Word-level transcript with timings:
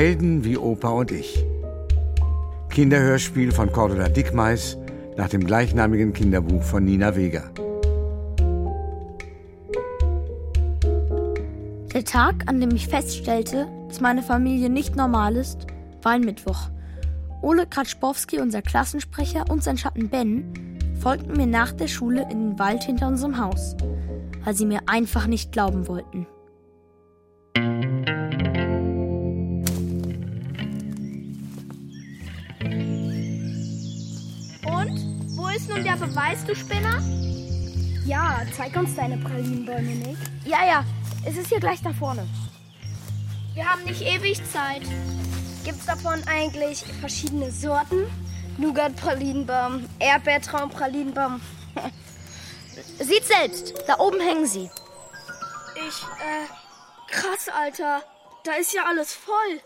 Helden 0.00 0.44
wie 0.46 0.56
Opa 0.56 0.88
und 0.88 1.10
ich. 1.10 1.44
Kinderhörspiel 2.70 3.52
von 3.52 3.70
Cordula 3.70 4.08
Dickmeis 4.08 4.78
nach 5.18 5.28
dem 5.28 5.44
gleichnamigen 5.44 6.14
Kinderbuch 6.14 6.62
von 6.62 6.86
Nina 6.86 7.16
Weger. 7.16 7.50
Der 11.92 12.02
Tag, 12.06 12.44
an 12.46 12.62
dem 12.62 12.70
ich 12.74 12.88
feststellte, 12.88 13.66
dass 13.88 14.00
meine 14.00 14.22
Familie 14.22 14.70
nicht 14.70 14.96
normal 14.96 15.36
ist, 15.36 15.66
war 16.00 16.12
ein 16.12 16.22
Mittwoch. 16.22 16.70
Ole 17.42 17.66
Kratschbowski, 17.66 18.40
unser 18.40 18.62
Klassensprecher, 18.62 19.50
und 19.50 19.62
sein 19.62 19.76
Schatten 19.76 20.08
Ben 20.08 20.78
folgten 20.98 21.36
mir 21.36 21.46
nach 21.46 21.72
der 21.72 21.88
Schule 21.88 22.26
in 22.30 22.52
den 22.52 22.58
Wald 22.58 22.84
hinter 22.84 23.06
unserem 23.06 23.36
Haus, 23.36 23.76
weil 24.44 24.54
sie 24.54 24.64
mir 24.64 24.80
einfach 24.86 25.26
nicht 25.26 25.52
glauben 25.52 25.86
wollten. 25.88 26.26
Nun 35.80 35.98
der 35.98 36.06
Beweis, 36.06 36.44
du 36.44 36.54
Spinner? 36.54 37.02
Ja, 38.04 38.42
zeig 38.54 38.76
uns 38.76 38.94
deine 38.96 39.16
Pralinenbäume, 39.16 39.94
Nick. 39.94 40.18
Ja, 40.44 40.66
ja, 40.66 40.84
es 41.24 41.38
ist 41.38 41.48
hier 41.48 41.58
gleich 41.58 41.80
da 41.80 41.94
vorne. 41.94 42.28
Wir 43.54 43.66
haben 43.66 43.82
nicht 43.84 44.02
ewig 44.02 44.42
Zeit. 44.52 44.82
Gibt's 45.64 45.86
davon 45.86 46.22
eigentlich 46.28 46.84
verschiedene 47.00 47.50
Sorten? 47.50 48.04
Nougat-Pralinenbaum, 48.58 49.88
Erdbeertraum-Pralinenbaum. 50.00 51.40
Sieht 52.98 53.24
selbst, 53.24 53.72
da 53.86 54.00
oben 54.00 54.20
hängen 54.20 54.44
sie. 54.44 54.70
Ich, 55.76 56.02
äh, 56.20 57.10
krass, 57.10 57.48
Alter. 57.48 58.02
Da 58.44 58.52
ist 58.52 58.74
ja 58.74 58.84
alles 58.84 59.14
voll. 59.14 59.60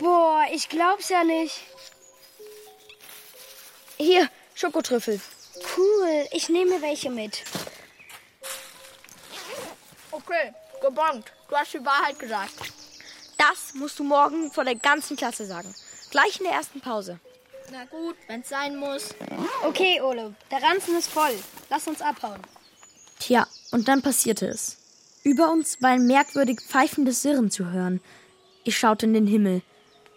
Boah, 0.00 0.46
ich 0.52 0.68
glaub's 0.68 1.10
ja 1.10 1.22
nicht. 1.22 1.60
Hier, 3.98 4.28
Schokotrüffel. 4.56 5.20
Cool, 5.76 6.26
ich 6.32 6.48
nehme 6.48 6.72
mir 6.72 6.82
welche 6.82 7.10
mit. 7.10 7.42
Okay, 10.10 10.52
gebongt. 10.80 11.32
Du 11.48 11.56
hast 11.56 11.74
die 11.74 11.84
Wahrheit 11.84 12.18
gesagt. 12.18 12.54
Das 13.38 13.74
musst 13.74 13.98
du 13.98 14.04
morgen 14.04 14.50
vor 14.52 14.64
der 14.64 14.74
ganzen 14.74 15.16
Klasse 15.16 15.46
sagen. 15.46 15.74
Gleich 16.10 16.38
in 16.38 16.44
der 16.44 16.54
ersten 16.54 16.80
Pause. 16.80 17.18
Na 17.72 17.84
gut, 17.84 18.16
wenn's 18.26 18.48
sein 18.48 18.76
muss. 18.76 19.14
Okay, 19.64 20.00
Ole, 20.00 20.34
der 20.50 20.62
Ranzen 20.62 20.96
ist 20.96 21.08
voll. 21.08 21.34
Lass 21.68 21.86
uns 21.86 22.02
abhauen. 22.02 22.40
Tja, 23.20 23.46
und 23.70 23.86
dann 23.88 24.02
passierte 24.02 24.46
es. 24.46 24.76
Über 25.22 25.50
uns 25.50 25.80
war 25.80 25.90
ein 25.90 26.06
merkwürdig 26.06 26.60
pfeifendes 26.60 27.22
Sirren 27.22 27.50
zu 27.50 27.70
hören. 27.70 28.00
Ich 28.64 28.76
schaute 28.76 29.06
in 29.06 29.14
den 29.14 29.26
Himmel. 29.26 29.62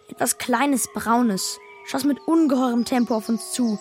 Etwas 0.10 0.38
Kleines, 0.38 0.88
Braunes 0.94 1.60
schoss 1.86 2.04
mit 2.04 2.20
ungeheurem 2.28 2.86
Tempo 2.86 3.16
auf 3.16 3.30
uns 3.30 3.52
zu 3.52 3.80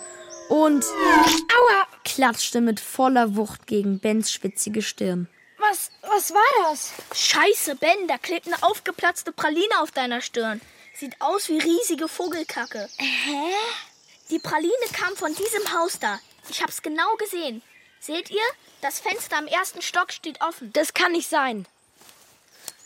und 0.49 0.83
Aua! 0.83 1.87
klatschte 2.03 2.61
mit 2.61 2.79
voller 2.79 3.35
Wucht 3.35 3.67
gegen 3.67 3.99
Bens 3.99 4.31
schwitzige 4.31 4.81
Stirn. 4.81 5.27
Was, 5.57 5.91
was 6.01 6.33
war 6.33 6.69
das? 6.69 6.91
Scheiße, 7.15 7.75
Ben, 7.75 8.07
da 8.07 8.17
klebt 8.17 8.47
eine 8.47 8.61
aufgeplatzte 8.63 9.31
Praline 9.31 9.79
auf 9.79 9.91
deiner 9.91 10.21
Stirn. 10.21 10.61
Sieht 10.93 11.19
aus 11.21 11.47
wie 11.49 11.57
riesige 11.57 12.07
Vogelkacke. 12.07 12.89
Hä? 12.97 13.53
Die 14.29 14.39
Praline 14.39 14.73
kam 14.91 15.15
von 15.15 15.33
diesem 15.33 15.73
Haus 15.73 15.99
da. 15.99 16.19
Ich 16.49 16.61
hab's 16.61 16.81
genau 16.81 17.15
gesehen. 17.15 17.61
Seht 17.99 18.29
ihr? 18.29 18.43
Das 18.81 18.99
Fenster 18.99 19.37
am 19.37 19.47
ersten 19.47 19.81
Stock 19.81 20.11
steht 20.11 20.41
offen. 20.41 20.71
Das 20.73 20.93
kann 20.93 21.13
nicht 21.13 21.29
sein. 21.29 21.65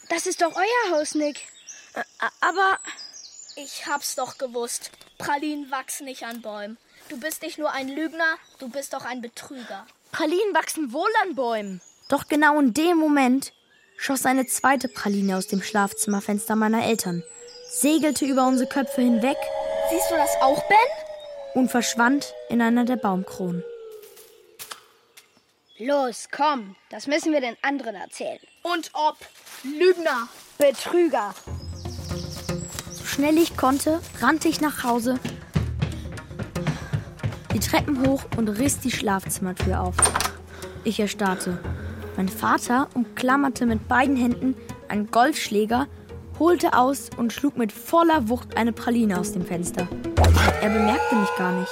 Das 0.09 0.25
ist 0.27 0.41
doch 0.41 0.55
euer 0.55 0.91
Haus, 0.95 1.15
Nick. 1.15 1.47
Aber 2.39 2.79
Ich 3.55 3.87
hab's 3.87 4.15
doch 4.15 4.37
gewusst. 4.37 4.91
Pralinen 5.17 5.71
wachsen 5.71 6.05
nicht 6.05 6.23
an 6.23 6.41
Bäumen. 6.43 6.77
Du 7.09 7.17
bist 7.19 7.41
nicht 7.41 7.57
nur 7.57 7.71
ein 7.71 7.87
Lügner, 7.87 8.35
du 8.59 8.69
bist 8.69 8.93
doch 8.93 9.05
ein 9.05 9.21
Betrüger. 9.21 9.85
Pralinen 10.11 10.53
wachsen 10.53 10.91
wohl 10.91 11.09
an 11.23 11.35
Bäumen. 11.35 11.81
Doch 12.09 12.27
genau 12.27 12.59
in 12.59 12.73
dem 12.73 12.97
Moment 12.97 13.53
schoss 13.97 14.25
eine 14.25 14.45
zweite 14.45 14.87
Praline 14.87 15.37
aus 15.37 15.47
dem 15.47 15.61
Schlafzimmerfenster 15.61 16.55
meiner 16.55 16.85
Eltern, 16.85 17.23
segelte 17.69 18.25
über 18.25 18.45
unsere 18.47 18.69
Köpfe 18.69 19.01
hinweg 19.01 19.37
Siehst 19.89 20.11
du 20.11 20.15
das 20.15 20.35
auch, 20.41 20.61
Ben? 20.67 20.77
und 21.53 21.69
verschwand 21.71 22.33
in 22.49 22.61
einer 22.61 22.83
der 22.83 22.97
Baumkronen. 22.97 23.63
Los, 25.79 26.27
komm, 26.31 26.75
das 26.89 27.07
müssen 27.07 27.31
wir 27.31 27.39
den 27.39 27.55
anderen 27.61 27.95
erzählen. 27.95 28.39
Und 28.63 28.91
ob. 28.93 29.15
Lügner. 29.63 30.27
Betrüger. 30.57 31.33
So 32.91 33.05
schnell 33.05 33.37
ich 33.37 33.55
konnte, 33.55 34.01
rannte 34.19 34.47
ich 34.49 34.59
nach 34.59 34.83
Hause, 34.83 35.19
die 37.57 37.67
Treppen 37.67 38.07
hoch 38.07 38.23
und 38.37 38.49
riss 38.49 38.79
die 38.79 38.91
Schlafzimmertür 38.91 39.81
auf. 39.81 39.95
Ich 40.83 40.99
erstarrte. 40.99 41.57
Mein 42.15 42.29
Vater 42.29 42.87
umklammerte 42.93 43.65
mit 43.65 43.87
beiden 43.87 44.15
Händen 44.15 44.55
einen 44.89 45.09
Golfschläger, 45.09 45.87
holte 46.37 46.77
aus 46.77 47.09
und 47.17 47.33
schlug 47.33 47.57
mit 47.57 47.71
voller 47.71 48.29
Wucht 48.29 48.55
eine 48.57 48.73
Praline 48.73 49.19
aus 49.19 49.31
dem 49.31 49.43
Fenster. 49.43 49.87
Er 50.61 50.69
bemerkte 50.69 51.15
mich 51.15 51.29
gar 51.35 51.51
nicht. 51.53 51.71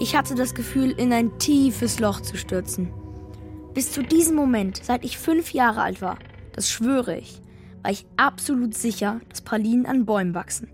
Ich 0.00 0.14
hatte 0.14 0.36
das 0.36 0.54
Gefühl, 0.54 0.92
in 0.92 1.12
ein 1.12 1.36
tiefes 1.40 1.98
Loch 1.98 2.20
zu 2.20 2.36
stürzen. 2.36 2.92
Bis 3.74 3.90
zu 3.90 4.04
diesem 4.04 4.36
Moment, 4.36 4.80
seit 4.84 5.04
ich 5.04 5.18
fünf 5.18 5.52
Jahre 5.52 5.82
alt 5.82 6.00
war, 6.00 6.16
das 6.58 6.68
schwöre 6.68 7.16
ich, 7.16 7.40
war 7.84 7.92
ich 7.92 8.04
absolut 8.16 8.74
sicher, 8.74 9.20
dass 9.28 9.42
Pralinen 9.42 9.86
an 9.86 10.04
Bäumen 10.06 10.34
wachsen. 10.34 10.68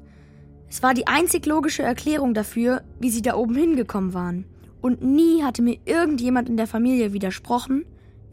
Es 0.66 0.82
war 0.82 0.94
die 0.94 1.06
einzig 1.06 1.44
logische 1.44 1.82
Erklärung 1.82 2.32
dafür, 2.32 2.82
wie 3.00 3.10
sie 3.10 3.20
da 3.20 3.34
oben 3.34 3.54
hingekommen 3.54 4.14
waren. 4.14 4.46
Und 4.80 5.02
nie 5.02 5.42
hatte 5.42 5.60
mir 5.60 5.78
irgendjemand 5.84 6.48
in 6.48 6.56
der 6.56 6.66
Familie 6.66 7.12
widersprochen, 7.12 7.84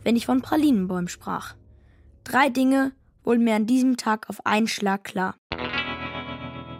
wenn 0.04 0.16
ich 0.16 0.26
von 0.26 0.42
Pralinenbäumen 0.42 1.10
sprach. 1.10 1.56
Drei 2.24 2.48
Dinge 2.48 2.94
wurden 3.26 3.44
mir 3.44 3.56
an 3.56 3.68
diesem 3.68 3.98
Tag 3.98 4.30
auf 4.30 4.46
einen 4.46 4.68
Schlag 4.68 5.04
klar. 5.04 5.36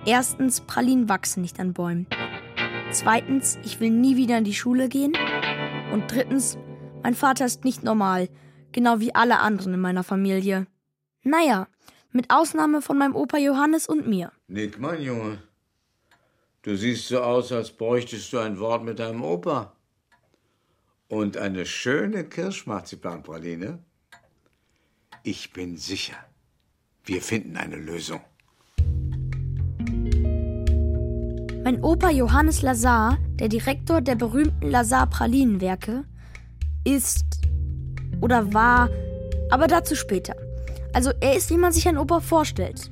Erstens, 0.06 0.62
Pralinen 0.62 1.10
wachsen 1.10 1.42
nicht 1.42 1.60
an 1.60 1.74
Bäumen. 1.74 2.08
Zweitens, 2.92 3.60
ich 3.66 3.82
will 3.82 3.90
nie 3.90 4.16
wieder 4.16 4.38
in 4.38 4.46
die 4.46 4.54
Schule 4.54 4.88
gehen. 4.88 5.14
Und 5.92 6.10
drittens, 6.10 6.58
mein 7.04 7.14
Vater 7.14 7.46
ist 7.46 7.66
nicht 7.66 7.84
normal, 7.84 8.30
genau 8.74 9.00
wie 9.00 9.14
alle 9.16 9.40
anderen 9.40 9.74
in 9.74 9.80
meiner 9.80 10.04
Familie. 10.04 10.68
Naja, 11.24 11.68
mit 12.12 12.30
Ausnahme 12.30 12.82
von 12.82 12.98
meinem 12.98 13.16
Opa 13.16 13.38
Johannes 13.38 13.88
und 13.88 14.08
mir. 14.08 14.32
Nick, 14.48 14.80
mein 14.80 15.02
Junge, 15.02 15.42
du 16.64 16.76
siehst 16.76 17.08
so 17.08 17.22
aus, 17.22 17.52
als 17.52 17.72
bräuchtest 17.72 18.32
du 18.34 18.40
ein 18.40 18.60
Wort 18.60 18.84
mit 18.84 19.00
deinem 19.00 19.24
Opa. 19.24 19.74
Und 21.08 21.38
eine 21.38 21.66
schöne 21.66 22.24
Kirschmarzipanpraline. 22.24 23.80
Ich 25.24 25.52
bin 25.52 25.78
sicher, 25.78 26.16
wir 27.04 27.22
finden 27.22 27.58
eine 27.58 27.76
Lösung. 27.76 28.22
Mein 31.64 31.84
Opa 31.84 32.10
Johannes 32.10 32.62
Lazar, 32.64 33.20
der 33.36 33.48
Direktor 33.48 34.02
der 34.02 34.16
berühmten 34.16 34.72
Lazar 34.72 35.08
Pralinenwerke, 35.08 36.06
ist 36.84 37.42
oder 38.22 38.54
war, 38.54 38.90
aber 39.50 39.68
dazu 39.68 39.96
später. 39.96 40.36
Also 40.94 41.12
er 41.20 41.36
ist, 41.36 41.50
wie 41.50 41.58
man 41.58 41.72
sich 41.72 41.88
einen 41.88 41.98
Opa 41.98 42.20
vorstellt. 42.20 42.92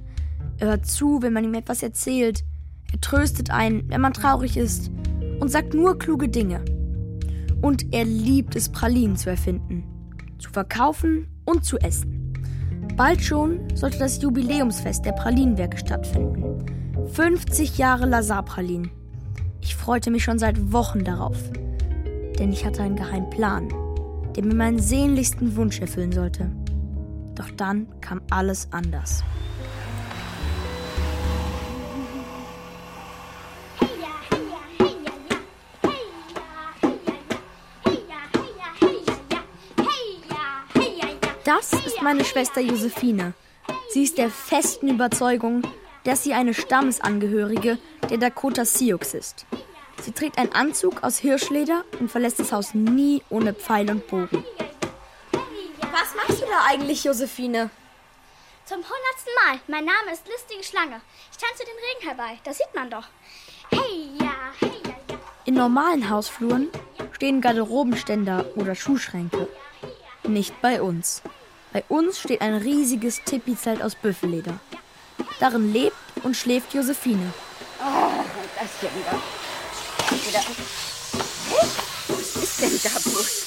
Er 0.57 0.67
hört 0.67 0.85
zu, 0.85 1.21
wenn 1.21 1.33
man 1.33 1.43
ihm 1.43 1.53
etwas 1.53 1.83
erzählt. 1.83 2.43
Er 2.91 2.99
tröstet 2.99 3.51
einen, 3.51 3.89
wenn 3.89 4.01
man 4.01 4.13
traurig 4.13 4.57
ist 4.57 4.91
und 5.39 5.49
sagt 5.49 5.73
nur 5.73 5.97
kluge 5.97 6.27
Dinge. 6.27 6.63
Und 7.61 7.93
er 7.93 8.05
liebt 8.05 8.55
es, 8.55 8.69
Pralinen 8.69 9.15
zu 9.15 9.29
erfinden, 9.29 9.83
zu 10.37 10.49
verkaufen 10.49 11.27
und 11.45 11.65
zu 11.65 11.77
essen. 11.77 12.33
Bald 12.95 13.21
schon 13.21 13.61
sollte 13.75 13.99
das 13.99 14.21
Jubiläumsfest 14.21 15.05
der 15.05 15.13
Pralinenwerke 15.13 15.77
stattfinden. 15.77 16.65
50 17.13 17.77
Jahre 17.77 18.05
Lazarpralinen. 18.05 18.91
Ich 19.61 19.75
freute 19.75 20.11
mich 20.11 20.23
schon 20.23 20.39
seit 20.39 20.71
Wochen 20.71 21.03
darauf. 21.03 21.37
Denn 22.37 22.51
ich 22.51 22.65
hatte 22.65 22.81
einen 22.81 22.95
geheimen 22.95 23.29
Plan. 23.29 23.69
Der 24.35 24.45
mir 24.45 24.55
meinen 24.55 24.79
sehnlichsten 24.79 25.55
Wunsch 25.55 25.79
erfüllen 25.79 26.11
sollte. 26.11 26.51
Doch 27.35 27.49
dann 27.51 27.87
kam 28.01 28.21
alles 28.29 28.67
anders. 28.71 29.23
Das 41.45 41.73
ist 41.73 42.03
meine 42.03 42.23
Schwester 42.23 42.61
Josephine. 42.61 43.33
Sie 43.91 44.03
ist 44.03 44.19
der 44.19 44.29
festen 44.29 44.87
Überzeugung, 44.87 45.63
dass 46.03 46.23
sie 46.23 46.33
eine 46.33 46.53
Stammesangehörige 46.53 47.79
der 48.09 48.17
Dakota 48.17 48.65
Sioux 48.65 48.99
ist. 49.13 49.47
Sie 50.01 50.11
trägt 50.11 50.37
einen 50.37 50.53
Anzug 50.53 51.03
aus 51.03 51.17
Hirschleder 51.17 51.83
und 51.99 52.09
verlässt 52.09 52.39
das 52.39 52.51
Haus 52.51 52.73
nie 52.73 53.21
ohne 53.29 53.53
Pfeil 53.53 53.89
und 53.89 54.07
Bogen. 54.07 54.43
Was 55.91 56.15
machst 56.15 56.41
du 56.41 56.45
da 56.45 56.65
eigentlich, 56.67 57.03
Josephine? 57.03 57.69
Zum 58.65 58.77
hundertsten 58.77 59.33
Mal. 59.45 59.59
Mein 59.67 59.85
Name 59.85 60.13
ist 60.13 60.27
Listige 60.27 60.63
Schlange. 60.63 61.01
Ich 61.31 61.37
tanze 61.37 61.63
den 61.65 61.75
Regen 61.75 62.07
herbei. 62.07 62.39
Das 62.43 62.57
sieht 62.57 62.73
man 62.75 62.89
doch. 62.89 63.05
Hey 63.71 64.11
ja, 64.19 64.35
hey 64.59 64.71
ja, 64.85 64.89
ja. 65.09 65.19
In 65.45 65.55
normalen 65.55 66.09
Hausfluren 66.09 66.69
stehen 67.11 67.41
Garderobenständer 67.41 68.45
oder 68.55 68.75
Schuhschränke. 68.75 69.47
Nicht 70.23 70.61
bei 70.61 70.81
uns. 70.81 71.21
Bei 71.73 71.83
uns 71.89 72.19
steht 72.19 72.41
ein 72.41 72.55
riesiges 72.55 73.23
Tipi-Zelt 73.23 73.81
aus 73.81 73.95
Büffelleder. 73.95 74.59
Darin 75.39 75.73
lebt 75.73 75.95
und 76.23 76.35
schläft 76.35 76.73
Josephine. 76.73 77.33
Oh, 77.79 78.23
das 78.59 78.79
hier 78.79 78.89
wieder. 78.95 79.19
Wieder. 80.11 80.43
Was 82.07 82.35
ist 82.35 82.61
denn 82.61 82.79
da 82.83 82.89
bloß? 82.99 83.45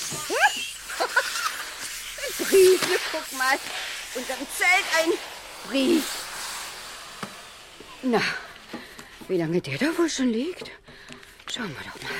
Ein 2.19 2.47
Brief, 2.47 2.81
guck 3.11 3.39
mal. 3.39 3.59
Unterm 4.15 4.47
Zelt 4.57 4.87
ein 5.01 5.11
Brief. 5.69 6.05
Na, 8.03 8.23
wie 9.29 9.39
lange 9.39 9.61
der 9.61 9.79
da 9.79 9.97
wohl 9.97 10.11
schon 10.11 10.29
liegt? 10.29 10.71
Schauen 11.53 11.75
wir 11.77 11.85
doch 11.91 11.99
mal. 12.03 12.13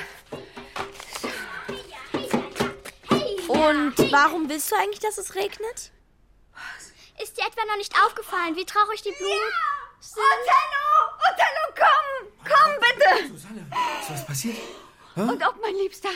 Und 3.49 4.13
warum 4.13 4.49
willst 4.49 4.71
du 4.71 4.77
eigentlich, 4.77 5.01
dass 5.01 5.19
es 5.19 5.35
regnet? 5.35 5.93
Ist 7.23 7.37
dir 7.37 7.47
etwa 7.47 7.65
noch 7.67 7.77
nicht 7.77 7.95
aufgefallen, 8.05 8.57
wie 8.57 8.65
traurig 8.65 9.03
die 9.03 9.13
Blumen 9.13 9.53
sind? 10.03 10.23
Othello! 10.23 10.85
Othello, 11.29 11.65
komm! 11.77 12.29
Komm, 12.45 12.73
bitte! 12.81 13.29
Susanne, 13.33 13.67
ist 14.01 14.11
was 14.11 14.27
passiert? 14.27 14.57
Und 15.15 15.45
auch 15.47 15.55
mein 15.61 15.75
Liebster. 15.75 16.09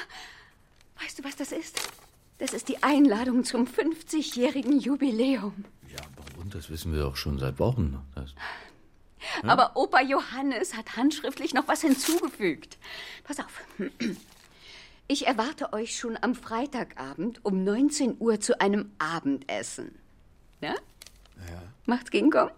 Weißt 1.01 1.19
du, 1.19 1.25
was 1.25 1.37
das 1.37 1.53
ist? 1.53 1.79
Das 2.39 2.53
ist 2.53 2.69
die 2.69 2.83
Einladung 2.83 3.45
zum 3.45 3.67
50-jährigen 3.67 4.79
Jubiläum. 4.79 5.65
Ja, 5.89 6.05
und 6.39 6.55
das 6.55 6.71
wissen 6.71 6.93
wir 6.93 7.03
doch 7.03 7.17
schon 7.17 7.39
seit 7.39 7.59
Wochen. 7.59 8.03
Das, 8.15 8.35
Aber 9.43 9.77
Opa 9.77 10.01
Johannes 10.03 10.75
hat 10.75 10.97
handschriftlich 10.97 11.55
noch 11.55 11.69
was 11.69 11.83
hinzugefügt. 11.83 12.79
Pass 13.25 13.39
auf. 13.39 13.63
Ich 15.09 15.27
erwarte 15.27 15.73
euch 15.73 15.97
schon 15.99 16.19
am 16.21 16.35
Freitagabend 16.35 17.45
um 17.45 17.63
19 17.65 18.17
Uhr 18.19 18.41
zu 18.41 18.61
einem 18.61 18.91
Abendessen. 18.99 19.99
Ja? 20.61 20.75
Ja. 21.49 21.63
Macht's 21.87 22.11
King 22.11 22.31
Kong? 22.31 22.51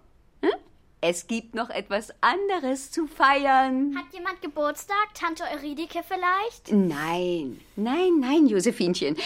Es 1.00 1.28
gibt 1.28 1.54
noch 1.54 1.70
etwas 1.70 2.12
anderes 2.20 2.90
zu 2.90 3.06
feiern. 3.06 3.96
Hat 3.96 4.12
jemand 4.12 4.42
Geburtstag? 4.42 5.14
Tante 5.14 5.44
Euridike 5.44 6.02
vielleicht? 6.02 6.72
Nein, 6.72 7.60
nein, 7.76 8.18
nein, 8.18 8.46
Josephinchen. 8.48 9.16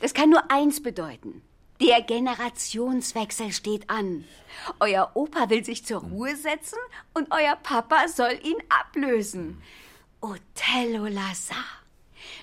Das 0.00 0.14
kann 0.14 0.30
nur 0.30 0.50
eins 0.50 0.82
bedeuten. 0.82 1.42
Der 1.80 2.02
Generationswechsel 2.02 3.52
steht 3.52 3.88
an. 3.88 4.24
Euer 4.80 5.12
Opa 5.14 5.48
will 5.48 5.64
sich 5.64 5.86
zur 5.86 6.00
Ruhe 6.00 6.34
setzen 6.34 6.78
und 7.14 7.28
euer 7.30 7.54
Papa 7.54 8.08
soll 8.08 8.36
ihn 8.42 8.56
ablösen. 8.68 9.62
Othello 10.20 11.06
Lazar, 11.06 11.64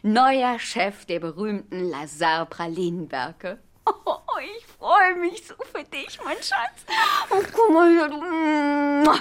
neuer 0.04 0.58
Chef 0.58 1.04
der 1.04 1.20
berühmten 1.20 1.90
Lazar 1.90 2.46
Pralinenwerke. 2.46 3.60
Oh, 3.86 4.18
ich 4.58 4.66
freue 4.66 5.16
mich 5.16 5.46
so 5.46 5.54
für 5.72 5.84
dich, 5.84 6.20
mein 6.24 6.38
Schatz. 6.38 6.86
Oh, 7.30 7.42
guck 7.54 7.74
mal 7.74 7.90
hier, 7.90 8.10
du. 8.10 9.14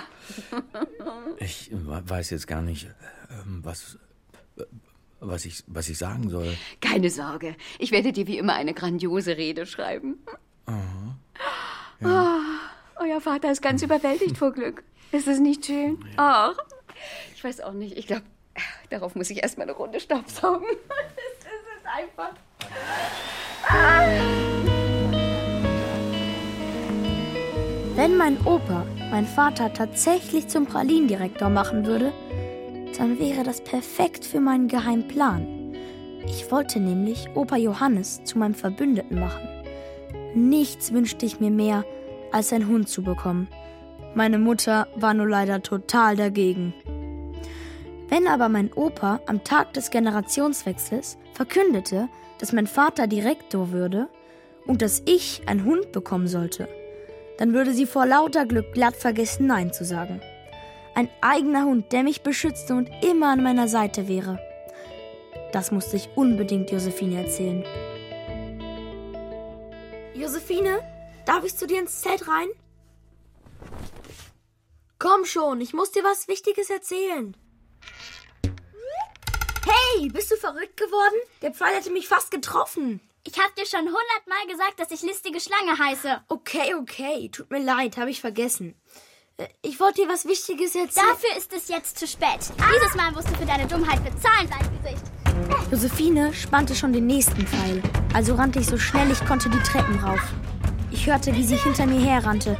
ich 1.38 1.70
weiß 1.72 2.30
jetzt 2.30 2.46
gar 2.46 2.62
nicht, 2.62 2.88
ähm, 3.30 3.60
was, 3.62 3.98
was, 5.20 5.44
ich, 5.44 5.62
was 5.66 5.88
ich 5.88 5.98
sagen 5.98 6.30
soll. 6.30 6.56
Keine 6.80 7.10
Sorge, 7.10 7.56
ich 7.78 7.90
werde 7.92 8.12
dir 8.12 8.26
wie 8.26 8.38
immer 8.38 8.54
eine 8.54 8.74
grandiose 8.74 9.36
Rede 9.36 9.66
schreiben. 9.66 10.18
Ja. 12.00 12.40
Oh, 12.98 13.02
euer 13.02 13.20
Vater 13.20 13.50
ist 13.50 13.62
ganz 13.62 13.82
überwältigt 13.82 14.36
vor 14.36 14.52
Glück. 14.52 14.82
Ist 15.12 15.28
es 15.28 15.38
nicht 15.38 15.66
schön? 15.66 16.04
Ach, 16.16 16.56
ich 17.34 17.44
weiß 17.44 17.60
auch 17.60 17.72
nicht. 17.72 17.96
Ich 17.96 18.06
glaube, 18.06 18.22
darauf 18.90 19.14
muss 19.14 19.30
ich 19.30 19.42
erstmal 19.42 19.68
eine 19.68 19.76
Runde 19.76 20.00
Staubsaugen. 20.00 20.66
Das 21.44 21.52
ist 21.76 21.86
einfach. 21.86 22.32
Wenn 27.96 28.16
mein 28.16 28.36
Opa 28.44 28.84
mein 29.10 29.26
Vater 29.26 29.72
tatsächlich 29.72 30.48
zum 30.48 30.66
Pralinendirektor 30.66 31.48
machen 31.48 31.86
würde, 31.86 32.12
dann 32.98 33.18
wäre 33.18 33.44
das 33.44 33.62
perfekt 33.62 34.24
für 34.24 34.40
meinen 34.40 34.68
geheimen 34.68 35.08
Plan. 35.08 35.46
Ich 36.26 36.50
wollte 36.50 36.80
nämlich 36.80 37.28
Opa 37.34 37.56
Johannes 37.56 38.22
zu 38.24 38.38
meinem 38.38 38.54
Verbündeten 38.54 39.20
machen. 39.20 39.48
Nichts 40.34 40.92
wünschte 40.92 41.26
ich 41.26 41.40
mir 41.40 41.50
mehr, 41.50 41.84
als 42.32 42.52
einen 42.52 42.66
Hund 42.66 42.88
zu 42.88 43.02
bekommen. 43.02 43.48
Meine 44.14 44.38
Mutter 44.38 44.88
war 44.96 45.14
nur 45.14 45.28
leider 45.28 45.62
total 45.62 46.16
dagegen. 46.16 46.74
Wenn 48.08 48.26
aber 48.26 48.48
mein 48.48 48.72
Opa 48.72 49.20
am 49.26 49.44
Tag 49.44 49.72
des 49.72 49.90
Generationswechsels 49.90 51.18
verkündete, 51.32 52.08
dass 52.44 52.52
mein 52.52 52.66
Vater 52.66 53.06
Direktor 53.06 53.72
würde 53.72 54.06
und 54.66 54.82
dass 54.82 55.00
ich 55.06 55.40
einen 55.46 55.64
Hund 55.64 55.92
bekommen 55.92 56.28
sollte, 56.28 56.68
dann 57.38 57.54
würde 57.54 57.72
sie 57.72 57.86
vor 57.86 58.04
lauter 58.04 58.44
Glück 58.44 58.74
glatt 58.74 58.96
vergessen, 58.96 59.46
Nein 59.46 59.72
zu 59.72 59.82
sagen. 59.82 60.20
Ein 60.94 61.08
eigener 61.22 61.64
Hund, 61.64 61.90
der 61.90 62.02
mich 62.02 62.20
beschützte 62.20 62.74
und 62.74 62.90
immer 63.02 63.28
an 63.28 63.42
meiner 63.42 63.66
Seite 63.66 64.08
wäre. 64.08 64.38
Das 65.52 65.72
musste 65.72 65.96
ich 65.96 66.10
unbedingt 66.16 66.70
Josephine 66.70 67.22
erzählen. 67.24 67.64
Josephine, 70.12 70.80
darf 71.24 71.46
ich 71.46 71.56
zu 71.56 71.66
dir 71.66 71.80
ins 71.80 72.02
Zelt 72.02 72.28
rein? 72.28 72.48
Komm 74.98 75.24
schon, 75.24 75.62
ich 75.62 75.72
muss 75.72 75.92
dir 75.92 76.04
was 76.04 76.28
Wichtiges 76.28 76.68
erzählen. 76.68 77.34
Hey, 79.96 80.08
bist 80.08 80.30
du 80.30 80.36
verrückt 80.36 80.76
geworden? 80.76 81.14
Der 81.42 81.52
Pfeil 81.52 81.74
hätte 81.74 81.90
mich 81.90 82.08
fast 82.08 82.30
getroffen. 82.30 83.00
Ich 83.26 83.38
hab 83.38 83.54
dir 83.54 83.66
schon 83.66 83.80
hundertmal 83.80 84.46
gesagt, 84.50 84.78
dass 84.78 84.90
ich 84.90 85.02
listige 85.02 85.40
Schlange 85.40 85.78
heiße. 85.78 86.20
Okay, 86.28 86.74
okay, 86.74 87.28
tut 87.30 87.50
mir 87.50 87.62
leid, 87.62 87.96
habe 87.96 88.10
ich 88.10 88.20
vergessen. 88.20 88.74
Äh, 89.36 89.46
Ich 89.62 89.80
wollte 89.80 90.02
dir 90.02 90.08
was 90.08 90.26
Wichtiges 90.26 90.74
erzählen. 90.74 91.06
Dafür 91.10 91.36
ist 91.38 91.52
es 91.52 91.68
jetzt 91.68 91.98
zu 91.98 92.06
spät. 92.06 92.38
Dieses 92.40 92.94
Mal 92.94 93.12
musst 93.12 93.30
du 93.30 93.34
für 93.34 93.46
deine 93.46 93.66
Dummheit 93.66 94.02
bezahlen, 94.04 94.48
Gesicht. 94.82 95.02
Josephine 95.70 96.32
spannte 96.34 96.74
schon 96.74 96.92
den 96.92 97.06
nächsten 97.06 97.46
Pfeil. 97.46 97.82
Also 98.12 98.34
rannte 98.34 98.60
ich 98.60 98.66
so 98.66 98.78
schnell 98.78 99.10
ich 99.10 99.24
konnte 99.26 99.48
die 99.48 99.62
Treppen 99.62 99.98
rauf. 100.00 100.20
Ich 100.90 101.06
hörte, 101.06 101.34
wie 101.34 101.44
sie 101.44 101.56
hinter 101.56 101.86
mir 101.86 102.00
herrannte. 102.00 102.56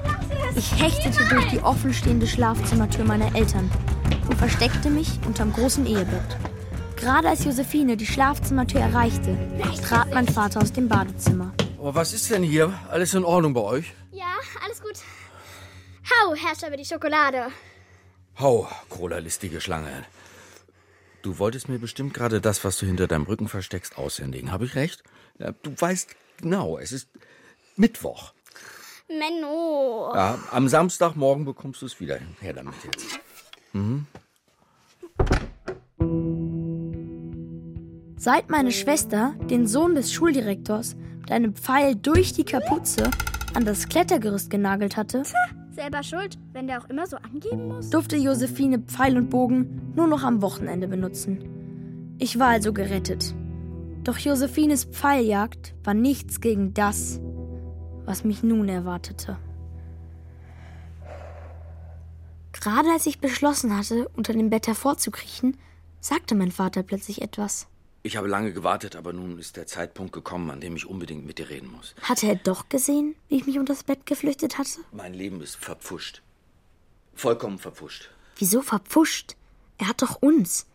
Ich 0.57 0.73
hechtete 0.81 1.25
durch 1.29 1.47
die 1.49 1.61
offenstehende 1.61 2.27
Schlafzimmertür 2.27 3.05
meiner 3.05 3.35
Eltern 3.37 3.71
und 4.29 4.37
versteckte 4.39 4.89
mich 4.91 5.09
unterm 5.27 5.53
großen 5.53 5.87
Ehebett. 5.87 6.37
Gerade 6.97 7.29
als 7.29 7.45
Josephine 7.45 7.97
die 7.97 8.07
Schlafzimmertür 8.07 8.81
erreichte, 8.81 9.37
trat 9.83 10.13
mein 10.13 10.27
Vater 10.27 10.63
aus 10.63 10.73
dem 10.73 10.89
Badezimmer. 10.89 11.53
Aber 11.79 11.95
was 11.95 12.13
ist 12.13 12.31
denn 12.31 12.43
hier? 12.43 12.73
Alles 12.91 13.15
in 13.15 13.25
Ordnung 13.25 13.53
bei 13.53 13.61
euch? 13.61 13.93
Ja, 14.13 14.37
alles 14.65 14.81
gut. 14.81 14.95
Hau, 16.11 16.35
herrscht 16.35 16.67
über 16.67 16.77
die 16.77 16.85
Schokolade. 16.85 17.49
Hau, 18.39 18.69
Cola-listige 18.89 19.61
Schlange. 19.61 20.05
Du 21.23 21.39
wolltest 21.39 21.69
mir 21.69 21.79
bestimmt 21.79 22.15
gerade 22.15 22.41
das, 22.41 22.65
was 22.65 22.79
du 22.79 22.87
hinter 22.87 23.07
deinem 23.07 23.25
Rücken 23.25 23.49
versteckst, 23.49 23.99
aushändigen. 23.99 24.51
Habe 24.51 24.65
ich 24.65 24.75
recht? 24.75 25.03
Ja, 25.39 25.53
du 25.53 25.75
weißt 25.79 26.15
genau, 26.39 26.79
es 26.79 26.93
ist 26.93 27.09
Mittwoch. 27.77 28.33
Menno. 29.09 30.13
Ja, 30.15 30.39
am 30.51 30.69
Samstagmorgen 30.69 31.45
bekommst 31.45 31.83
du 31.83 31.87
es 31.87 32.01
wieder. 32.01 32.19
Her 32.41 32.55
damit 32.55 32.75
jetzt. 32.85 33.21
Seit 38.17 38.51
meine 38.51 38.73
Schwester 38.73 39.35
den 39.51 39.67
Sohn 39.67 39.95
des 39.95 40.13
Schuldirektors 40.13 40.97
mit 41.21 41.31
einem 41.31 41.55
Pfeil 41.55 41.97
durch 41.97 42.33
die 42.33 42.45
Kapuze 42.45 43.11
an 43.55 43.65
das 43.65 43.89
Klettergerüst 43.89 44.51
genagelt 44.51 44.97
hatte, 44.97 45.25
Selber 45.75 46.05
schuld, 46.05 46.39
wenn 46.53 46.69
der 46.69 46.81
auch 46.81 46.89
immer 46.89 47.07
so 47.09 47.17
angeben 47.17 47.67
muss. 47.67 47.91
durfte 47.91 48.17
Josephine 48.17 48.79
Pfeil 48.79 49.17
und 49.17 49.29
Bogen 49.29 49.93
nur 49.97 50.07
noch 50.07 50.23
am 50.23 50.41
Wochenende 50.41 50.87
benutzen. 50.87 52.17
Ich 52.19 52.39
war 52.39 52.49
also 52.49 52.73
gerettet. 52.73 53.35
Doch 54.05 54.17
Josephines 54.19 54.85
Pfeiljagd 54.85 55.75
war 55.83 55.95
nichts 55.95 56.41
gegen 56.41 56.75
das, 56.75 57.21
was 58.05 58.23
mich 58.23 58.45
nun 58.45 58.69
erwartete. 58.69 59.37
Gerade 62.53 62.91
als 62.91 63.07
ich 63.07 63.19
beschlossen 63.19 63.77
hatte, 63.77 64.09
unter 64.11 64.33
dem 64.33 64.51
Bett 64.51 64.69
hervorzukriechen, 64.69 65.57
sagte 65.99 66.37
mein 66.37 66.53
Vater 66.53 66.85
plötzlich 66.85 67.21
etwas. 67.21 67.67
Ich 68.07 68.19
habe 68.19 68.29
lange 68.29 68.53
gewartet, 68.53 68.97
aber 68.97 69.15
nun 69.15 69.39
ist 69.39 69.57
der 69.57 69.67
Zeitpunkt 69.67 70.13
gekommen, 70.13 70.51
an 70.51 70.61
dem 70.61 70.77
ich 70.77 70.85
unbedingt 70.85 71.25
mit 71.25 71.39
dir 71.39 71.49
reden 71.49 71.73
muss. 71.73 71.95
Hatte 72.03 72.27
er 72.27 72.37
doch 72.37 72.69
gesehen, 72.69 73.15
wie 73.29 73.37
ich 73.37 73.47
mich 73.47 73.59
unter 73.59 73.73
das 73.73 73.83
Bett 73.83 74.05
geflüchtet 74.05 74.59
hatte? 74.59 74.81
Mein 74.93 75.15
Leben 75.15 75.41
ist 75.41 75.57
verpfuscht. 75.57 76.21
Vollkommen 77.15 77.59
verpfuscht. 77.59 78.11
Wieso 78.37 78.61
verpfuscht? 78.61 79.37
Er 79.79 79.89
hat 79.89 80.03
doch 80.03 80.21
uns. 80.21 80.67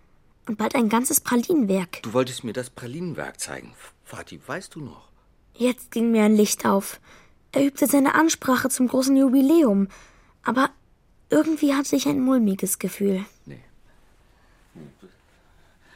Und 0.47 0.57
bald 0.57 0.73
ein 0.73 0.89
ganzes 0.89 1.21
Pralinenwerk. 1.21 2.01
Du 2.01 2.13
wolltest 2.13 2.43
mir 2.43 2.53
das 2.53 2.71
Pralinenwerk 2.71 3.39
zeigen. 3.39 3.75
Vati, 4.05 4.41
weißt 4.43 4.73
du 4.73 4.81
noch? 4.81 5.07
Jetzt 5.53 5.91
ging 5.91 6.09
mir 6.09 6.23
ein 6.23 6.35
Licht 6.35 6.65
auf. 6.65 6.99
Er 7.51 7.63
übte 7.63 7.85
seine 7.85 8.15
Ansprache 8.15 8.69
zum 8.69 8.87
großen 8.87 9.15
Jubiläum. 9.15 9.87
Aber 10.41 10.71
irgendwie 11.29 11.75
hatte 11.75 11.95
ich 11.95 12.07
ein 12.07 12.21
mulmiges 12.21 12.79
Gefühl. 12.79 13.23
Nee. 13.45 13.61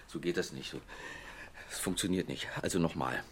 So 0.07 0.19
geht 0.19 0.37
das 0.37 0.53
nicht. 0.53 0.75
Es 1.73 1.79
funktioniert 1.79 2.29
nicht. 2.29 2.47
Also 2.61 2.77
nochmal. 2.77 3.23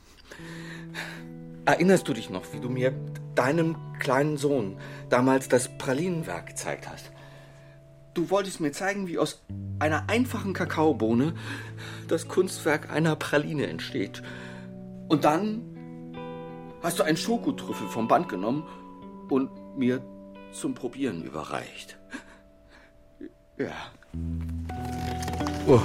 Erinnerst 1.66 2.08
du 2.08 2.14
dich 2.14 2.32
noch, 2.32 2.54
wie 2.54 2.60
du 2.60 2.70
mir 2.70 2.92
deinem 3.36 3.76
kleinen 4.00 4.38
Sohn 4.38 4.80
damals 5.10 5.48
das 5.48 5.78
Pralinenwerk 5.78 6.48
gezeigt 6.48 6.90
hast? 6.90 7.12
Du 8.16 8.32
wolltest 8.32 8.60
mir 8.60 8.72
zeigen, 8.72 9.08
wie 9.08 9.20
aus 9.20 9.44
einer 9.78 10.10
einfachen 10.10 10.54
Kakaobohne 10.54 11.36
das 12.08 12.28
Kunstwerk 12.28 12.90
einer 12.90 13.16
Praline 13.16 13.68
entsteht. 13.68 14.24
Und 15.08 15.24
dann 15.24 15.62
hast 16.82 16.98
du 16.98 17.04
einen 17.04 17.18
Schokotrüffel 17.18 17.90
vom 17.90 18.08
Band 18.08 18.28
genommen 18.28 18.68
und 19.30 19.52
mir 19.78 20.02
zum 20.52 20.74
Probieren 20.74 21.24
überreicht. 21.24 22.00
Ja. 23.58 23.72
Oh. 25.68 25.80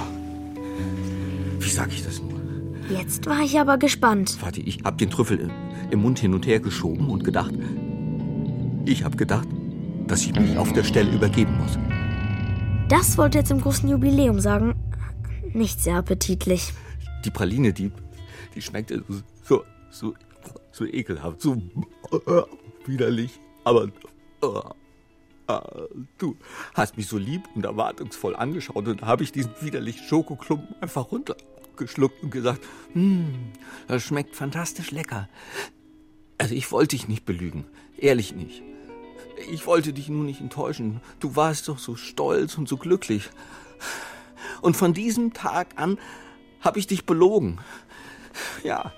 Wie 1.59 1.69
sag 1.69 1.89
ich 1.89 2.03
das 2.03 2.19
nur? 2.19 2.46
Jetzt 2.89 3.25
war 3.25 3.41
ich 3.41 3.59
aber 3.59 3.77
gespannt. 3.77 4.37
Warte, 4.41 4.61
ich 4.61 4.83
hab 4.83 4.97
den 4.97 5.09
Trüffel 5.09 5.39
im, 5.39 5.51
im 5.91 6.01
Mund 6.01 6.19
hin 6.19 6.33
und 6.33 6.47
her 6.47 6.59
geschoben 6.59 7.09
und 7.09 7.23
gedacht, 7.23 7.53
ich 8.85 9.03
hab 9.03 9.17
gedacht, 9.17 9.47
dass 10.07 10.23
ich 10.23 10.33
mich 10.33 10.57
auf 10.57 10.71
der 10.71 10.83
Stelle 10.83 11.11
übergeben 11.11 11.57
muss. 11.57 11.77
Das 12.87 13.17
wollte 13.17 13.39
er 13.39 13.45
zum 13.45 13.59
großen 13.59 13.89
Jubiläum 13.89 14.39
sagen. 14.39 14.73
Nicht 15.53 15.81
sehr 15.81 15.97
appetitlich. 15.97 16.73
Die 17.25 17.31
Praline, 17.31 17.73
die, 17.73 17.91
die 18.55 18.61
schmeckte 18.61 19.03
so, 19.43 19.63
so, 19.89 20.13
so 20.71 20.85
ekelhaft, 20.85 21.41
so 21.41 21.55
äh, 22.11 22.43
widerlich. 22.85 23.39
Aber 23.65 23.89
äh, 24.41 24.47
äh, 25.47 25.59
du 26.17 26.37
hast 26.73 26.95
mich 26.95 27.07
so 27.07 27.17
lieb 27.17 27.41
und 27.55 27.65
erwartungsvoll 27.65 28.35
angeschaut 28.35 28.87
und 28.87 29.01
da 29.01 29.07
habe 29.07 29.23
ich 29.23 29.33
diesen 29.33 29.51
widerlichen 29.59 30.05
Schokoklumpen 30.05 30.75
einfach 30.81 31.11
runtergeschluckt 31.77 32.23
und 32.23 32.31
gesagt, 32.31 32.61
hm, 32.93 33.51
das 33.87 34.03
schmeckt 34.03 34.35
fantastisch 34.35 34.91
lecker. 34.91 35.29
Also 36.37 36.55
ich 36.55 36.71
wollte 36.71 36.95
dich 36.95 37.07
nicht 37.07 37.25
belügen, 37.25 37.65
ehrlich 37.97 38.35
nicht. 38.35 38.63
Ich 39.51 39.67
wollte 39.67 39.93
dich 39.93 40.09
nur 40.09 40.23
nicht 40.23 40.41
enttäuschen. 40.41 41.01
Du 41.19 41.35
warst 41.35 41.67
doch 41.67 41.77
so 41.77 41.95
stolz 41.95 42.57
und 42.57 42.67
so 42.67 42.77
glücklich. 42.77 43.29
Und 44.61 44.75
von 44.75 44.93
diesem 44.93 45.33
Tag 45.33 45.67
an 45.75 45.99
habe 46.61 46.79
ich 46.79 46.87
dich 46.87 47.05
belogen. 47.05 47.59
Ja. 48.63 48.93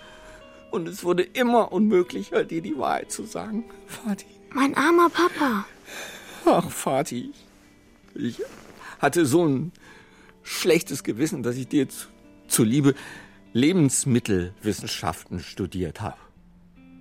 Und 0.71 0.87
es 0.87 1.03
wurde 1.03 1.23
immer 1.23 1.71
unmöglicher, 1.71 2.43
dir 2.43 2.61
die 2.61 2.77
Wahrheit 2.77 3.11
zu 3.11 3.23
sagen, 3.25 3.65
Vati. 3.87 4.25
Mein 4.51 4.75
armer 4.75 5.09
Papa. 5.09 5.65
Ach, 6.45 6.69
Vati. 6.69 7.33
Ich 8.15 8.41
hatte 8.99 9.25
so 9.25 9.45
ein 9.45 9.71
schlechtes 10.43 11.03
Gewissen, 11.03 11.43
dass 11.43 11.57
ich 11.57 11.67
dir 11.67 11.87
zuliebe 12.49 12.95
Lebensmittelwissenschaften 13.53 15.39
studiert 15.39 16.01
habe. 16.01 16.17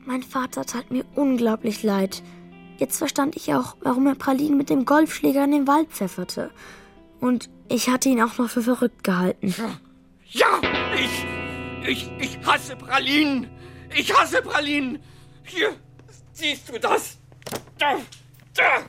Mein 0.05 0.23
Vater 0.23 0.64
tat 0.64 0.90
mir 0.90 1.05
unglaublich 1.14 1.83
leid. 1.83 2.23
Jetzt 2.78 2.97
verstand 2.97 3.37
ich 3.37 3.52
auch, 3.55 3.76
warum 3.81 4.07
er 4.07 4.14
Pralinen 4.14 4.57
mit 4.57 4.71
dem 4.71 4.85
Golfschläger 4.85 5.45
in 5.45 5.50
den 5.50 5.67
Wald 5.67 5.90
pfefferte. 5.90 6.50
Und 7.21 7.50
ich 7.69 7.90
hatte 7.90 8.09
ihn 8.09 8.23
auch 8.23 8.38
noch 8.38 8.49
für 8.49 8.62
verrückt 8.62 9.05
gehalten. 9.05 9.55
Ja, 10.31 10.61
ich, 10.95 11.26
ich, 11.87 12.11
ich 12.19 12.47
hasse 12.47 12.76
Pralinen. 12.76 13.50
Ich 13.95 14.14
hasse 14.17 14.40
Pralinen. 14.40 14.99
Hier, 15.43 15.75
siehst 16.33 16.69
du 16.69 16.78
das? 16.78 17.19
Da, 17.78 17.97
da, 18.55 18.83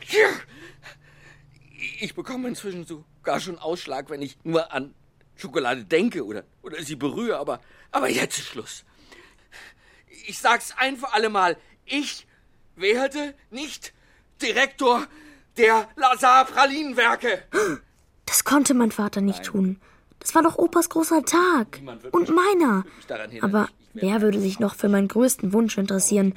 hier. 0.00 0.28
Ich 2.00 2.14
bekomme 2.14 2.48
inzwischen 2.48 2.86
sogar 2.86 3.40
schon 3.40 3.58
Ausschlag, 3.58 4.10
wenn 4.10 4.22
ich 4.22 4.38
nur 4.44 4.72
an 4.72 4.94
Schokolade 5.38 5.84
denke 5.84 6.24
oder, 6.24 6.44
oder 6.62 6.82
sie 6.82 6.96
berühre, 6.96 7.38
aber, 7.38 7.60
aber 7.92 8.10
jetzt 8.10 8.38
ist 8.38 8.48
Schluss. 8.48 8.84
Ich 10.26 10.38
sag's 10.38 10.74
ein 10.76 10.96
für 10.96 11.12
alle 11.12 11.30
Mal. 11.30 11.56
Ich 11.86 12.26
werde 12.76 13.34
nicht 13.50 13.92
Direktor 14.42 15.06
der 15.56 15.88
Lazar 15.96 16.44
Pralinenwerke. 16.44 17.44
Das 18.26 18.44
konnte 18.44 18.74
mein 18.74 18.90
Vater 18.90 19.20
nicht 19.20 19.38
Nein. 19.38 19.46
tun. 19.46 19.80
Das 20.18 20.34
war 20.34 20.42
doch 20.42 20.56
Opas 20.58 20.88
großer 20.88 21.24
Tag. 21.24 21.80
Und 22.10 22.28
meiner. 22.28 22.84
Aber 23.40 23.68
wer 23.94 24.20
würde 24.20 24.40
sich 24.40 24.58
noch 24.58 24.74
für 24.74 24.88
meinen 24.88 25.08
größten 25.08 25.52
Wunsch 25.52 25.78
interessieren, 25.78 26.34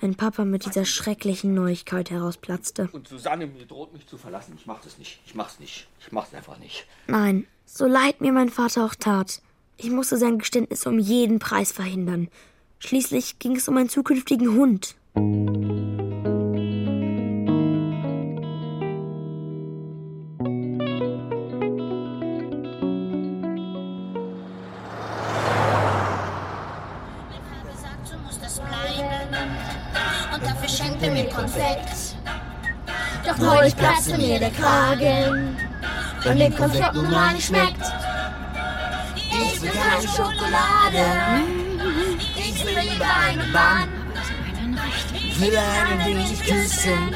wenn 0.00 0.14
Papa 0.14 0.44
mit 0.44 0.64
dieser 0.64 0.84
schrecklichen 0.84 1.52
Neuigkeit 1.54 2.10
herausplatzte? 2.10 2.88
Und 2.92 3.08
Susanne, 3.08 3.46
mir 3.48 3.66
droht 3.66 3.92
mich 3.92 4.06
zu 4.06 4.16
verlassen. 4.16 4.54
Ich 4.56 4.66
mach 4.66 4.80
das 4.80 4.98
nicht. 4.98 5.20
Ich 5.26 5.34
mach's 5.34 5.58
nicht. 5.58 5.88
Ich 6.00 6.12
mach's 6.12 6.32
einfach 6.32 6.58
nicht. 6.58 6.86
Nein, 7.08 7.46
so 7.78 7.86
leid 7.86 8.20
mir 8.20 8.32
mein 8.32 8.48
Vater 8.48 8.84
auch 8.84 8.96
tat. 8.96 9.40
Ich 9.76 9.90
musste 9.90 10.16
sein 10.16 10.38
Geständnis 10.38 10.84
um 10.84 10.98
jeden 10.98 11.38
Preis 11.38 11.70
verhindern. 11.70 12.28
Schließlich 12.80 13.38
ging 13.38 13.54
es 13.54 13.68
um 13.68 13.76
einen 13.76 13.88
zukünftigen 13.88 14.54
Hund. 14.56 14.96
Konfekt. 31.34 32.16
Doch 33.24 33.38
neulich 33.38 33.76
platzte 33.76 34.18
mir 34.18 34.40
der 34.40 34.50
Kragen, 34.50 35.56
wenn 36.24 36.38
dem 36.38 36.56
Konfekt 36.56 36.94
nun 36.94 37.10
mal 37.10 37.32
nicht 37.34 37.46
schmeckt. 37.46 37.82
Ich 39.30 39.62
will 39.62 39.70
keine 39.70 40.08
Schokolade, 40.08 41.04
ich 42.36 42.64
will 42.64 42.78
lieber 42.92 43.06
eine 43.28 43.44
Bahn. 43.52 43.88
Ich 45.12 45.40
will 45.40 45.56
einen, 45.56 46.04
den 46.04 46.20
ich 46.20 46.42
küssen 46.42 47.14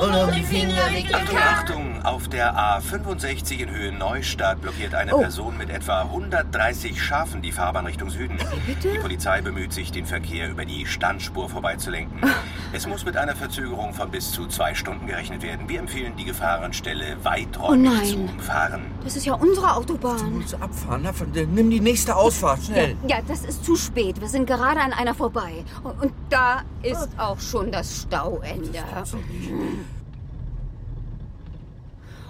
und 0.00 0.14
um 0.14 0.32
die 0.32 0.42
Finger 0.42 0.90
wickeln 0.92 1.14
Achtung, 1.14 1.38
Achtung! 1.38 2.02
Auf 2.04 2.28
der 2.28 2.54
A65 2.54 3.58
in 3.58 3.70
Höhe 3.70 3.92
Neustadt 3.92 4.60
blockiert 4.60 4.94
eine 4.94 5.14
oh. 5.14 5.18
Person 5.18 5.56
mit 5.58 5.70
etwa 5.70 6.02
130 6.02 7.02
Schafen 7.02 7.42
die 7.42 7.52
Fahrbahn 7.52 7.86
Richtung 7.86 8.10
Süden. 8.10 8.38
Bitte? 8.66 8.92
Die 8.92 8.98
Polizei 8.98 9.40
bemüht 9.40 9.72
sich, 9.72 9.90
den 9.92 10.06
Verkehr 10.06 10.48
über 10.48 10.64
die 10.64 10.86
Standspur 10.86 11.48
vorbeizulenken. 11.48 12.18
Ah. 12.22 12.34
Es 12.72 12.86
muss 12.86 13.04
mit 13.04 13.16
einer 13.16 13.34
Verzögerung 13.34 13.94
von 13.94 14.10
bis 14.10 14.30
zu 14.30 14.46
zwei 14.46 14.74
Stunden 14.74 15.06
gerechnet 15.06 15.42
werden. 15.42 15.68
Wir 15.68 15.80
empfehlen, 15.80 16.14
die 16.16 16.24
Gefahrenstelle 16.24 17.16
weiträumig 17.22 17.90
oh 18.02 18.06
zu 18.06 18.16
umfahren. 18.18 18.82
Das 19.04 19.16
ist 19.16 19.26
ja 19.26 19.34
unsere 19.34 19.74
Autobahn. 19.74 20.18
Du 20.18 20.30
musst 20.38 20.54
abfahren. 20.54 21.02
Na, 21.02 21.12
nimm 21.34 21.70
die 21.70 21.80
nächste 21.80 22.14
Ausfahrt, 22.14 22.62
schnell. 22.64 22.96
Ja, 23.06 23.16
ja, 23.16 23.22
das 23.26 23.44
ist 23.44 23.64
zu 23.64 23.74
spät. 23.76 24.20
Wir 24.20 24.28
sind 24.28 24.46
gerade 24.46 24.80
an 24.80 24.92
einer 24.92 25.14
vorbei. 25.14 25.64
Und, 25.82 26.02
und 26.02 26.12
da 26.30 26.62
ist 26.82 27.08
auch 27.16 27.40
schon 27.40 27.72
das 27.72 28.02
Stauende. 28.02 28.70
Das 28.94 29.14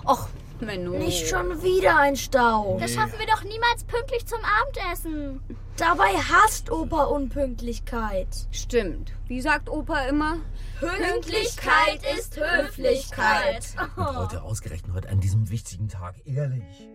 Och, 0.08 0.26
Menno. 0.60 0.92
Nicht 0.92 1.28
schon 1.28 1.62
wieder 1.62 1.98
ein 1.98 2.16
Stau. 2.16 2.78
Das 2.80 2.94
schaffen 2.94 3.18
wir 3.18 3.26
doch 3.26 3.44
niemals 3.44 3.84
pünktlich 3.84 4.24
zum 4.26 4.38
Abendessen. 4.42 5.40
Dabei 5.76 6.14
hasst 6.14 6.70
Opa 6.70 7.04
Unpünktlichkeit. 7.04 8.28
Stimmt. 8.50 9.12
Wie 9.26 9.42
sagt 9.42 9.68
Opa 9.68 10.00
immer? 10.06 10.38
Pünktlichkeit 10.80 12.00
ist 12.18 12.40
Höflichkeit. 12.40 13.66
Und 13.96 14.16
heute 14.16 14.42
ausgerechnet 14.42 14.94
heute 14.94 15.10
an 15.10 15.20
diesem 15.20 15.50
wichtigen 15.50 15.88
Tag, 15.88 16.14
ehrlich. 16.24 16.88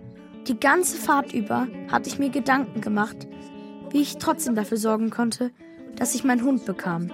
Die 0.47 0.59
ganze 0.59 0.97
Fahrt 0.97 1.33
über 1.33 1.67
hatte 1.91 2.09
ich 2.09 2.17
mir 2.17 2.31
Gedanken 2.31 2.81
gemacht, 2.81 3.27
wie 3.91 4.01
ich 4.01 4.17
trotzdem 4.17 4.55
dafür 4.55 4.77
sorgen 4.77 5.11
konnte, 5.11 5.51
dass 5.95 6.15
ich 6.15 6.23
meinen 6.23 6.43
Hund 6.43 6.65
bekam. 6.65 7.11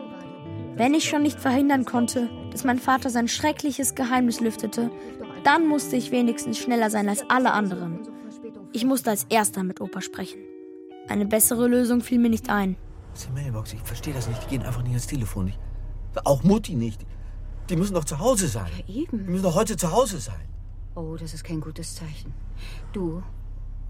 Wenn 0.76 0.94
ich 0.94 1.10
schon 1.10 1.24
nicht 1.24 1.42
verhindern 1.42 1.84
konnte, 1.84 2.30
dass 2.52 2.64
mein 2.64 2.80
Vater 2.80 3.10
sein 3.10 3.28
schreckliches 3.28 3.96
Geheimnis 3.96 4.40
lüftete, 4.40 4.90
dann 5.46 5.68
musste 5.68 5.96
ich 5.96 6.12
wenigstens 6.12 6.58
schneller 6.58 6.90
sein 6.90 7.10
als 7.10 7.24
alle 7.30 7.52
anderen. 7.52 8.00
Ich 8.72 8.86
musste 8.86 9.10
als 9.10 9.26
erster 9.30 9.64
mit 9.64 9.82
Opa 9.82 10.02
sprechen. 10.02 10.40
Eine 11.08 11.26
bessere 11.26 11.68
Lösung 11.68 12.02
fiel 12.02 12.20
mir 12.20 12.30
nicht 12.30 12.50
ein. 12.50 12.76
Das 13.12 13.22
ist 13.22 13.30
die 13.30 13.34
Mailbox. 13.34 13.74
Ich 13.74 13.82
verstehe 13.82 14.14
das 14.14 14.28
nicht. 14.28 14.44
Die 14.46 14.50
gehen 14.50 14.64
einfach 14.64 14.84
nicht 14.84 14.92
ans 14.92 15.08
Telefon. 15.08 15.48
Ich, 15.48 15.58
auch 16.26 16.44
Mutti 16.44 16.76
nicht. 16.76 17.06
Die 17.70 17.76
müssen 17.76 17.94
doch 17.94 18.06
zu 18.06 18.20
Hause 18.20 18.48
sein. 18.48 18.70
Ja, 18.88 18.96
eben. 18.96 19.26
Die 19.26 19.32
müssen 19.32 19.44
doch 19.44 19.56
heute 19.56 19.76
zu 19.76 19.92
Hause 19.92 20.20
sein. 20.20 20.48
Oh, 20.96 21.16
das 21.20 21.34
ist 21.34 21.44
kein 21.44 21.62
gutes 21.62 21.96
Zeichen. 21.96 22.34
Du, 22.94 23.24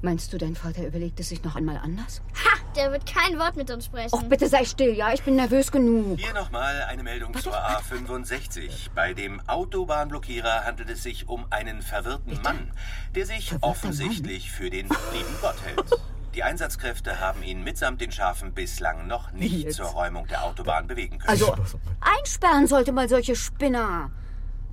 meinst 0.02 0.32
du, 0.34 0.38
dein 0.38 0.56
Vater 0.56 0.86
überlegt 0.86 1.20
es 1.20 1.30
sich 1.30 1.44
noch 1.44 1.56
einmal 1.56 1.78
anders? 1.78 2.22
Ha, 2.34 2.58
der 2.76 2.92
wird 2.92 3.06
kein 3.06 3.38
Wort 3.40 3.56
mit 3.56 3.70
uns 3.72 3.86
sprechen. 3.86 4.14
Och, 4.14 4.24
bitte 4.24 4.48
sei 4.48 4.66
still, 4.66 4.94
ja? 4.94 5.14
Ich 5.14 5.24
bin 5.24 5.36
nervös 5.36 5.72
genug. 5.72 6.20
Hier 6.20 6.34
nochmal 6.34 6.84
eine 6.84 7.04
Meldung 7.04 7.34
zur 7.38 7.54
A65. 7.54 8.92
Bei 8.96 9.14
dem 9.14 9.42
Autobahnblockierer 9.48 10.66
handelt 10.66 10.90
es 10.90 11.04
sich 11.04 11.28
um 11.28 11.46
einen 11.50 11.82
verwirrten 11.82 12.42
Mann, 12.42 12.72
der 13.16 13.26
sich 13.26 13.54
offensichtlich 13.62 14.52
für 14.52 14.70
den 14.70 14.88
lieben 14.88 15.36
Gott 15.42 15.58
hält. 15.66 16.00
Die 16.36 16.44
Einsatzkräfte 16.44 17.20
haben 17.20 17.42
ihn 17.44 17.64
mitsamt 17.64 18.02
den 18.02 18.12
Schafen 18.12 18.54
bislang 18.54 19.08
noch 19.08 19.32
nicht 19.32 19.64
Jetzt. 19.64 19.78
zur 19.78 19.88
Räumung 19.88 20.28
der 20.28 20.44
Autobahn 20.44 20.88
bewegen 20.88 21.18
können. 21.18 21.30
Also, 21.30 21.56
einsperren 22.02 22.68
sollte 22.68 22.92
mal 22.92 23.10
solche 23.10 23.36
Spinner. 23.36 24.12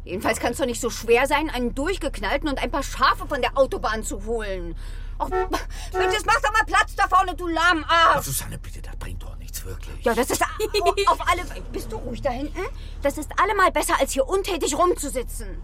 Jedenfalls 0.04 0.38
kann 0.38 0.52
es 0.52 0.59
doch 0.59 0.66
nicht 0.66 0.80
so 0.80 0.90
schwer 0.90 1.26
sein, 1.26 1.50
einen 1.50 1.75
durchgeknallten 1.75 2.49
und 2.49 2.62
ein 2.62 2.71
paar 2.71 2.85
Schafe 2.85 3.26
von 3.26 3.40
der 3.40 3.59
Autobahn 3.59 4.04
zu 4.04 4.25
holen. 4.26 4.76
Mensch, 5.19 6.13
jetzt 6.13 6.27
mach 6.27 6.41
doch 6.41 6.53
mal 6.53 6.65
Platz 6.67 6.95
da 6.97 7.09
vorne, 7.09 7.35
du 7.35 7.49
Lahmarsch. 7.49 8.27
Susanne, 8.27 8.59
bitte, 8.59 8.83
das 8.83 8.97
bringt 8.97 9.23
doch 9.23 9.37
nichts 9.37 9.65
wirklich. 9.65 10.05
Ja, 10.05 10.15
das 10.15 10.31
ist 10.31 10.43
oh, 10.81 10.95
auf 11.07 11.19
alle... 11.31 11.43
Bist 11.73 11.91
du 11.91 11.97
ruhig 11.97 12.21
da 12.23 12.31
hinten? 12.31 12.61
Das 13.03 13.19
ist 13.19 13.31
allemal 13.41 13.73
besser, 13.73 13.95
als 13.99 14.13
hier 14.13 14.29
untätig 14.29 14.77
rumzusitzen. 14.77 15.63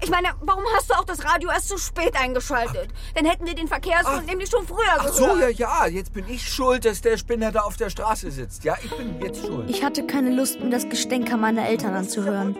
Ich 0.00 0.10
meine, 0.10 0.28
warum 0.40 0.62
hast 0.76 0.90
du 0.90 0.94
auch 0.94 1.04
das 1.04 1.24
Radio 1.24 1.50
erst 1.50 1.68
so 1.68 1.76
spät 1.76 2.14
eingeschaltet? 2.14 2.88
Dann 3.14 3.24
hätten 3.24 3.46
wir 3.46 3.54
den 3.54 3.66
Verkehrsfunk 3.66 4.26
nämlich 4.26 4.48
schon 4.48 4.64
früher 4.66 4.78
Ach 4.96 5.06
gehört. 5.06 5.16
so, 5.16 5.38
ja, 5.38 5.48
ja. 5.48 5.86
Jetzt 5.86 6.12
bin 6.12 6.28
ich 6.28 6.48
schuld, 6.48 6.84
dass 6.84 7.00
der 7.00 7.16
Spinner 7.16 7.50
da 7.50 7.60
auf 7.60 7.76
der 7.76 7.90
Straße 7.90 8.30
sitzt. 8.30 8.62
Ja, 8.62 8.76
ich 8.82 8.96
bin 8.96 9.20
jetzt 9.20 9.44
schuld. 9.44 9.68
Ich 9.68 9.82
hatte 9.82 10.06
keine 10.06 10.30
Lust, 10.30 10.60
mir 10.60 10.70
das 10.70 10.88
Gestänker 10.88 11.36
meiner 11.36 11.66
Eltern 11.66 11.94
anzuhören. 11.94 12.56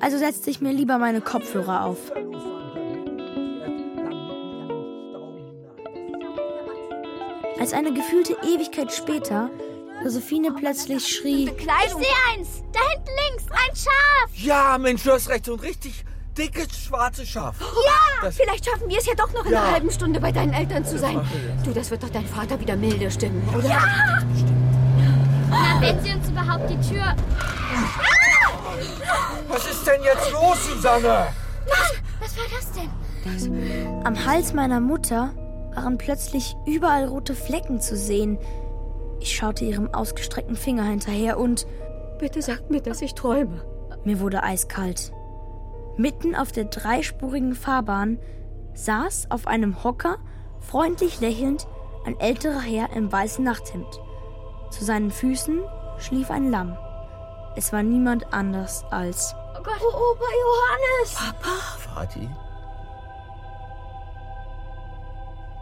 Also 0.00 0.18
setzte 0.18 0.50
ich 0.50 0.60
mir 0.60 0.72
lieber 0.72 0.98
meine 0.98 1.20
Kopfhörer 1.20 1.84
auf. 1.84 1.98
Als 7.60 7.72
eine 7.72 7.92
gefühlte 7.92 8.34
Ewigkeit 8.44 8.92
später 8.92 9.50
Josephine 10.04 10.52
plötzlich 10.52 11.06
schrie, 11.08 11.48
Ich 11.50 11.60
sehe 11.64 12.06
eins. 12.32 12.62
Da 12.72 12.80
hinten 12.90 13.10
links. 13.30 13.44
Ein 13.50 13.74
Schaf. 13.76 14.30
Ja, 14.34 14.78
Mensch, 14.78 15.02
du 15.02 15.10
hast 15.12 15.28
recht. 15.28 15.44
So 15.46 15.54
ein 15.54 15.60
richtig 15.60 16.04
dickes, 16.36 16.68
schwarzes 16.86 17.28
Schaf. 17.28 17.56
Ja, 17.60 17.66
Das- 18.22 18.36
vielleicht 18.36 18.64
schaffen 18.64 18.88
wir 18.88 18.98
es 18.98 19.06
ja 19.06 19.14
doch 19.16 19.32
noch 19.32 19.44
in 19.44 19.52
Ja. 19.52 19.62
einer 19.62 19.72
halben 19.72 19.90
Stunde 19.90 20.20
bei 20.20 20.30
deinen 20.30 20.52
Eltern 20.52 20.84
zu 20.84 20.98
sein. 20.98 21.20
Du, 21.64 21.72
das 21.72 21.90
wird 21.90 22.02
doch 22.04 22.10
dein 22.10 22.26
Vater 22.26 22.60
wieder 22.60 22.76
milde 22.76 23.10
stimmen, 23.10 23.42
oder? 23.56 23.68
Ja. 23.68 23.82
Na, 25.50 25.80
wenn 25.80 26.00
sie 26.00 26.12
uns 26.12 26.28
überhaupt 26.28 26.70
die 26.70 26.80
Tür... 26.88 27.16
Was 29.48 29.66
ist 29.68 29.84
denn 29.86 30.02
jetzt 30.04 30.30
los, 30.30 30.64
Susanne? 30.72 31.08
Mann, 31.08 32.02
was 32.20 32.36
war 32.36 32.44
das 32.56 32.70
denn? 32.72 32.88
am 34.04 34.24
Hals 34.26 34.52
meiner 34.54 34.78
Mutter 34.80 35.30
waren 35.74 35.98
plötzlich 35.98 36.56
überall 36.66 37.06
rote 37.06 37.34
Flecken 37.34 37.80
zu 37.80 37.96
sehen. 37.96 38.38
Ich 39.20 39.36
schaute 39.36 39.64
ihrem 39.64 39.92
ausgestreckten 39.92 40.56
Finger 40.56 40.84
hinterher 40.84 41.38
und 41.38 41.66
Bitte 42.18 42.42
sag 42.42 42.68
mir, 42.68 42.80
dass 42.80 43.00
ich 43.00 43.14
träume. 43.14 43.62
mir 44.04 44.18
wurde 44.18 44.42
eiskalt. 44.42 45.12
Mitten 45.96 46.34
auf 46.34 46.50
der 46.50 46.64
dreispurigen 46.64 47.54
Fahrbahn 47.54 48.18
saß 48.74 49.30
auf 49.30 49.46
einem 49.46 49.84
Hocker, 49.84 50.18
freundlich 50.60 51.20
lächelnd, 51.20 51.66
ein 52.04 52.18
älterer 52.18 52.60
Herr 52.60 52.92
im 52.94 53.10
weißen 53.10 53.44
Nachthemd. 53.44 54.00
Zu 54.70 54.84
seinen 54.84 55.10
Füßen 55.10 55.60
schlief 55.98 56.30
ein 56.30 56.50
Lamm. 56.50 56.76
Es 57.56 57.72
war 57.72 57.82
niemand 57.82 58.32
anders 58.32 58.84
als 58.90 59.34
Oh 59.56 59.62
Gott. 59.62 59.80
Oh, 59.80 60.12
Opa 60.12 60.30
Johannes. 60.44 61.14
Papa. 61.14 61.94
Vati? 61.94 62.28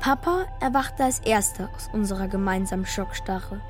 Papa 0.06 0.46
erwachte 0.60 1.02
als 1.02 1.18
erster 1.18 1.68
aus 1.74 1.88
unserer 1.92 2.28
gemeinsamen 2.28 2.86
Schockstarre. 2.86 3.60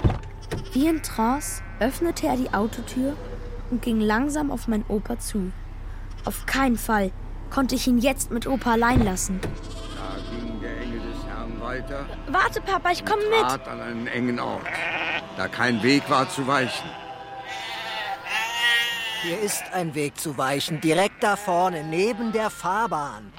Wie 0.74 0.86
in 0.86 1.02
Trance 1.02 1.62
öffnete 1.80 2.26
er 2.26 2.36
die 2.36 2.52
Autotür 2.52 3.16
und 3.70 3.80
ging 3.80 4.02
langsam 4.02 4.50
auf 4.50 4.68
meinen 4.68 4.84
Opa 4.88 5.18
zu. 5.18 5.50
Auf 6.26 6.44
keinen 6.44 6.76
Fall 6.76 7.10
konnte 7.48 7.74
ich 7.74 7.86
ihn 7.86 7.96
jetzt 7.96 8.32
mit 8.32 8.46
Opa 8.46 8.72
allein 8.72 9.02
lassen. 9.02 9.40
Da 9.40 9.48
ging 10.30 10.60
der 10.60 10.78
Engel 10.78 11.00
des 11.00 11.24
Herrn 11.26 11.58
weiter. 11.58 12.04
Warte, 12.26 12.60
Papa, 12.60 12.90
ich 12.90 13.06
komme 13.06 13.22
mit. 13.30 13.40
Trat 13.40 13.66
an 13.66 13.80
einen 13.80 14.06
engen 14.06 14.38
Ort. 14.38 14.66
Da 15.38 15.48
kein 15.48 15.82
Weg 15.82 16.02
war 16.10 16.28
zu 16.28 16.46
weichen. 16.46 16.90
Hier 19.22 19.40
ist 19.40 19.64
ein 19.72 19.94
Weg 19.94 20.20
zu 20.20 20.36
weichen, 20.36 20.82
direkt 20.82 21.24
da 21.24 21.36
vorne, 21.36 21.82
neben 21.82 22.32
der 22.32 22.50
Fahrbahn. 22.50 23.32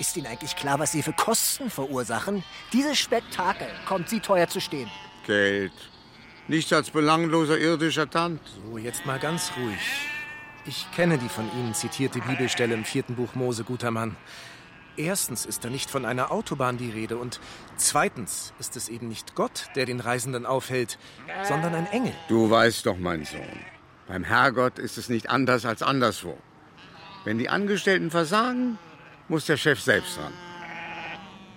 Ist 0.00 0.16
Ihnen 0.16 0.28
eigentlich 0.28 0.56
klar, 0.56 0.78
was 0.78 0.92
Sie 0.92 1.02
für 1.02 1.12
Kosten 1.12 1.68
verursachen? 1.68 2.42
Dieses 2.72 2.98
Spektakel 2.98 3.66
kommt 3.86 4.08
Sie 4.08 4.20
teuer 4.20 4.48
zu 4.48 4.58
stehen. 4.58 4.90
Geld. 5.26 5.72
Nichts 6.48 6.72
als 6.72 6.88
belangloser 6.88 7.58
irdischer 7.58 8.08
Tand. 8.08 8.40
So, 8.64 8.78
jetzt 8.78 9.04
mal 9.04 9.18
ganz 9.18 9.52
ruhig. 9.58 9.78
Ich 10.64 10.90
kenne 10.96 11.18
die 11.18 11.28
von 11.28 11.50
Ihnen 11.52 11.74
zitierte 11.74 12.20
Bibelstelle 12.20 12.72
im 12.72 12.84
vierten 12.84 13.14
Buch 13.14 13.34
Mose, 13.34 13.62
guter 13.62 13.90
Mann. 13.90 14.16
Erstens 14.96 15.44
ist 15.44 15.66
da 15.66 15.68
nicht 15.68 15.90
von 15.90 16.06
einer 16.06 16.32
Autobahn 16.32 16.78
die 16.78 16.90
Rede 16.90 17.18
und 17.18 17.38
zweitens 17.76 18.54
ist 18.58 18.76
es 18.76 18.88
eben 18.88 19.08
nicht 19.08 19.34
Gott, 19.34 19.66
der 19.76 19.84
den 19.84 20.00
Reisenden 20.00 20.46
aufhält, 20.46 20.98
sondern 21.42 21.74
ein 21.74 21.86
Engel. 21.86 22.14
Du 22.28 22.48
weißt 22.48 22.86
doch, 22.86 22.96
mein 22.96 23.26
Sohn, 23.26 23.60
beim 24.08 24.24
Herrgott 24.24 24.78
ist 24.78 24.96
es 24.96 25.10
nicht 25.10 25.28
anders 25.28 25.66
als 25.66 25.82
anderswo. 25.82 26.38
Wenn 27.24 27.36
die 27.36 27.50
Angestellten 27.50 28.10
versagen, 28.10 28.78
muss 29.30 29.46
der 29.46 29.56
Chef 29.56 29.80
selbst 29.80 30.18
ran. 30.18 30.32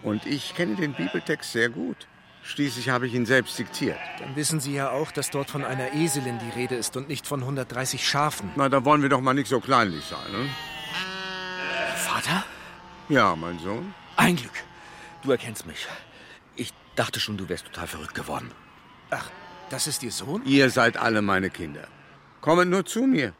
Und 0.03 0.25
ich 0.25 0.53
kenne 0.55 0.75
den 0.75 0.93
Bibeltext 0.93 1.51
sehr 1.51 1.69
gut. 1.69 2.07
Schließlich 2.43 2.89
habe 2.89 3.07
ich 3.07 3.13
ihn 3.13 3.25
selbst 3.25 3.57
diktiert. 3.57 3.97
Dann 4.19 4.35
wissen 4.35 4.59
Sie 4.59 4.73
ja 4.73 4.91
auch, 4.91 5.11
dass 5.11 5.31
dort 5.31 5.49
von 5.49 5.63
einer 5.63 5.93
Eselin 5.93 6.39
die 6.39 6.59
Rede 6.59 6.75
ist 6.75 6.95
und 6.97 7.07
nicht 7.07 7.25
von 7.25 7.39
130 7.39 8.05
Schafen. 8.05 8.51
Na, 8.55 8.69
da 8.69 8.83
wollen 8.85 9.01
wir 9.01 9.09
doch 9.09 9.21
mal 9.21 9.33
nicht 9.33 9.47
so 9.47 9.59
kleinlich 9.59 10.05
sein, 10.05 10.31
ne? 10.31 10.49
Vater? 11.95 12.43
Ja, 13.09 13.35
mein 13.35 13.59
Sohn. 13.59 13.93
Ein 14.17 14.35
Glück. 14.35 14.51
Du 15.23 15.31
erkennst 15.31 15.65
mich. 15.65 15.87
Ich 16.57 16.73
dachte 16.95 17.19
schon, 17.19 17.37
du 17.37 17.47
wärst 17.47 17.65
total 17.65 17.87
verrückt 17.87 18.13
geworden. 18.13 18.51
Ach, 19.09 19.29
das 19.69 19.87
ist 19.87 20.03
Ihr 20.03 20.11
Sohn? 20.11 20.45
Ihr 20.45 20.69
seid 20.69 20.97
alle 20.97 21.21
meine 21.21 21.49
Kinder. 21.49 21.87
Kommet 22.41 22.67
nur 22.67 22.85
zu 22.85 23.03
mir. 23.03 23.33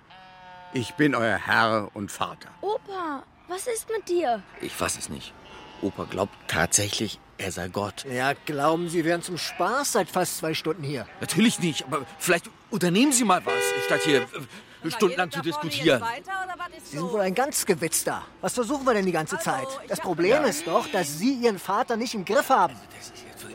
Ich 0.72 0.94
bin 0.94 1.14
euer 1.14 1.38
Herr 1.38 1.90
und 1.94 2.10
Vater. 2.10 2.50
Opa, 2.62 3.24
was 3.54 3.68
ist 3.68 3.88
mit 3.90 4.10
dir? 4.10 4.42
Ich 4.62 4.74
fass 4.74 4.98
es 4.98 5.10
nicht. 5.10 5.34
Opa 5.82 6.06
glaubt 6.06 6.34
tatsächlich, 6.48 7.20
er 7.38 7.52
sei 7.52 7.68
Gott. 7.68 8.06
Ja, 8.10 8.34
glauben 8.46 8.90
Sie, 8.90 9.06
wären 9.06 9.22
zum 9.22 9.38
Spaß 9.38 9.92
seit 9.94 10.10
fast 10.10 10.38
zwei 10.38 10.54
Stunden 10.54 10.84
hier. 10.84 11.06
Natürlich 11.22 11.60
nicht, 11.60 11.86
aber 11.86 12.06
vielleicht 12.18 12.50
unternehmen 12.72 13.12
Sie 13.12 13.26
mal 13.26 13.46
was, 13.46 13.64
statt 13.86 14.02
hier 14.04 14.22
äh, 14.22 14.92
stundenlang 14.92 15.30
zu 15.30 15.42
diskutieren. 15.42 16.04
Sie 16.84 16.98
sind 16.98 17.12
wohl 17.12 17.22
ein 17.22 17.36
ganz 17.36 17.66
Gewitzter. 17.66 18.24
Was 18.42 18.54
versuchen 18.54 18.86
wir 18.86 18.94
denn 18.94 19.06
die 19.06 19.12
ganze 19.12 19.38
Zeit? 19.38 19.68
Das 19.88 20.00
Problem 20.00 20.44
ist 20.46 20.66
doch, 20.66 20.88
dass 20.88 21.20
Sie 21.20 21.34
Ihren 21.36 21.60
Vater 21.60 21.96
nicht 21.96 22.16
im 22.16 22.26
Griff 22.26 22.50
haben. 22.50 22.76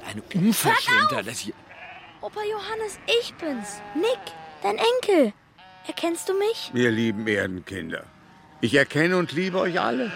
Eine 0.06 0.22
Unverschämtheit, 0.34 1.26
das 1.26 1.38
hier. 1.40 1.54
Opa 2.20 2.40
Johannes, 2.42 2.98
ich 3.20 3.34
bin's. 3.34 3.80
Nick, 3.94 4.20
dein 4.62 4.76
Enkel. 4.76 5.32
Erkennst 5.86 6.28
du 6.28 6.34
mich? 6.34 6.70
Ihr 6.74 6.90
lieben 6.90 7.26
Erdenkinder. 7.26 8.04
Ich 8.60 8.74
erkenne 8.74 9.16
und 9.16 9.32
liebe 9.32 9.60
euch 9.60 9.80
alle. 9.80 10.10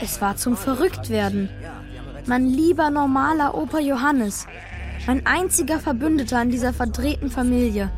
Es 0.00 0.20
war 0.20 0.36
zum 0.36 0.56
Verrücktwerden. 0.56 1.50
Mein 2.26 2.46
lieber 2.46 2.90
normaler 2.90 3.54
Opa 3.54 3.80
Johannes, 3.80 4.46
mein 5.06 5.26
einziger 5.26 5.80
Verbündeter 5.80 6.40
in 6.40 6.50
dieser 6.50 6.72
verdrehten 6.72 7.30
Familie, 7.30 7.90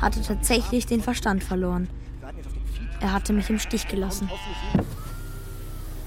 hatte 0.00 0.22
tatsächlich 0.22 0.86
den 0.86 1.00
Verstand 1.00 1.42
verloren. 1.42 1.88
Er 3.00 3.12
hatte 3.12 3.32
mich 3.32 3.48
im 3.48 3.58
Stich 3.58 3.88
gelassen. 3.88 4.30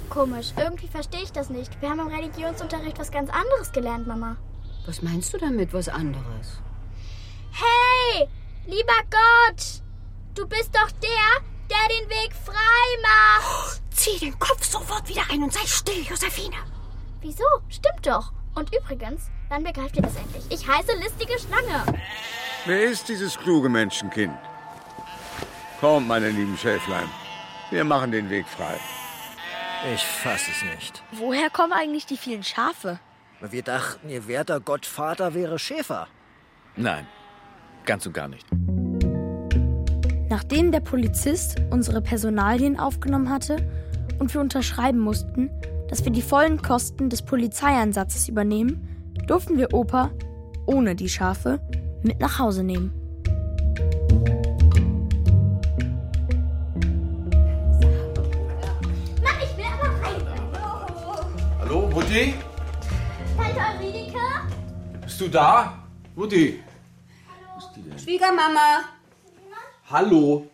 Komisch, 0.10 0.54
irgendwie 0.58 0.88
verstehe 0.88 1.24
ich 1.24 1.32
das 1.32 1.50
nicht. 1.50 1.82
Wir 1.82 1.90
haben 1.90 2.00
im 2.00 2.08
Religionsunterricht 2.08 3.00
was 3.00 3.12
ganz 3.12 3.32
anderes 3.32 3.72
gelernt, 3.72 4.06
Mama. 4.06 4.38
Was 4.86 5.02
meinst 5.02 5.34
du 5.34 5.40
damit, 5.40 5.74
was 5.74 5.90
anderes? 5.90 6.62
Hey, 7.52 8.28
lieber 8.68 9.00
Gott, 9.10 9.82
du 10.36 10.48
bist 10.48 10.70
doch 10.74 10.92
der, 10.92 11.44
der 11.70 11.98
den 11.98 12.10
Weg 12.10 12.34
frei 12.46 12.86
macht. 13.02 13.82
Zieh 13.92 14.20
den 14.20 14.38
Kopf 14.40 14.64
sofort 14.64 15.08
wieder 15.08 15.24
ein 15.32 15.44
und 15.44 15.54
sei 15.54 15.66
still, 15.66 16.04
Josephine. 16.04 16.58
Wieso? 17.22 17.46
Stimmt 17.70 18.06
doch. 18.06 18.32
Und 18.56 18.74
übrigens, 18.76 19.30
dann 19.50 19.64
begreift 19.64 19.96
ihr 19.96 20.02
das 20.02 20.16
endlich. 20.16 20.44
Ich 20.50 20.68
heiße 20.68 20.94
listige 20.98 21.34
Schlange. 21.40 21.84
Wer 22.66 22.84
ist 22.84 23.08
dieses 23.10 23.38
kluge 23.38 23.70
Menschenkind? 23.70 24.38
Kommt, 25.80 26.08
meine 26.08 26.30
lieben 26.30 26.58
Schäflein. 26.58 27.10
Wir 27.70 27.84
machen 27.84 28.12
den 28.12 28.30
Weg 28.30 28.48
frei. 28.48 28.80
Ich 29.94 30.04
fass 30.04 30.48
es 30.48 30.64
nicht. 30.76 31.04
Woher 31.12 31.50
kommen 31.50 31.74
eigentlich 31.74 32.06
die 32.06 32.18
vielen 32.18 32.44
Schafe? 32.44 33.00
Wir 33.42 33.64
dachten, 33.64 34.10
ihr 34.10 34.28
werter 34.28 34.62
Gottvater 34.62 35.34
wäre 35.34 35.60
Schäfer. 35.60 36.08
Nein, 36.78 37.06
ganz 37.86 38.06
und 38.06 38.14
gar 38.14 38.30
nicht. 38.30 38.48
Nachdem 40.34 40.72
der 40.72 40.80
Polizist 40.80 41.58
unsere 41.70 42.02
Personalien 42.02 42.80
aufgenommen 42.80 43.30
hatte 43.30 43.58
und 44.18 44.34
wir 44.34 44.42
unterschreiben 44.42 44.98
mussten, 44.98 45.52
dass 45.90 46.04
wir 46.06 46.12
die 46.12 46.24
vollen 46.24 46.60
Kosten 46.60 47.12
des 47.12 47.22
Polizeieinsatzes 47.22 48.30
übernehmen, 48.30 49.14
durften 49.28 49.58
wir 49.58 49.76
Opa, 49.76 50.10
ohne 50.66 50.96
die 50.96 51.08
Schafe, 51.08 51.60
mit 52.02 52.20
nach 52.20 52.40
Hause 52.40 52.64
nehmen. 52.64 52.92
Mann, 59.22 59.38
ich 59.40 59.56
will 59.56 59.66
aber 59.72 59.90
rein. 60.04 60.20
Hallo, 61.60 61.90
Mutti? 61.92 62.34
Tante 63.38 63.60
Ulrike? 63.80 64.18
Bist 65.04 65.22
du 65.22 65.28
da? 65.28 65.78
Mutti? 66.16 66.60
Schwiegermama. 68.04 68.80
Hallo. 69.94 70.50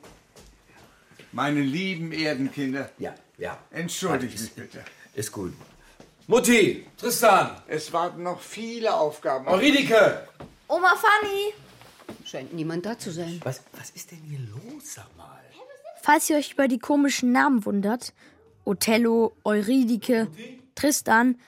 Meine 1.31 1.61
lieben 1.61 2.11
Erdenkinder. 2.11 2.89
Ja, 2.97 3.15
ja. 3.37 3.57
Entschuldigt 3.71 4.37
mich 4.37 4.51
bitte. 4.51 4.83
Ist 5.13 5.31
gut. 5.31 5.53
Mutti, 6.27 6.85
Tristan, 6.97 7.51
Es 7.65 7.93
warten 7.93 8.23
noch 8.23 8.41
viele 8.41 8.93
Aufgaben. 8.93 9.47
Euridike. 9.47 10.27
Oma 10.67 10.93
Fanny. 10.93 11.53
Scheint 12.25 12.53
niemand 12.53 12.85
da 12.85 12.99
zu 12.99 13.11
sein. 13.11 13.39
Was, 13.45 13.61
was 13.77 13.91
ist 13.91 14.11
denn 14.11 14.19
hier 14.27 14.39
los, 14.39 14.95
sag 14.95 15.07
mal? 15.15 15.39
Falls 16.01 16.29
ihr 16.29 16.35
euch 16.35 16.51
über 16.51 16.67
die 16.67 16.79
komischen 16.79 17.31
Namen 17.31 17.63
wundert, 17.63 18.13
Othello, 18.65 19.37
Euridike, 19.45 20.27
Tristan, 20.75 21.39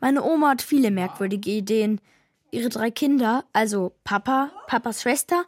meine 0.00 0.22
Oma 0.22 0.52
hat 0.52 0.62
viele 0.62 0.90
merkwürdige 0.90 1.50
Ideen. 1.50 2.00
Ihre 2.50 2.70
drei 2.70 2.90
Kinder, 2.90 3.44
also 3.52 3.92
Papa, 4.02 4.50
Papas 4.66 5.02
Schwester 5.02 5.44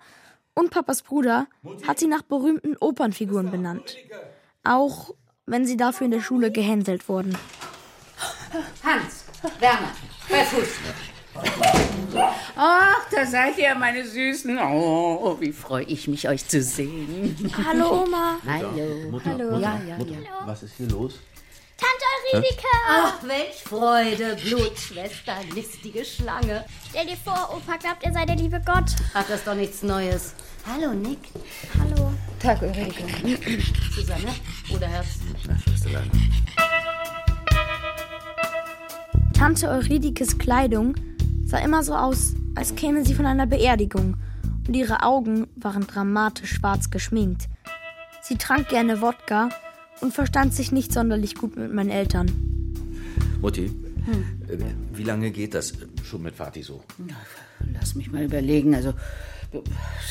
und 0.57 0.71
Papas 0.71 1.03
Bruder, 1.03 1.47
hat 1.87 1.99
sie 2.01 2.07
nach 2.09 2.23
berühmten 2.23 2.77
Opernfiguren 2.81 3.51
benannt. 3.51 3.97
Auch 4.65 5.15
wenn 5.45 5.65
sie 5.67 5.77
dafür 5.77 6.07
in 6.07 6.11
der 6.11 6.21
Schule 6.23 6.51
gehänselt 6.51 7.09
wurden. 7.09 7.37
Hans, 8.83 9.25
Werner, 9.61 9.91
bei 10.29 10.45
Fuß. 10.45 10.69
Ach, 12.57 13.07
da 13.11 13.27
seid 13.27 13.59
ihr, 13.59 13.75
meine 13.75 14.05
Süßen. 14.05 14.59
Oh, 14.59 15.37
wie 15.39 15.53
freue 15.53 15.85
ich 15.85 16.09
mich, 16.09 16.27
euch 16.29 16.49
zu 16.49 16.63
sehen. 16.63 17.37
Hallo 17.67 18.05
Oma. 18.05 18.37
Hallo. 18.47 18.71
Mutter, 19.11 19.31
Hallo. 19.33 19.45
Mutter, 19.51 19.59
Ja, 19.61 19.81
ja, 19.87 19.97
Mutter, 19.99 20.13
ja. 20.13 20.47
was 20.47 20.63
ist 20.63 20.75
hier 20.79 20.89
los? 20.89 21.21
Tante 21.77 22.05
Ulrike! 22.33 22.67
Ach, 22.89 23.23
welch 23.23 23.63
Freude, 23.63 24.37
Blutschwester, 24.37 25.35
listige 25.55 26.05
Schlange. 26.05 26.65
Stell 26.89 27.07
dir 27.07 27.17
vor, 27.17 27.55
Opa 27.55 27.77
glaubt, 27.77 28.03
er 28.03 28.13
sei 28.13 28.25
der 28.25 28.37
liebe 28.37 28.61
Gott. 28.65 28.87
Ach, 29.13 29.25
das 29.29 29.41
ist 29.41 29.47
doch 29.47 29.55
nichts 29.55 29.83
Neues. 29.83 30.35
Hallo, 30.67 30.95
Nick. 30.95 31.19
Hallo. 31.79 32.13
Tag, 32.41 32.63
Ulrike. 32.63 33.05
Susanne, 33.95 34.35
oder 34.75 34.87
Herz? 34.87 35.07
Na, 35.47 35.59
Schwesterlein. 35.59 36.11
Tante 39.35 39.69
Euridikes 39.69 40.39
Kleidung 40.39 40.95
sah 41.45 41.59
immer 41.59 41.83
so 41.83 41.95
aus, 41.95 42.35
als 42.55 42.75
käme 42.75 43.05
sie 43.05 43.15
von 43.15 43.27
einer 43.27 43.47
Beerdigung 43.47 44.17
und 44.67 44.75
ihre 44.75 45.03
Augen 45.03 45.47
waren 45.57 45.87
dramatisch 45.87 46.55
schwarz 46.55 46.89
geschminkt. 46.91 47.49
Sie 48.23 48.39
trank 48.39 48.71
gerne 48.71 49.03
Wodka 49.03 49.51
und 50.01 50.13
verstand 50.13 50.55
sich 50.55 50.73
nicht 50.73 50.93
sonderlich 50.93 51.35
gut 51.35 51.57
mit 51.57 51.73
meinen 51.73 51.91
Eltern. 51.91 52.31
Mutti, 53.41 53.67
äh, 53.67 54.59
wie 54.93 55.05
lange 55.05 55.31
geht 55.31 55.55
das 55.55 55.75
schon 56.05 56.23
mit 56.23 56.35
Vati 56.39 56.63
so? 56.63 56.83
Lass 57.73 57.95
mich 57.95 58.11
mal 58.11 58.25
überlegen. 58.25 58.75
Also, 58.75 58.93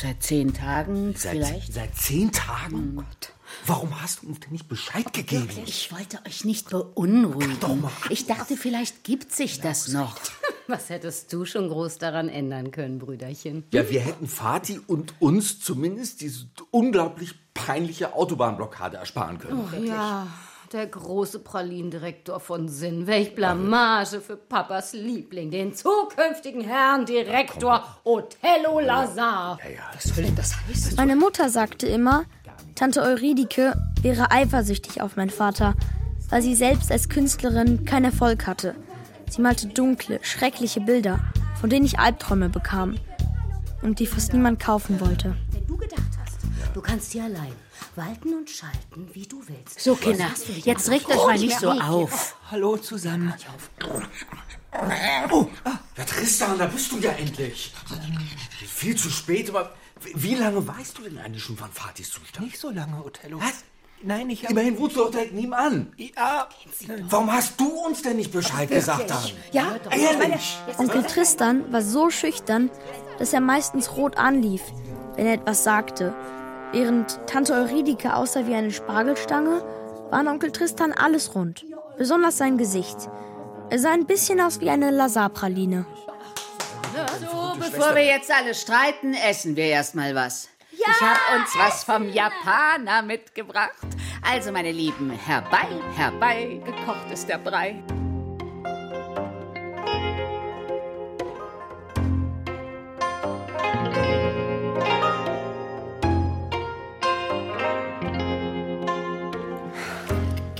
seit 0.00 0.22
zehn 0.22 0.52
Tagen 0.54 1.14
Seit, 1.16 1.32
vielleicht. 1.32 1.72
seit 1.72 1.94
zehn 1.96 2.32
Tagen? 2.32 2.94
Oh 2.96 3.02
Gott. 3.02 3.32
Warum 3.66 4.00
hast 4.02 4.22
du 4.22 4.28
uns 4.28 4.40
denn 4.40 4.52
nicht 4.52 4.68
Bescheid 4.68 5.12
gegeben? 5.12 5.48
Ich 5.66 5.92
wollte 5.92 6.18
euch 6.26 6.44
nicht 6.44 6.70
beunruhigen. 6.70 7.56
Ich 8.10 8.26
dachte, 8.26 8.56
vielleicht 8.56 9.04
gibt 9.04 9.32
sich 9.32 9.60
das 9.60 9.88
noch. 9.88 10.16
Was 10.66 10.90
hättest 10.90 11.32
du 11.32 11.44
schon 11.44 11.68
groß 11.68 11.98
daran 11.98 12.28
ändern 12.28 12.72
können, 12.72 12.98
Brüderchen? 12.98 13.64
Ja, 13.72 13.88
wir 13.88 14.00
hätten 14.00 14.26
Vati 14.26 14.80
und 14.86 15.14
uns 15.20 15.60
zumindest 15.60 16.20
diese 16.22 16.46
unglaublich 16.72 17.34
peinliche 17.66 18.14
Autobahnblockade 18.14 18.96
ersparen 18.96 19.38
können. 19.38 19.68
Oh, 19.72 19.76
ja, 19.84 20.26
der 20.72 20.86
große 20.86 21.40
Pralindirektor 21.40 22.38
von 22.38 22.68
Sinn. 22.68 23.06
Welch 23.06 23.34
Blamage 23.34 24.20
für 24.20 24.36
Papas 24.36 24.92
Liebling, 24.92 25.50
den 25.50 25.74
zukünftigen 25.74 26.60
Herrn 26.60 27.06
Direktor 27.06 27.84
Othello 28.04 28.80
Lazar. 28.80 29.58
Was 29.94 30.04
soll 30.04 30.24
denn 30.24 30.36
das 30.36 30.54
heißen? 30.68 30.96
Meine 30.96 31.16
Mutter 31.16 31.48
sagte 31.48 31.86
immer, 31.86 32.24
Tante 32.74 33.02
Euridike 33.02 33.74
wäre 34.02 34.30
eifersüchtig 34.30 35.00
auf 35.00 35.16
meinen 35.16 35.30
Vater, 35.30 35.74
weil 36.28 36.42
sie 36.42 36.54
selbst 36.54 36.92
als 36.92 37.08
Künstlerin 37.08 37.84
keinen 37.84 38.06
Erfolg 38.06 38.46
hatte. 38.46 38.74
Sie 39.30 39.40
malte 39.40 39.66
dunkle, 39.68 40.20
schreckliche 40.22 40.80
Bilder, 40.80 41.18
von 41.60 41.70
denen 41.70 41.86
ich 41.86 41.98
Albträume 41.98 42.48
bekam 42.48 42.96
und 43.82 43.98
die 43.98 44.06
fast 44.06 44.32
niemand 44.32 44.60
kaufen 44.60 45.00
wollte. 45.00 45.36
Du 46.76 46.82
kannst 46.82 47.12
hier 47.12 47.24
allein 47.24 47.54
walten 47.94 48.34
und 48.34 48.50
schalten, 48.50 49.08
wie 49.14 49.26
du 49.26 49.42
willst. 49.48 49.80
So, 49.80 49.94
Kinder, 49.94 50.28
jetzt 50.62 50.90
regt 50.90 51.08
euch 51.08 51.16
mal 51.16 51.38
nicht 51.38 51.58
so 51.58 51.70
auf. 51.70 52.36
Hallo 52.50 52.76
zusammen. 52.76 53.32
Oh, 55.32 55.48
ja, 55.96 56.04
Tristan, 56.04 56.58
da 56.58 56.66
bist 56.66 56.92
du 56.92 56.98
ja 56.98 57.12
endlich. 57.12 57.72
Viel 58.68 58.94
zu 58.94 59.08
spät, 59.08 59.48
aber 59.48 59.74
wie 60.14 60.34
lange 60.34 60.68
weißt 60.68 60.98
du 60.98 61.02
denn 61.04 61.16
eigentlich 61.16 61.42
schon 61.42 61.56
von 61.56 61.70
Vatis 61.72 62.10
Zustand? 62.10 62.44
Nicht 62.44 62.58
so 62.58 62.68
lange, 62.68 63.02
Othello. 63.02 63.40
Was? 63.40 63.64
Nein, 64.02 64.28
ich 64.28 64.42
hab... 64.44 64.50
Immerhin 64.50 64.78
wohnst 64.78 64.96
du 64.96 65.00
doch 65.00 65.10
direkt 65.10 65.32
nebenan. 65.32 65.94
Ja. 65.96 66.46
Warum 67.08 67.32
hast 67.32 67.58
du 67.58 67.70
uns 67.86 68.02
denn 68.02 68.18
nicht 68.18 68.30
Bescheid 68.30 68.68
gesagt 68.68 69.08
dann? 69.08 69.24
Ja, 69.50 69.76
Ehrlich? 69.90 70.58
Onkel 70.76 71.04
Tristan 71.04 71.72
war 71.72 71.80
so 71.80 72.10
schüchtern, 72.10 72.70
dass 73.18 73.32
er 73.32 73.40
meistens 73.40 73.96
rot 73.96 74.18
anlief, 74.18 74.60
wenn 75.14 75.24
er 75.24 75.32
etwas 75.32 75.64
sagte. 75.64 76.14
Während 76.72 77.20
Tante 77.26 77.54
Euridike 77.54 78.14
aussah 78.14 78.46
wie 78.46 78.54
eine 78.54 78.70
Spargelstange, 78.70 79.62
war 80.10 80.20
an 80.20 80.28
Onkel 80.28 80.50
Tristan 80.50 80.92
alles 80.92 81.34
rund. 81.34 81.64
Besonders 81.96 82.38
sein 82.38 82.58
Gesicht. 82.58 82.96
Er 83.70 83.78
sah 83.78 83.92
ein 83.92 84.06
bisschen 84.06 84.40
aus 84.40 84.60
wie 84.60 84.70
eine 84.70 84.90
Lazarpraline. 84.90 85.86
So, 87.20 87.58
bevor 87.58 87.94
wir 87.94 88.04
jetzt 88.04 88.30
alle 88.30 88.54
streiten, 88.54 89.14
essen 89.14 89.56
wir 89.56 89.66
erstmal 89.66 90.14
was. 90.14 90.48
Ja! 90.72 90.86
Ich 90.90 91.00
habe 91.00 91.40
uns 91.40 91.50
was 91.56 91.84
vom 91.84 92.08
Japaner 92.10 93.02
mitgebracht. 93.02 93.72
Also, 94.22 94.52
meine 94.52 94.72
Lieben, 94.72 95.10
herbei, 95.10 95.68
herbei, 95.96 96.60
gekocht 96.64 97.10
ist 97.12 97.28
der 97.28 97.38
Brei. 97.38 97.82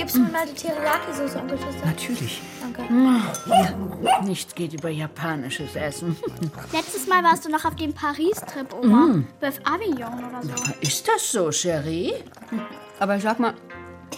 Gibst 0.07 0.19
du 0.19 0.23
mir 0.23 0.31
mal 0.31 0.47
die 0.47 0.55
Teriyaki-Soße, 0.55 1.37
Onkel 1.37 1.59
Tristan? 1.59 1.88
Natürlich. 1.88 2.40
Danke. 2.61 4.25
Nichts 4.25 4.55
geht 4.55 4.73
über 4.73 4.88
japanisches 4.88 5.75
Essen. 5.75 6.16
Letztes 6.73 7.09
Mal 7.09 7.25
warst 7.25 7.45
du 7.45 7.51
noch 7.51 7.64
auf 7.64 7.75
dem 7.75 7.92
Paris-Trip, 7.92 8.73
Oma. 8.73 9.07
Mm. 9.09 9.27
Bœuf 9.42 9.59
Avignon 9.64 10.25
oder 10.29 10.42
so. 10.45 10.53
Ist 10.81 11.09
das 11.09 11.33
so, 11.33 11.51
Cherie? 11.51 12.14
Aber 13.01 13.19
sag 13.19 13.40
mal, 13.40 13.55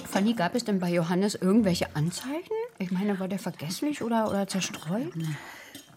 Fanny, 0.05 0.35
gab 0.35 0.55
es 0.55 0.65
denn 0.65 0.79
bei 0.79 0.91
Johannes 0.91 1.37
irgendwelche 1.37 1.97
Anzeichen? 1.97 2.53
Ich 2.79 2.91
meine, 2.91 3.19
war 3.19 3.29
der 3.29 3.39
vergesslich 3.39 4.03
oder, 4.03 4.29
oder 4.29 4.47
zerstreut? 4.47 5.15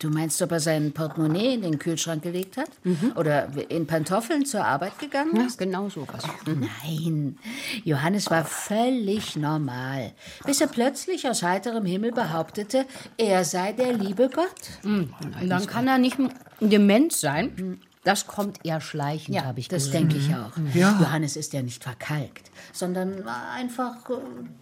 Du 0.02 0.10
meinst, 0.10 0.42
ob 0.42 0.52
er 0.52 0.60
sein 0.60 0.92
Portemonnaie 0.94 1.54
in 1.54 1.62
den 1.62 1.78
Kühlschrank 1.78 2.24
gelegt 2.24 2.58
hat? 2.58 2.70
Oder 3.16 3.50
in 3.70 3.86
Pantoffeln 3.86 4.48
zur 4.48 4.66
Arbeit 4.66 4.98
gegangen 4.98 5.36
Ja, 5.36 5.46
ist? 5.46 5.60
genau 5.60 5.90
sowas. 5.90 6.24
Nein, 6.48 7.38
Johannes 7.84 8.32
war 8.32 8.44
völlig 8.44 9.36
normal, 9.36 10.14
bis 10.44 10.60
er 10.60 10.66
plötzlich 10.68 11.30
aus 11.30 11.44
heiterem 11.44 11.86
Himmel 11.86 12.12
behauptete, 12.14 12.88
er 13.18 13.44
sei 13.46 13.74
der 13.74 13.94
liebe 13.94 14.28
Gott. 14.30 14.80
Und 14.84 15.14
dann 15.48 15.68
kann 15.68 15.88
er 15.88 16.00
nicht 16.00 16.18
dement 16.60 17.14
sein. 17.14 17.80
Das 18.04 18.26
kommt 18.26 18.66
eher 18.66 18.82
schleichend, 18.82 19.36
Ja, 19.36 19.44
habe 19.46 19.60
ich 19.60 19.68
das 19.68 19.92
gehört. 19.92 20.12
denke 20.12 20.18
ich 20.18 20.34
auch. 20.34 20.52
Ja. 20.74 20.98
Johannes 21.00 21.36
ist 21.36 21.54
ja 21.54 21.62
nicht 21.62 21.84
verkalkt, 21.84 22.50
sondern 22.74 23.28
einfach 23.28 24.10
äh, 24.10 24.14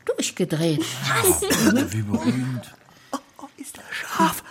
durchgedreht. 0.03 0.83
Wie 1.91 2.01
berühmt. 2.01 2.75
Oh, 3.13 3.17
oh, 3.43 3.45
ist 3.55 3.77
er 3.77 3.83
scharf. 3.93 4.43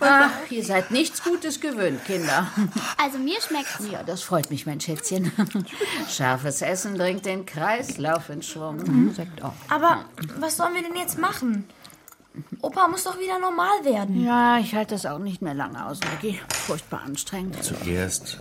Ach, 0.00 0.30
ihr 0.50 0.64
seid 0.64 0.90
nichts 0.90 1.22
Gutes 1.22 1.60
gewöhnt, 1.60 2.04
Kinder. 2.04 2.46
Also 3.02 3.18
mir 3.18 3.40
schmeckt's. 3.40 3.78
Ja, 3.90 4.02
das 4.02 4.22
freut 4.22 4.50
mich, 4.50 4.66
mein 4.66 4.80
Schätzchen. 4.80 5.32
Scharfes 6.08 6.62
Essen 6.62 6.96
bringt 6.98 7.26
den 7.26 7.46
Kreislauf 7.46 8.28
in 8.28 8.42
Schwung. 8.42 8.76
Mhm. 8.78 9.14
Sagt 9.14 9.42
auch. 9.42 9.54
Aber 9.68 10.04
was 10.38 10.56
sollen 10.56 10.74
wir 10.74 10.82
denn 10.82 10.96
jetzt 10.96 11.18
machen? 11.18 11.68
Opa 12.60 12.88
muss 12.88 13.04
doch 13.04 13.18
wieder 13.18 13.38
normal 13.38 13.84
werden. 13.84 14.24
Ja, 14.24 14.58
ich 14.58 14.74
halte 14.74 14.94
das 14.94 15.06
auch 15.06 15.18
nicht 15.18 15.40
mehr 15.40 15.54
lange 15.54 15.86
aus, 15.86 16.00
Maggie. 16.00 16.38
Furchtbar 16.66 17.02
anstrengend. 17.02 17.62
Zuerst 17.62 18.40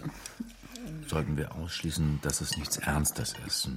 sollten 1.08 1.38
wir 1.38 1.56
ausschließen, 1.56 2.20
dass 2.22 2.42
es 2.42 2.58
nichts 2.58 2.78
Ernstes 2.78 3.36
ist. 3.48 3.70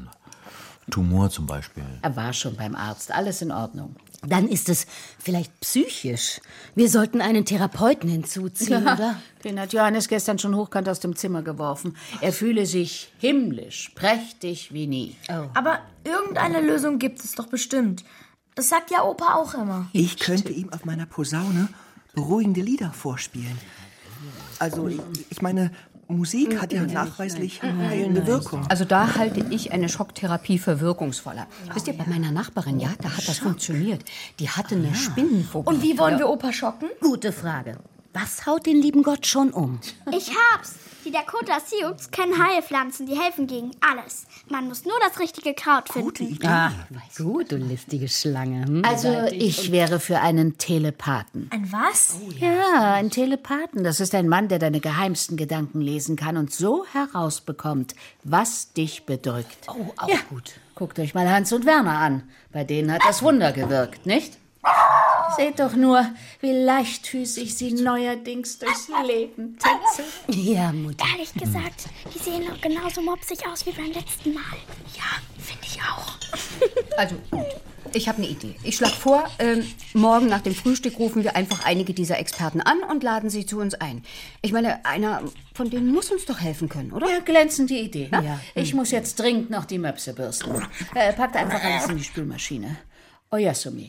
Tumor 0.91 1.31
zum 1.31 1.47
Beispiel. 1.47 1.85
Er 2.03 2.17
war 2.17 2.33
schon 2.33 2.57
beim 2.57 2.75
Arzt. 2.75 3.13
Alles 3.13 3.43
in 3.43 3.51
Ordnung. 3.53 3.97
Dann 4.27 4.49
ist 4.49 4.69
es 4.69 4.87
vielleicht 5.19 5.61
psychisch. 5.61 6.41
Wir 6.75 6.89
sollten 6.89 7.21
einen 7.21 7.45
Therapeuten 7.45 8.09
hinzuziehen, 8.09 8.85
Ja, 8.85 8.95
oder? 8.95 9.17
Den 9.45 9.61
hat 9.61 9.73
Johannes 9.73 10.09
gestern 10.09 10.39
schon 10.39 10.57
hochkant 10.57 10.89
aus 10.89 10.99
dem 10.99 11.15
Zimmer 11.15 11.43
geworfen. 11.43 11.97
Er 12.21 12.33
fühle 12.33 12.67
sich 12.67 13.13
himmlisch, 13.19 13.91
prächtig 13.95 14.73
wie 14.73 14.87
nie. 14.89 15.17
Aber 15.55 15.79
irgendeine 16.05 16.61
Lösung 16.61 16.99
gibt 16.99 17.23
es 17.25 17.33
doch 17.37 17.47
bestimmt. 17.47 18.05
Das 18.57 18.69
sagt 18.69 18.91
ja 18.91 19.05
Opa 19.05 19.35
auch 19.37 19.55
immer. 19.55 19.87
Ich 19.93 20.19
könnte 20.19 20.51
ihm 20.53 20.73
auf 20.73 20.85
meiner 20.85 21.07
Posaune 21.07 21.69
beruhigende 22.15 22.61
Lieder 22.63 22.93
vorspielen. 22.93 23.57
Also, 24.59 24.89
ich, 24.89 24.99
ich 25.31 25.41
meine, 25.43 25.71
Musik 26.09 26.61
hat 26.61 26.73
ja 26.73 26.83
nachweislich 26.85 27.63
heilende 27.63 28.27
Wirkung. 28.27 28.67
Also 28.71 28.87
da 28.87 29.17
halte 29.17 29.45
ich 29.51 29.73
eine 29.73 29.91
Schocktherapie 29.91 30.59
für 30.59 30.81
wirkungsvoller. 30.81 31.47
Wisst 31.75 31.87
ihr, 31.87 31.93
bei 31.93 32.07
meiner 32.07 32.33
Nachbarin, 32.33 32.81
ja, 32.81 32.89
da 33.03 33.15
hat 33.15 33.29
das 33.29 33.39
funktioniert. 33.39 34.03
Die 34.39 34.49
hatte 34.49 34.75
eine 34.77 34.95
Spinnenphobie. 34.95 35.69
Und 35.69 35.83
wie 35.83 35.99
wollen 35.99 36.19
wir 36.19 36.29
Opa 36.31 36.53
schocken? 36.53 36.89
Gute 37.03 37.31
Frage. 37.31 37.79
Was 38.15 38.47
haut 38.47 38.65
den 38.65 38.81
lieben 38.81 39.03
Gott 39.03 39.27
schon 39.27 39.51
um? 39.51 39.81
Ich 40.11 40.31
hab's. 40.35 40.77
Die 41.09 41.13
Dakota 41.15 41.59
Sioux 41.59 41.97
kennen 42.11 42.35
Heilpflanzen, 42.37 43.07
die 43.07 43.19
helfen 43.19 43.47
gegen 43.47 43.71
alles. 43.81 44.27
Man 44.51 44.69
muss 44.69 44.85
nur 44.85 44.93
das 45.01 45.19
richtige 45.19 45.55
Kraut 45.55 45.89
finden. 45.89 46.39
Ah, 46.47 46.71
gut, 47.17 47.51
du 47.51 47.57
listige 47.57 48.09
Schlange. 48.09 48.67
Hm? 48.67 48.83
Also, 48.85 49.25
ich 49.33 49.73
wäre 49.73 50.01
für 50.01 50.21
einen 50.21 50.59
Telepathen. 50.59 51.49
Ein 51.51 51.73
was? 51.73 52.19
Ja, 52.39 52.93
ein 52.93 53.09
Telepathen. 53.09 53.85
Das 53.85 54.01
ist 54.01 54.15
ein 54.15 54.29
Mann, 54.29 54.49
der 54.49 54.59
deine 54.59 54.81
geheimsten 54.81 55.39
Gedanken 55.39 55.81
lesen 55.81 56.15
kann 56.15 56.37
und 56.37 56.53
so 56.53 56.85
herausbekommt, 56.93 57.95
was 58.25 58.75
dich 58.75 59.07
bedrückt. 59.07 59.67
Oh, 59.67 59.95
auch 59.97 60.09
ja. 60.11 60.19
gut. 60.29 60.57
Guckt 60.75 60.99
euch 60.99 61.15
mal 61.15 61.31
Hans 61.31 61.55
und 61.55 61.65
Werner 61.65 61.97
an. 61.97 62.25
Bei 62.53 62.65
denen 62.65 62.93
hat 62.93 63.01
das 63.09 63.23
Wunder 63.23 63.53
gewirkt, 63.53 64.05
nicht? 64.05 64.37
Seht 65.37 65.61
doch 65.61 65.75
nur, 65.75 66.07
wie 66.41 66.53
leichtfüßig 66.53 67.55
sie 67.55 67.73
neuerdings 67.73 68.59
durchs 68.59 68.89
Leben 69.07 69.59
tänzeln. 69.59 70.47
Ja, 70.47 70.73
Mutter. 70.73 71.05
Ehrlich 71.13 71.33
gesagt, 71.35 71.87
die 72.15 72.19
sehen 72.19 72.45
noch 72.47 72.61
genauso 72.61 73.03
mopsig 73.03 73.47
aus 73.47 73.65
wie 73.67 73.73
beim 73.73 73.93
letzten 73.93 74.35
Mal. 74.35 74.43
Ja, 74.97 75.21
finde 75.39 75.63
ich 75.65 75.81
auch. 75.81 76.17
Also 76.97 77.17
gut. 77.31 77.47
Ich 77.95 78.09
habe 78.09 78.19
eine 78.19 78.29
Idee. 78.29 78.55
Ich 78.65 78.77
schlage 78.77 78.95
vor, 78.95 79.25
ähm, 79.39 79.67
morgen 79.95 80.27
nach 80.27 80.43
dem 80.43 80.55
Frühstück 80.55 80.99
rufen 80.99 81.25
wir 81.25 81.37
einfach 81.37 81.65
einige 81.65 81.95
dieser 81.95 82.19
Experten 82.19 82.61
an 82.61 82.83
und 82.83 83.03
laden 83.03 83.31
sie 83.31 83.47
zu 83.47 83.59
uns 83.59 83.75
ein. 83.75 84.05
Ich 84.43 84.53
meine, 84.53 84.85
einer 84.85 85.23
von 85.55 85.71
denen 85.71 85.93
muss 85.93 86.11
uns 86.11 86.27
doch 86.27 86.41
helfen 86.41 86.69
können, 86.69 86.93
oder? 86.93 87.09
Ja, 87.09 87.21
glänzende 87.21 87.75
Idee. 87.75 88.09
Ja. 88.13 88.21
Ja. 88.21 88.41
Ich 88.55 88.75
muss 88.75 88.91
jetzt 88.91 89.19
dringend 89.19 89.51
noch 89.51 89.65
die 89.65 89.79
Möpse 89.79 90.13
bürsten. 90.13 90.67
Äh, 90.95 91.13
packt 91.13 91.37
einfach 91.37 91.63
alles 91.63 91.87
in 91.87 91.97
die 91.97 92.05
Spülmaschine. 92.05 92.77
Oyasumi. 93.31 93.89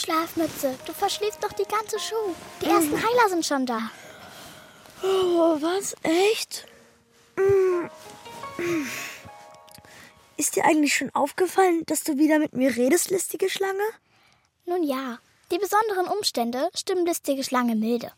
Schlafmütze, 0.00 0.78
du 0.86 0.92
verschließt 0.92 1.42
doch 1.42 1.52
die 1.52 1.64
ganze 1.64 1.98
Schuh. 1.98 2.34
Die 2.62 2.66
ersten 2.66 2.96
Heiler 2.96 3.28
sind 3.28 3.44
schon 3.44 3.66
da. 3.66 3.90
Oh, 5.02 5.60
was? 5.60 5.94
Echt? 6.02 6.66
Mm. 7.36 7.86
Ist 10.36 10.56
dir 10.56 10.64
eigentlich 10.64 10.94
schon 10.94 11.14
aufgefallen, 11.14 11.84
dass 11.84 12.02
du 12.02 12.16
wieder 12.16 12.38
mit 12.38 12.54
mir 12.54 12.74
redest, 12.74 13.10
listige 13.10 13.50
Schlange? 13.50 13.82
Nun 14.64 14.82
ja, 14.82 15.18
die 15.52 15.58
besonderen 15.58 16.06
Umstände 16.06 16.70
stimmen 16.74 17.04
listige 17.04 17.44
Schlange 17.44 17.76
milde. 17.76 18.12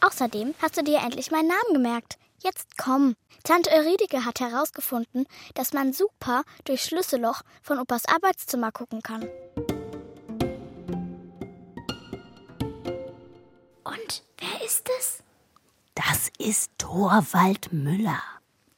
Außerdem 0.00 0.54
hast 0.62 0.78
du 0.78 0.82
dir 0.82 1.00
endlich 1.00 1.30
meinen 1.30 1.48
Namen 1.48 1.74
gemerkt. 1.74 2.16
Jetzt 2.42 2.78
komm. 2.78 3.14
Tante 3.44 3.70
Euridike 3.70 4.24
hat 4.24 4.40
herausgefunden, 4.40 5.26
dass 5.54 5.74
man 5.74 5.92
super 5.92 6.44
durch 6.64 6.82
Schlüsselloch 6.82 7.42
von 7.62 7.78
Opas 7.78 8.06
Arbeitszimmer 8.06 8.72
gucken 8.72 9.02
kann. 9.02 9.28
Und 13.90 14.22
wer 14.38 14.64
ist 14.64 14.88
es? 15.00 15.22
Das 15.96 16.30
ist 16.38 16.70
Thorwald 16.78 17.72
Müller, 17.72 18.22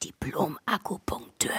Diplom-Akupunkteur. 0.03 1.51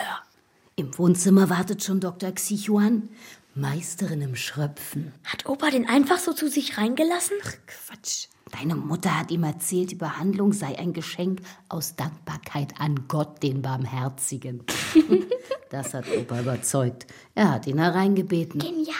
Im 0.75 0.97
Wohnzimmer 0.97 1.51
wartet 1.51 1.83
schon 1.83 1.99
Dr. 1.99 2.31
Xichuan, 2.31 3.09
Meisterin 3.53 4.21
im 4.21 4.35
Schröpfen. 4.35 5.13
Hat 5.23 5.45
Opa 5.45 5.69
den 5.69 5.87
einfach 5.87 6.17
so 6.17 6.33
zu 6.33 6.49
sich 6.49 6.79
reingelassen? 6.79 7.37
Quatsch. 7.67 8.27
Deine 8.51 8.75
Mutter 8.75 9.19
hat 9.19 9.29
ihm 9.29 9.43
erzählt, 9.43 9.91
die 9.91 9.95
Behandlung 9.95 10.51
sei 10.51 10.79
ein 10.79 10.93
Geschenk 10.93 11.41
aus 11.69 11.95
Dankbarkeit 11.95 12.79
an 12.79 13.07
Gott, 13.07 13.43
den 13.43 13.61
Barmherzigen. 13.61 14.63
das 15.69 15.93
hat 15.93 16.05
Opa 16.09 16.39
überzeugt. 16.39 17.05
Er 17.35 17.51
hat 17.51 17.67
ihn 17.67 17.77
hereingebeten. 17.77 18.59
Genial. 18.59 18.95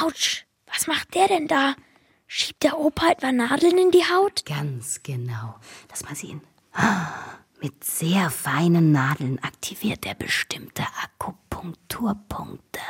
Autsch, 0.00 0.46
was 0.72 0.86
macht 0.86 1.12
der 1.16 1.26
denn 1.26 1.48
da? 1.48 1.74
Schiebt 2.34 2.62
der 2.62 2.78
Opa 2.78 3.10
etwa 3.10 3.30
Nadeln 3.30 3.76
in 3.76 3.90
die 3.90 4.04
Haut? 4.06 4.46
Ganz 4.46 5.02
genau. 5.02 5.56
Lass 5.90 6.02
mal 6.02 6.14
sehen. 6.14 6.40
Ah, 6.72 7.12
Mit 7.60 7.84
sehr 7.84 8.30
feinen 8.30 8.90
Nadeln 8.90 9.38
aktiviert 9.40 10.06
er 10.06 10.14
bestimmte 10.14 10.82
Akupunkturpunkte. 11.04 12.80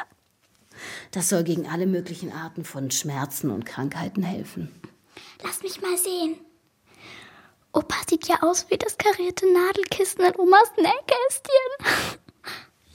Das 1.11 1.29
soll 1.29 1.43
gegen 1.43 1.69
alle 1.69 1.87
möglichen 1.89 2.31
Arten 2.33 2.65
von 2.65 2.93
Schmerzen 2.93 3.51
und 3.51 3.67
Krankheiten 3.67 4.23
helfen. 4.23 4.81
Lass 5.43 5.61
mich 5.65 5.83
mal 5.83 5.97
sehen. 5.99 6.37
Opa 7.73 7.97
sieht 8.09 8.29
ja 8.29 8.37
aus 8.43 8.71
wie 8.71 8.79
das 8.79 8.97
karierte 8.97 9.53
Nadelkissen 9.53 10.25
in 10.25 10.37
Omas 10.39 10.71
Nähkästchen. 10.77 12.21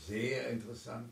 Sehr 0.07 0.47
interessant. 0.51 1.10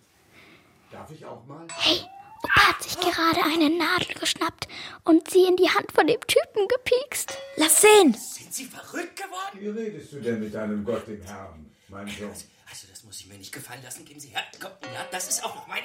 Darf 0.91 1.11
ich 1.11 1.25
auch 1.25 1.45
mal? 1.45 1.67
Hey, 1.75 1.99
Opa 2.45 2.69
hat 2.69 2.83
sich 2.83 2.99
gerade 2.99 3.43
eine 3.43 3.69
Nadel 3.75 4.13
geschnappt 4.19 4.67
und 5.03 5.29
sie 5.29 5.43
in 5.45 5.55
die 5.57 5.69
Hand 5.69 5.91
von 5.91 6.05
dem 6.07 6.19
Typen 6.21 6.67
gepiekst. 6.67 7.37
Lass 7.57 7.81
sehen. 7.81 8.13
Sind 8.13 8.53
Sie 8.53 8.65
verrückt 8.65 9.15
geworden? 9.15 9.59
Wie 9.59 9.69
redest 9.69 10.11
du 10.13 10.19
denn 10.21 10.39
mit 10.39 10.53
deinem 10.53 10.83
Gott, 10.85 11.07
dem 11.07 11.21
Herrn, 11.23 11.71
mein 11.87 12.07
Sohn? 12.07 12.29
Also, 12.69 12.87
das 12.89 13.03
muss 13.03 13.19
ich 13.19 13.27
mir 13.27 13.37
nicht 13.37 13.51
gefallen 13.51 13.81
lassen. 13.83 14.05
Geben 14.05 14.19
Sie 14.19 14.29
her. 14.29 14.43
Komm, 14.59 14.71
ja, 14.93 15.05
das 15.11 15.27
ist 15.29 15.43
auch 15.43 15.55
noch 15.55 15.67
mein. 15.67 15.81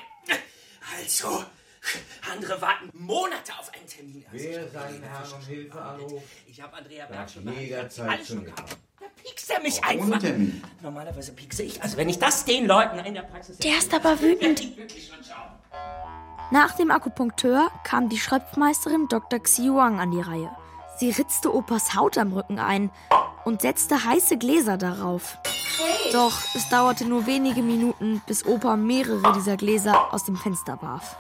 Also, 0.96 1.44
andere 2.32 2.60
warten 2.60 2.90
Monate 2.92 3.52
auf 3.58 3.72
einen 3.72 3.86
Termin. 3.86 4.24
Also, 4.30 4.44
Wer 4.44 4.66
ich- 4.66 4.72
seinen 4.72 5.02
Herrn 5.02 5.32
um 5.32 5.46
Hilfe 5.46 5.80
anruft, 5.80 6.26
Ich 6.46 6.60
habe 6.60 6.76
Andrea 6.76 7.06
Berg 7.06 7.30
schon 7.30 7.52
jederzeit 7.58 8.26
schon 8.26 8.44
gehabt. 8.44 8.76
Da 8.98 9.06
piekst 9.22 9.50
er 9.50 9.60
mich 9.60 9.78
ohne 9.78 9.86
einfach. 9.88 10.18
Termin. 10.20 10.62
Normalerweise 10.82 11.32
piekse 11.32 11.62
ich. 11.62 11.82
Also, 11.82 11.96
wenn 11.96 12.08
ich 12.10 12.18
das 12.18 12.44
den 12.44 12.66
Leuten 12.66 12.98
in 12.98 13.14
der 13.14 13.22
Praxis. 13.22 13.56
Der 13.58 13.78
ist 13.78 13.94
aber 13.94 14.20
wütend. 14.20 14.62
Nach 16.52 16.72
dem 16.72 16.90
Akupunkteur 16.90 17.70
kam 17.84 18.08
die 18.08 18.18
Schröpfmeisterin 18.18 19.06
Dr. 19.08 19.38
Xiuang 19.38 20.00
an 20.00 20.10
die 20.10 20.20
Reihe. 20.20 20.50
Sie 20.98 21.10
ritzte 21.10 21.54
Opas 21.54 21.94
Haut 21.94 22.18
am 22.18 22.32
Rücken 22.32 22.58
ein 22.58 22.90
und 23.44 23.62
setzte 23.62 24.04
heiße 24.04 24.36
Gläser 24.36 24.76
darauf. 24.76 25.38
Doch 26.12 26.42
es 26.56 26.68
dauerte 26.68 27.04
nur 27.06 27.26
wenige 27.26 27.62
Minuten, 27.62 28.20
bis 28.26 28.44
Opa 28.44 28.76
mehrere 28.76 29.32
dieser 29.36 29.56
Gläser 29.56 30.12
aus 30.12 30.24
dem 30.24 30.34
Fenster 30.34 30.76
warf. 30.82 31.16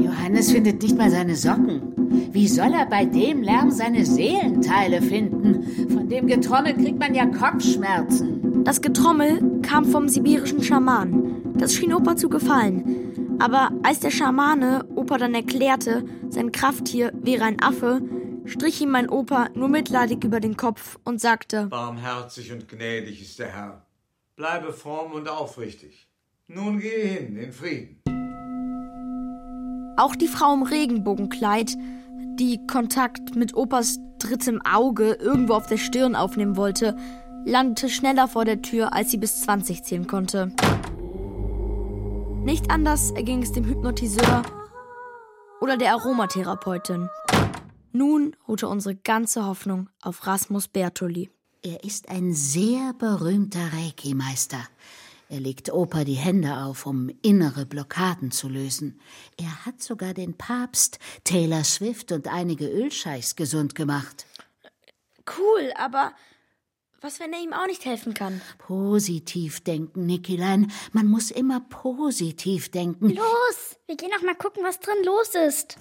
Johannes 0.00 0.52
findet 0.52 0.80
nicht 0.80 0.96
mal 0.96 1.10
seine 1.10 1.34
Socken. 1.34 2.30
Wie 2.32 2.46
soll 2.46 2.72
er 2.72 2.86
bei 2.86 3.04
dem 3.04 3.42
Lärm 3.42 3.72
seine 3.72 4.06
Seelenteile 4.06 5.02
finden? 5.02 5.90
Von 5.92 6.08
dem 6.08 6.28
Getrommel 6.28 6.74
kriegt 6.74 7.00
man 7.00 7.14
ja 7.14 7.26
Kopfschmerzen. 7.26 8.62
Das 8.62 8.80
Getrommel 8.80 9.60
kam 9.62 9.84
vom 9.84 10.08
sibirischen 10.08 10.62
Schaman. 10.62 11.41
Das 11.62 11.74
schien 11.76 11.94
Opa 11.94 12.16
zu 12.16 12.28
gefallen. 12.28 13.38
Aber 13.38 13.70
als 13.84 14.00
der 14.00 14.10
Schamane 14.10 14.84
Opa 14.96 15.16
dann 15.16 15.32
erklärte, 15.32 16.04
sein 16.28 16.50
Krafttier 16.50 17.12
wäre 17.14 17.44
ein 17.44 17.62
Affe, 17.62 18.02
strich 18.46 18.80
ihm 18.80 18.90
mein 18.90 19.08
Opa 19.08 19.48
nur 19.54 19.68
mitleidig 19.68 20.24
über 20.24 20.40
den 20.40 20.56
Kopf 20.56 20.98
und 21.04 21.20
sagte: 21.20 21.66
Barmherzig 21.66 22.50
und 22.50 22.68
gnädig 22.68 23.22
ist 23.22 23.38
der 23.38 23.54
Herr. 23.54 23.86
Bleibe 24.34 24.72
fromm 24.72 25.12
und 25.12 25.28
aufrichtig. 25.28 26.08
Nun 26.48 26.80
gehe 26.80 27.06
hin 27.06 27.36
in 27.36 27.52
Frieden. 27.52 28.02
Auch 29.96 30.16
die 30.16 30.26
Frau 30.26 30.52
im 30.52 30.64
Regenbogenkleid, 30.64 31.76
die 32.40 32.58
Kontakt 32.66 33.36
mit 33.36 33.54
Opas 33.54 34.00
drittem 34.18 34.60
Auge 34.62 35.12
irgendwo 35.12 35.54
auf 35.54 35.68
der 35.68 35.78
Stirn 35.78 36.16
aufnehmen 36.16 36.56
wollte, 36.56 36.96
landete 37.46 37.88
schneller 37.88 38.26
vor 38.26 38.44
der 38.44 38.62
Tür, 38.62 38.92
als 38.92 39.12
sie 39.12 39.18
bis 39.18 39.42
20 39.42 39.84
zählen 39.84 40.08
konnte. 40.08 40.50
Nicht 42.44 42.72
anders 42.72 43.12
erging 43.12 43.42
es 43.44 43.52
dem 43.52 43.64
Hypnotiseur 43.64 44.42
oder 45.60 45.76
der 45.76 45.92
Aromatherapeutin. 45.92 47.08
Nun 47.92 48.34
ruhte 48.48 48.66
unsere 48.66 48.96
ganze 48.96 49.46
Hoffnung 49.46 49.88
auf 50.02 50.26
Rasmus 50.26 50.66
Bertoli. 50.66 51.30
Er 51.62 51.84
ist 51.84 52.08
ein 52.08 52.34
sehr 52.34 52.94
berühmter 52.94 53.72
Reiki-Meister. 53.72 54.58
Er 55.28 55.38
legt 55.38 55.72
Opa 55.72 56.02
die 56.02 56.14
Hände 56.14 56.56
auf, 56.56 56.84
um 56.84 57.10
innere 57.22 57.64
Blockaden 57.64 58.32
zu 58.32 58.48
lösen. 58.48 59.00
Er 59.36 59.64
hat 59.64 59.80
sogar 59.80 60.12
den 60.12 60.34
Papst, 60.34 60.98
Taylor 61.22 61.62
Swift 61.62 62.10
und 62.10 62.26
einige 62.26 62.66
Ölscheichs 62.66 63.36
gesund 63.36 63.76
gemacht. 63.76 64.26
Cool, 65.38 65.72
aber 65.76 66.12
was, 67.02 67.20
wenn 67.20 67.32
er 67.32 67.40
ihm 67.40 67.52
auch 67.52 67.66
nicht 67.66 67.84
helfen 67.84 68.14
kann? 68.14 68.40
Positiv 68.58 69.62
denken, 69.64 70.06
Nikilein. 70.06 70.70
Man 70.92 71.06
muss 71.06 71.30
immer 71.30 71.60
positiv 71.60 72.70
denken. 72.70 73.10
Los, 73.10 73.76
wir 73.86 73.96
gehen 73.96 74.10
auch 74.16 74.22
mal 74.22 74.34
gucken, 74.34 74.62
was 74.64 74.78
drin 74.78 75.02
los 75.04 75.34
ist. 75.34 75.76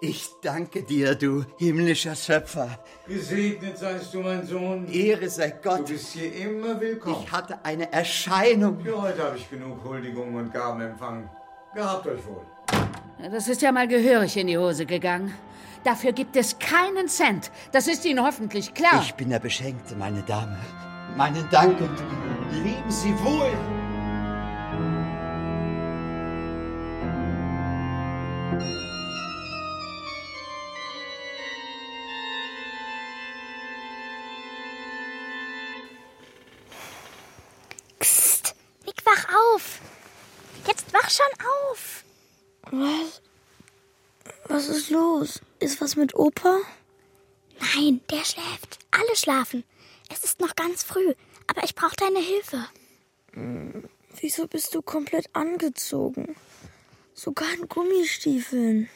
Ich 0.00 0.28
danke 0.42 0.82
dir, 0.82 1.14
du 1.14 1.44
himmlischer 1.58 2.14
Schöpfer. 2.14 2.84
Gesegnet 3.06 3.78
seist 3.78 4.12
du, 4.12 4.20
mein 4.20 4.46
Sohn. 4.46 4.86
Ehre 4.92 5.28
sei 5.30 5.50
Gott. 5.62 5.80
Du 5.80 5.92
bist 5.92 6.12
hier 6.12 6.34
immer 6.34 6.80
willkommen. 6.80 7.24
Ich 7.24 7.32
hatte 7.32 7.64
eine 7.64 7.90
Erscheinung. 7.92 8.80
Für 8.80 9.00
heute 9.00 9.22
habe 9.22 9.36
ich 9.38 9.48
genug 9.48 9.82
Huldigungen 9.84 10.34
und 10.34 10.52
Gaben 10.52 10.80
empfangen. 10.80 11.30
Gehabt 11.74 12.06
euch 12.06 12.26
wohl. 12.26 12.44
Das 13.30 13.48
ist 13.48 13.62
ja 13.62 13.72
mal 13.72 13.88
gehörig 13.88 14.36
in 14.36 14.48
die 14.48 14.58
Hose 14.58 14.84
gegangen. 14.84 15.32
Dafür 15.84 16.12
gibt 16.12 16.34
es 16.36 16.58
keinen 16.58 17.08
Cent. 17.08 17.50
Das 17.72 17.86
ist 17.88 18.04
Ihnen 18.06 18.24
hoffentlich 18.24 18.72
klar. 18.72 19.02
Ich 19.02 19.14
bin 19.14 19.28
der 19.28 19.38
Beschenkte, 19.38 19.94
meine 19.94 20.22
Dame. 20.22 20.58
Meinen 21.16 21.48
Dank 21.50 21.78
und 21.80 22.62
leben 22.64 22.90
Sie 22.90 23.14
wohl. 23.22 23.83
Was 44.66 44.78
ist 44.78 44.88
los? 44.88 45.40
Ist 45.58 45.82
was 45.82 45.94
mit 45.94 46.14
Opa? 46.14 46.58
Nein, 47.60 48.00
der 48.10 48.24
schläft. 48.24 48.78
Alle 48.92 49.14
schlafen. 49.14 49.62
Es 50.10 50.24
ist 50.24 50.40
noch 50.40 50.56
ganz 50.56 50.82
früh, 50.82 51.12
aber 51.46 51.64
ich 51.64 51.74
brauche 51.74 51.96
deine 51.96 52.20
Hilfe. 52.20 52.64
Hm, 53.34 53.86
Wieso 54.22 54.46
bist 54.46 54.74
du 54.74 54.80
komplett 54.80 55.26
angezogen? 55.34 56.34
Sogar 57.12 57.52
in 57.52 57.68
Gummistiefeln. 57.68 58.88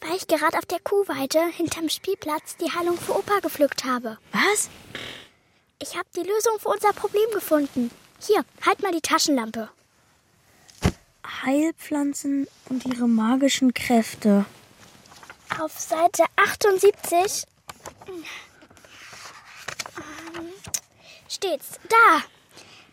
Weil 0.00 0.16
ich 0.16 0.26
gerade 0.26 0.58
auf 0.58 0.66
der 0.66 0.80
Kuhweide 0.80 1.46
hinterm 1.46 1.88
Spielplatz 1.88 2.56
die 2.56 2.72
Heilung 2.72 2.98
für 2.98 3.16
Opa 3.16 3.38
gepflückt 3.38 3.84
habe. 3.84 4.18
Was? 4.32 4.68
Ich 5.80 5.96
habe 5.96 6.08
die 6.16 6.28
Lösung 6.28 6.58
für 6.58 6.70
unser 6.70 6.92
Problem 6.92 7.30
gefunden. 7.32 7.92
Hier, 8.18 8.44
halt 8.66 8.82
mal 8.82 8.90
die 8.90 9.00
Taschenlampe. 9.00 9.70
Heilpflanzen 11.44 12.48
und 12.68 12.84
ihre 12.84 13.06
magischen 13.06 13.72
Kräfte. 13.74 14.44
Auf 15.60 15.76
Seite 15.76 16.22
78 16.36 17.42
ähm, 18.06 18.22
steht's. 21.28 21.80
Da! 21.88 22.22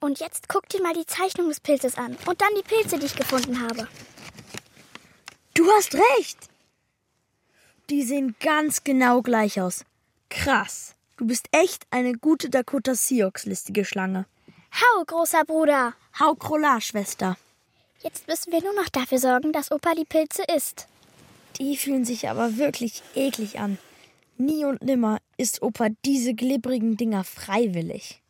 Und 0.00 0.20
jetzt 0.20 0.48
guck 0.48 0.70
dir 0.70 0.82
mal 0.82 0.94
die 0.94 1.04
Zeichnung 1.04 1.50
des 1.50 1.60
Pilzes 1.60 1.98
an. 1.98 2.16
Und 2.24 2.40
dann 2.40 2.54
die 2.56 2.62
Pilze, 2.62 2.98
die 2.98 3.06
ich 3.06 3.14
gefunden 3.14 3.60
habe. 3.60 3.86
Du 5.52 5.70
hast 5.72 5.94
recht. 5.94 6.38
Die 7.90 8.04
sehen 8.04 8.36
ganz 8.40 8.84
genau 8.84 9.20
gleich 9.20 9.60
aus. 9.60 9.84
Krass. 10.30 10.94
Du 11.18 11.26
bist 11.26 11.48
echt 11.52 11.86
eine 11.90 12.14
gute 12.14 12.48
Dakota 12.48 12.94
Sioux-listige 12.94 13.84
Schlange. 13.84 14.24
Hau, 14.72 15.04
großer 15.04 15.44
Bruder. 15.44 15.94
Hau 16.18 16.34
Krolar, 16.34 16.80
Schwester. 16.80 17.36
Jetzt 18.02 18.26
müssen 18.26 18.52
wir 18.52 18.62
nur 18.62 18.74
noch 18.74 18.88
dafür 18.88 19.18
sorgen, 19.18 19.52
dass 19.52 19.70
Opa 19.70 19.94
die 19.94 20.06
Pilze 20.06 20.42
isst. 20.54 20.86
Die 21.58 21.76
fühlen 21.76 22.04
sich 22.04 22.28
aber 22.30 22.56
wirklich 22.56 23.02
eklig 23.14 23.58
an. 23.60 23.78
Nie 24.38 24.64
und 24.64 24.82
nimmer 24.82 25.18
isst 25.36 25.60
Opa 25.62 25.88
diese 26.04 26.34
glibbrigen 26.34 26.96
Dinger 26.96 27.22
freiwillig. 27.22 28.22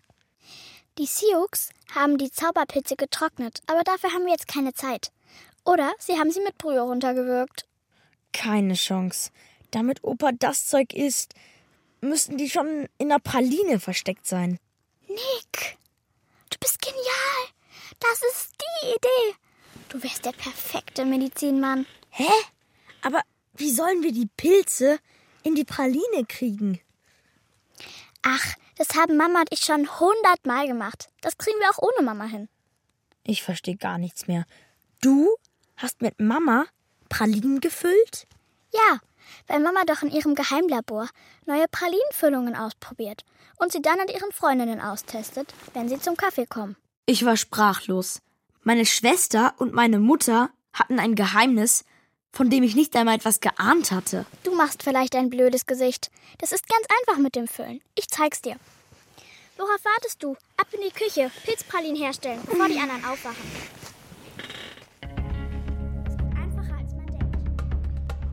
Die 0.98 1.07
Sioux 1.07 1.48
haben 1.94 2.18
die 2.18 2.31
Zauberpilze 2.31 2.96
getrocknet, 2.96 3.61
aber 3.66 3.83
dafür 3.85 4.12
haben 4.12 4.24
wir 4.24 4.33
jetzt 4.33 4.48
keine 4.48 4.74
Zeit. 4.74 5.12
Oder 5.64 5.92
sie 5.98 6.18
haben 6.18 6.33
sie 6.33 6.40
mit 6.40 6.59
Brühe 6.59 6.81
runtergewürgt. 6.81 7.66
Keine 8.33 8.74
Chance. 8.74 9.31
Damit 9.70 10.02
Opa 10.02 10.33
das 10.33 10.66
Zeug 10.66 10.92
isst, 10.92 11.35
müssten 12.00 12.37
die 12.37 12.50
schon 12.50 12.88
in 12.98 13.11
der 13.11 13.20
Praline 13.20 13.78
versteckt 13.78 14.26
sein. 14.26 14.59
Nick, 15.09 15.78
bist 16.62 16.81
genial. 16.81 17.42
Das 17.98 18.22
ist 18.22 18.55
die 18.62 18.88
Idee. 18.90 19.37
Du 19.88 20.03
wärst 20.03 20.25
der 20.25 20.33
perfekte 20.33 21.05
Medizinmann. 21.05 21.87
Hä? 22.11 22.31
Aber 23.03 23.20
wie 23.55 23.70
sollen 23.70 24.03
wir 24.03 24.12
die 24.12 24.29
Pilze 24.37 24.98
in 25.42 25.55
die 25.55 25.64
Praline 25.64 26.25
kriegen? 26.29 26.81
Ach, 28.22 28.55
das 28.77 28.96
haben 28.96 29.16
Mama 29.16 29.40
und 29.40 29.53
ich 29.53 29.61
schon 29.61 29.88
hundertmal 30.01 30.68
gemacht. 30.68 31.09
Das 31.20 31.37
kriegen 31.37 31.59
wir 31.59 31.70
auch 31.70 31.79
ohne 31.79 32.07
Mama 32.07 32.25
hin. 32.25 32.48
Ich 33.25 33.42
verstehe 33.42 33.77
gar 33.77 33.98
nichts 33.98 34.29
mehr. 34.29 34.46
Du 35.01 35.37
hast 35.77 36.01
mit 36.01 36.20
Mama 36.20 36.66
Pralinen 37.09 37.61
gefüllt? 37.61 38.27
Ja, 38.72 39.01
weil 39.46 39.60
Mama 39.60 39.82
doch 39.86 40.02
in 40.02 40.10
ihrem 40.10 40.34
Geheimlabor 40.34 41.08
neue 41.46 41.66
Pralinenfüllungen 41.70 42.56
ausprobiert 42.56 43.22
und 43.58 43.72
sie 43.72 43.82
dann 43.82 44.00
an 44.00 44.08
ihren 44.08 44.32
Freundinnen 44.32 44.80
austestet, 44.80 45.52
wenn 45.74 45.88
sie 45.88 46.00
zum 46.00 46.16
Kaffee 46.16 46.46
kommen. 46.46 46.76
Ich 47.06 47.24
war 47.24 47.36
sprachlos. 47.36 48.20
Meine 48.62 48.86
Schwester 48.86 49.54
und 49.58 49.72
meine 49.72 49.98
Mutter 49.98 50.50
hatten 50.72 50.98
ein 50.98 51.14
Geheimnis, 51.14 51.84
von 52.32 52.48
dem 52.48 52.62
ich 52.62 52.74
nicht 52.74 52.96
einmal 52.96 53.16
etwas 53.16 53.40
geahnt 53.40 53.90
hatte. 53.90 54.24
Du 54.44 54.54
machst 54.54 54.82
vielleicht 54.82 55.14
ein 55.14 55.28
blödes 55.28 55.66
Gesicht. 55.66 56.10
Das 56.38 56.52
ist 56.52 56.66
ganz 56.68 56.86
einfach 57.00 57.20
mit 57.20 57.36
dem 57.36 57.46
Füllen. 57.46 57.80
Ich 57.94 58.08
zeig's 58.08 58.40
dir. 58.40 58.56
Worauf 59.56 59.84
wartest 59.84 60.22
du? 60.22 60.36
Ab 60.56 60.66
in 60.72 60.80
die 60.80 60.92
Küche. 60.92 61.30
Pilzpralinen 61.44 61.96
herstellen, 61.96 62.40
bevor 62.46 62.68
die 62.68 62.78
anderen 62.78 63.04
aufwachen. 63.04 63.81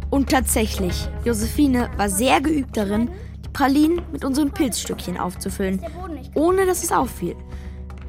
Und 0.10 0.30
tatsächlich, 0.30 1.08
Josephine 1.23 1.90
war 1.98 2.10
sehr 2.10 2.42
geübt 2.42 2.75
darin, 2.75 3.12
die 3.46 3.50
Pralinen 3.50 4.02
mit 4.12 4.25
unseren 4.25 4.52
Pilzstückchen 4.52 5.17
aufzufüllen, 5.17 5.86
ohne 6.33 6.65
dass 6.65 6.83
es 6.83 6.92
auffiel. 6.92 7.36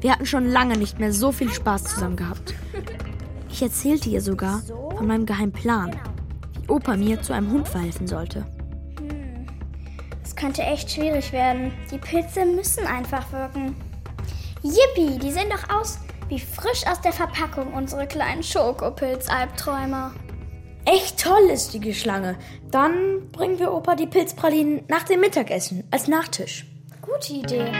Wir 0.01 0.13
hatten 0.13 0.25
schon 0.25 0.47
lange 0.47 0.77
nicht 0.77 0.99
mehr 0.99 1.13
so 1.13 1.31
viel 1.31 1.51
Spaß 1.51 1.83
zusammen 1.83 2.15
gehabt. 2.15 2.55
Ich 3.49 3.61
erzählte 3.61 4.09
ihr 4.09 4.21
sogar 4.21 4.61
von 4.97 5.05
meinem 5.05 5.27
geheimen 5.27 5.51
Plan, 5.51 5.95
wie 6.53 6.69
Opa 6.69 6.97
mir 6.97 7.21
zu 7.21 7.33
einem 7.33 7.51
Hund 7.51 7.67
verhelfen 7.67 8.07
sollte. 8.07 8.45
Es 10.23 10.35
könnte 10.35 10.63
echt 10.63 10.89
schwierig 10.89 11.31
werden. 11.33 11.71
Die 11.91 11.99
Pilze 11.99 12.45
müssen 12.45 12.87
einfach 12.87 13.31
wirken. 13.31 13.75
Yippie, 14.63 15.19
die 15.19 15.31
sehen 15.31 15.49
doch 15.49 15.75
aus 15.75 15.99
wie 16.31 16.39
frisch 16.39 16.87
aus 16.87 17.01
der 17.01 17.11
Verpackung 17.11 17.73
unsere 17.73 18.07
kleinen 18.07 18.41
Schokopilz-Albträume 18.41 20.11
echt 20.85 21.19
toll 21.19 21.49
ist, 21.51 21.73
die 21.73 21.79
Geschlange. 21.79 22.37
Dann 22.71 23.29
bringen 23.31 23.59
wir 23.59 23.73
Opa 23.73 23.95
die 23.95 24.07
Pilzpralinen 24.07 24.83
nach 24.87 25.03
dem 25.03 25.19
Mittagessen 25.19 25.83
als 25.91 26.07
Nachtisch. 26.07 26.65
Gute 27.01 27.33
Idee. 27.33 27.71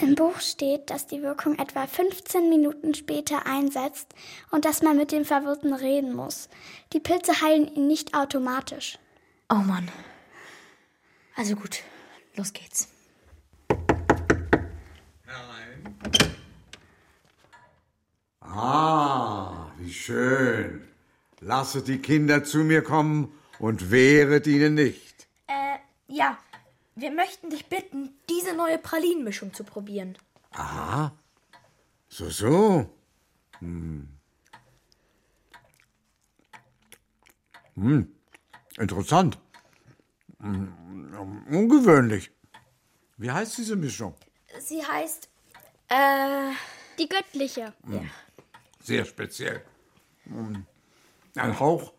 Im 0.00 0.14
Buch 0.14 0.40
steht, 0.40 0.90
dass 0.90 1.06
die 1.06 1.22
Wirkung 1.22 1.58
etwa 1.58 1.86
15 1.86 2.48
Minuten 2.48 2.94
später 2.94 3.46
einsetzt 3.46 4.14
und 4.50 4.64
dass 4.64 4.82
man 4.82 4.96
mit 4.96 5.12
dem 5.12 5.24
Verwirrten 5.24 5.74
reden 5.74 6.14
muss. 6.14 6.48
Die 6.92 7.00
Pilze 7.00 7.42
heilen 7.42 7.68
ihn 7.74 7.86
nicht 7.86 8.14
automatisch. 8.14 8.98
Oh 9.50 9.56
Mann. 9.56 9.90
Also 11.36 11.54
gut, 11.54 11.82
los 12.34 12.52
geht's. 12.52 12.88
Ah, 18.52 19.70
wie 19.78 19.92
schön. 19.92 20.88
Lasset 21.40 21.86
die 21.86 21.98
Kinder 21.98 22.42
zu 22.42 22.58
mir 22.58 22.82
kommen 22.82 23.32
und 23.58 23.90
wehret 23.90 24.46
ihnen 24.46 24.74
nicht. 24.74 25.28
Äh, 25.46 25.78
ja. 26.08 26.36
Wir 26.96 27.12
möchten 27.12 27.50
dich 27.50 27.66
bitten, 27.66 28.10
diese 28.28 28.54
neue 28.54 28.76
Pralinenmischung 28.76 29.54
zu 29.54 29.64
probieren. 29.64 30.18
Aha. 30.52 31.12
So, 32.08 32.28
so. 32.28 32.90
Hm. 33.60 34.08
Hm. 37.76 38.12
Interessant. 38.76 39.38
Hm. 40.40 41.46
Ungewöhnlich. 41.50 42.32
Wie 43.16 43.30
heißt 43.30 43.58
diese 43.58 43.76
Mischung? 43.76 44.14
Sie 44.58 44.84
heißt. 44.84 45.28
Äh. 45.88 46.52
Die 46.98 47.08
göttliche. 47.08 47.72
Ja. 47.88 48.02
Sehr 48.82 49.04
speziell. 49.04 49.62
Hm. 50.24 50.66
Ein 51.36 51.60
Hauch 51.60 51.92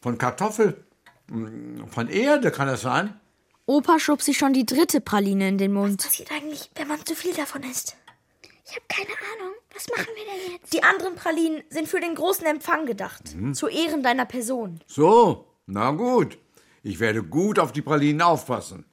von 0.00 0.18
Kartoffel. 0.18 0.84
Hm, 1.28 1.86
Von 1.88 2.08
Erde 2.08 2.50
kann 2.50 2.68
es 2.68 2.82
sein? 2.82 3.18
Opa 3.66 3.98
schob 3.98 4.22
sich 4.22 4.38
schon 4.38 4.52
die 4.52 4.66
dritte 4.66 5.00
Praline 5.00 5.48
in 5.48 5.58
den 5.58 5.72
Mund. 5.72 6.00
Was 6.00 6.06
passiert 6.08 6.32
eigentlich, 6.32 6.70
wenn 6.74 6.88
man 6.88 7.04
zu 7.06 7.14
viel 7.14 7.32
davon 7.34 7.62
isst? 7.62 7.96
Ich 8.66 8.72
habe 8.72 8.84
keine 8.88 9.08
Ahnung. 9.10 9.54
Was 9.74 9.88
machen 9.88 10.08
wir 10.14 10.24
denn 10.24 10.52
jetzt? 10.52 10.72
Die 10.72 10.82
anderen 10.82 11.14
Pralinen 11.14 11.62
sind 11.70 11.88
für 11.88 12.00
den 12.00 12.14
großen 12.14 12.46
Empfang 12.46 12.86
gedacht. 12.86 13.34
Mhm. 13.34 13.54
Zu 13.54 13.68
Ehren 13.68 14.02
deiner 14.02 14.26
Person. 14.26 14.80
So, 14.86 15.46
na 15.66 15.90
gut. 15.92 16.38
Ich 16.82 16.98
werde 16.98 17.22
gut 17.22 17.58
auf 17.58 17.72
die 17.72 17.82
Pralinen 17.82 18.20
aufpassen. 18.22 18.84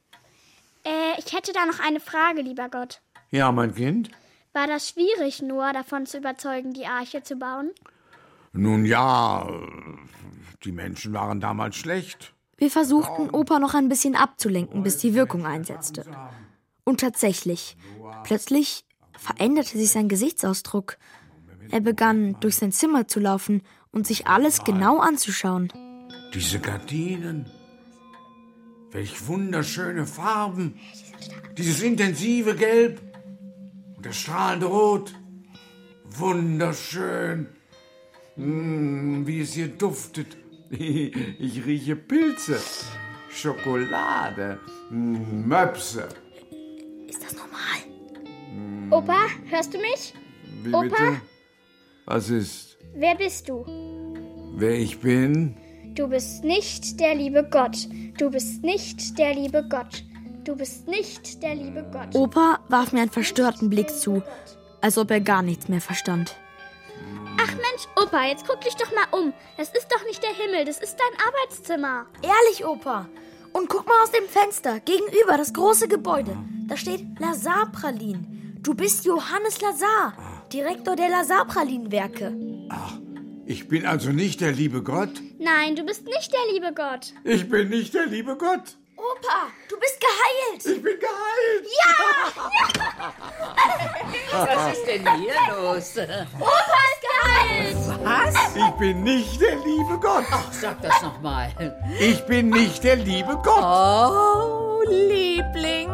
Äh, 0.84 1.18
ich 1.18 1.32
hätte 1.34 1.52
da 1.52 1.66
noch 1.66 1.80
eine 1.80 2.00
Frage, 2.00 2.40
lieber 2.40 2.68
Gott. 2.68 3.02
Ja, 3.30 3.50
mein 3.52 3.74
Kind? 3.74 4.10
War 4.52 4.66
das 4.66 4.88
schwierig, 4.88 5.42
Noah 5.42 5.72
davon 5.72 6.06
zu 6.06 6.18
überzeugen, 6.18 6.72
die 6.72 6.86
Arche 6.86 7.22
zu 7.22 7.36
bauen? 7.36 7.70
Nun 8.52 8.84
ja, 8.84 9.48
die 10.64 10.72
Menschen 10.72 11.12
waren 11.12 11.40
damals 11.40 11.76
schlecht. 11.76 12.34
Wir 12.56 12.70
versuchten, 12.70 13.30
Opa 13.30 13.60
noch 13.60 13.74
ein 13.74 13.88
bisschen 13.88 14.16
abzulenken, 14.16 14.82
bis 14.82 14.98
die 14.98 15.14
Wirkung 15.14 15.46
einsetzte. 15.46 16.04
Und 16.82 17.00
tatsächlich, 17.00 17.76
plötzlich 18.24 18.84
veränderte 19.16 19.78
sich 19.78 19.92
sein 19.92 20.08
Gesichtsausdruck. 20.08 20.98
Er 21.70 21.80
begann, 21.80 22.36
durch 22.40 22.56
sein 22.56 22.72
Zimmer 22.72 23.06
zu 23.06 23.20
laufen 23.20 23.62
und 23.92 24.06
sich 24.06 24.26
alles 24.26 24.64
genau 24.64 24.98
anzuschauen. 24.98 25.72
Diese 26.34 26.58
Gardinen. 26.58 27.48
Welch 28.90 29.28
wunderschöne 29.28 30.06
Farben. 30.06 30.80
Dieses 31.56 31.80
intensive 31.82 32.56
Gelb 32.56 33.09
und 34.00 34.06
das 34.06 34.16
strahlende 34.16 34.64
Rot. 34.64 35.14
Wunderschön. 36.04 37.48
Mm, 38.36 39.26
wie 39.26 39.42
es 39.42 39.52
hier 39.52 39.68
duftet. 39.68 40.38
Ich 40.70 41.66
rieche 41.66 41.96
Pilze, 41.96 42.60
Schokolade, 43.28 44.60
mm, 44.88 45.48
Möpse. 45.48 46.08
Ist 47.08 47.22
das 47.24 47.34
normal? 47.34 47.80
Opa, 48.90 49.26
hörst 49.50 49.74
du 49.74 49.78
mich? 49.78 50.14
Wie 50.62 50.72
Opa? 50.72 50.82
bitte? 50.82 51.20
Was 52.06 52.30
ist? 52.30 52.78
Wer 52.94 53.16
bist 53.16 53.48
du? 53.48 53.66
Wer 54.56 54.78
ich 54.78 55.00
bin? 55.00 55.56
Du 55.94 56.06
bist 56.06 56.44
nicht 56.44 57.00
der 57.00 57.16
liebe 57.16 57.46
Gott. 57.50 57.88
Du 58.16 58.30
bist 58.30 58.62
nicht 58.62 59.18
der 59.18 59.34
liebe 59.34 59.66
Gott. 59.68 60.04
Du 60.50 60.56
bist 60.56 60.88
nicht 60.88 61.44
der 61.44 61.54
liebe 61.54 61.88
Gott. 61.92 62.12
Opa 62.12 62.58
warf 62.68 62.92
mir 62.92 63.02
einen 63.02 63.10
verstörten 63.12 63.70
Blick 63.70 63.88
zu, 63.88 64.20
als 64.80 64.98
ob 64.98 65.12
er 65.12 65.20
gar 65.20 65.42
nichts 65.42 65.68
mehr 65.68 65.80
verstand. 65.80 66.34
Ach 67.40 67.52
Mensch, 67.52 67.86
Opa, 67.94 68.24
jetzt 68.24 68.48
guck 68.48 68.60
dich 68.60 68.74
doch 68.74 68.92
mal 68.92 69.16
um. 69.16 69.32
Das 69.56 69.68
ist 69.68 69.86
doch 69.92 70.04
nicht 70.06 70.20
der 70.24 70.30
Himmel, 70.30 70.64
das 70.64 70.80
ist 70.80 70.96
dein 70.96 71.24
Arbeitszimmer. 71.24 72.06
Ehrlich, 72.20 72.66
Opa. 72.66 73.06
Und 73.52 73.68
guck 73.68 73.86
mal 73.86 74.02
aus 74.02 74.10
dem 74.10 74.24
Fenster, 74.28 74.80
gegenüber 74.80 75.36
das 75.38 75.52
große 75.52 75.86
Gebäude. 75.86 76.36
Da 76.66 76.76
steht 76.76 77.06
Lazar-Pralin. 77.20 78.58
Du 78.60 78.74
bist 78.74 79.04
Johannes 79.04 79.60
Lazar, 79.60 80.14
Direktor 80.52 80.96
der 80.96 81.10
Lazar-Pralinenwerke. 81.10 82.34
Ich 83.46 83.68
bin 83.68 83.86
also 83.86 84.10
nicht 84.10 84.40
der 84.40 84.50
liebe 84.50 84.82
Gott? 84.82 85.22
Nein, 85.38 85.76
du 85.76 85.84
bist 85.84 86.06
nicht 86.06 86.32
der 86.32 86.52
liebe 86.52 86.74
Gott. 86.74 87.14
Ich 87.22 87.48
bin 87.48 87.68
nicht 87.68 87.94
der 87.94 88.06
liebe 88.06 88.36
Gott. 88.36 88.79
Opa, 89.00 89.48
du 89.68 89.78
bist 89.80 89.98
geheilt. 89.98 90.76
Ich 90.76 90.82
bin 90.82 90.98
geheilt. 91.00 91.66
Ja! 91.80 91.94
Was 94.46 94.76
ist 94.76 94.86
denn 94.86 95.16
hier 95.16 95.34
los? 95.48 95.96
Opa 96.38 96.80
ist 96.90 97.02
geheilt. 97.08 97.76
Was? 98.04 98.34
Ich 98.56 98.70
bin 98.78 99.02
nicht 99.02 99.40
der 99.40 99.56
liebe 99.56 99.98
Gott. 100.00 100.24
Ach, 100.30 100.52
sag 100.52 100.82
das 100.82 101.00
nochmal. 101.00 101.50
Ich 101.98 102.24
bin 102.26 102.50
nicht 102.50 102.84
der 102.84 102.96
liebe 102.96 103.38
Gott. 103.42 103.62
Oh, 103.62 104.82
Liebling. 104.86 105.88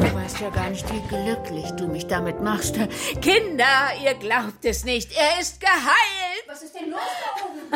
Du 0.00 0.14
weißt 0.14 0.40
ja 0.40 0.50
gar 0.50 0.68
nicht, 0.70 0.86
wie 0.92 1.00
glücklich 1.08 1.70
du 1.72 1.86
mich 1.86 2.06
damit 2.06 2.42
machst. 2.42 2.74
Kinder, 3.22 3.92
ihr 4.04 4.14
glaubt 4.14 4.64
es 4.64 4.84
nicht. 4.84 5.12
Er 5.16 5.40
ist 5.40 5.60
geheilt. 5.60 6.44
Was 6.46 6.62
ist 6.62 6.74
denn 6.74 6.90
los 6.90 7.00
da 7.00 7.44
oben? 7.46 7.72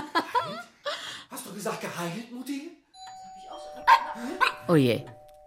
Hast 1.30 1.47
du 1.47 1.55
gesagt 1.55 1.80
geheilt, 1.80 2.30
Mutti? 2.30 2.72
Oh 4.68 4.76
je, 4.76 5.05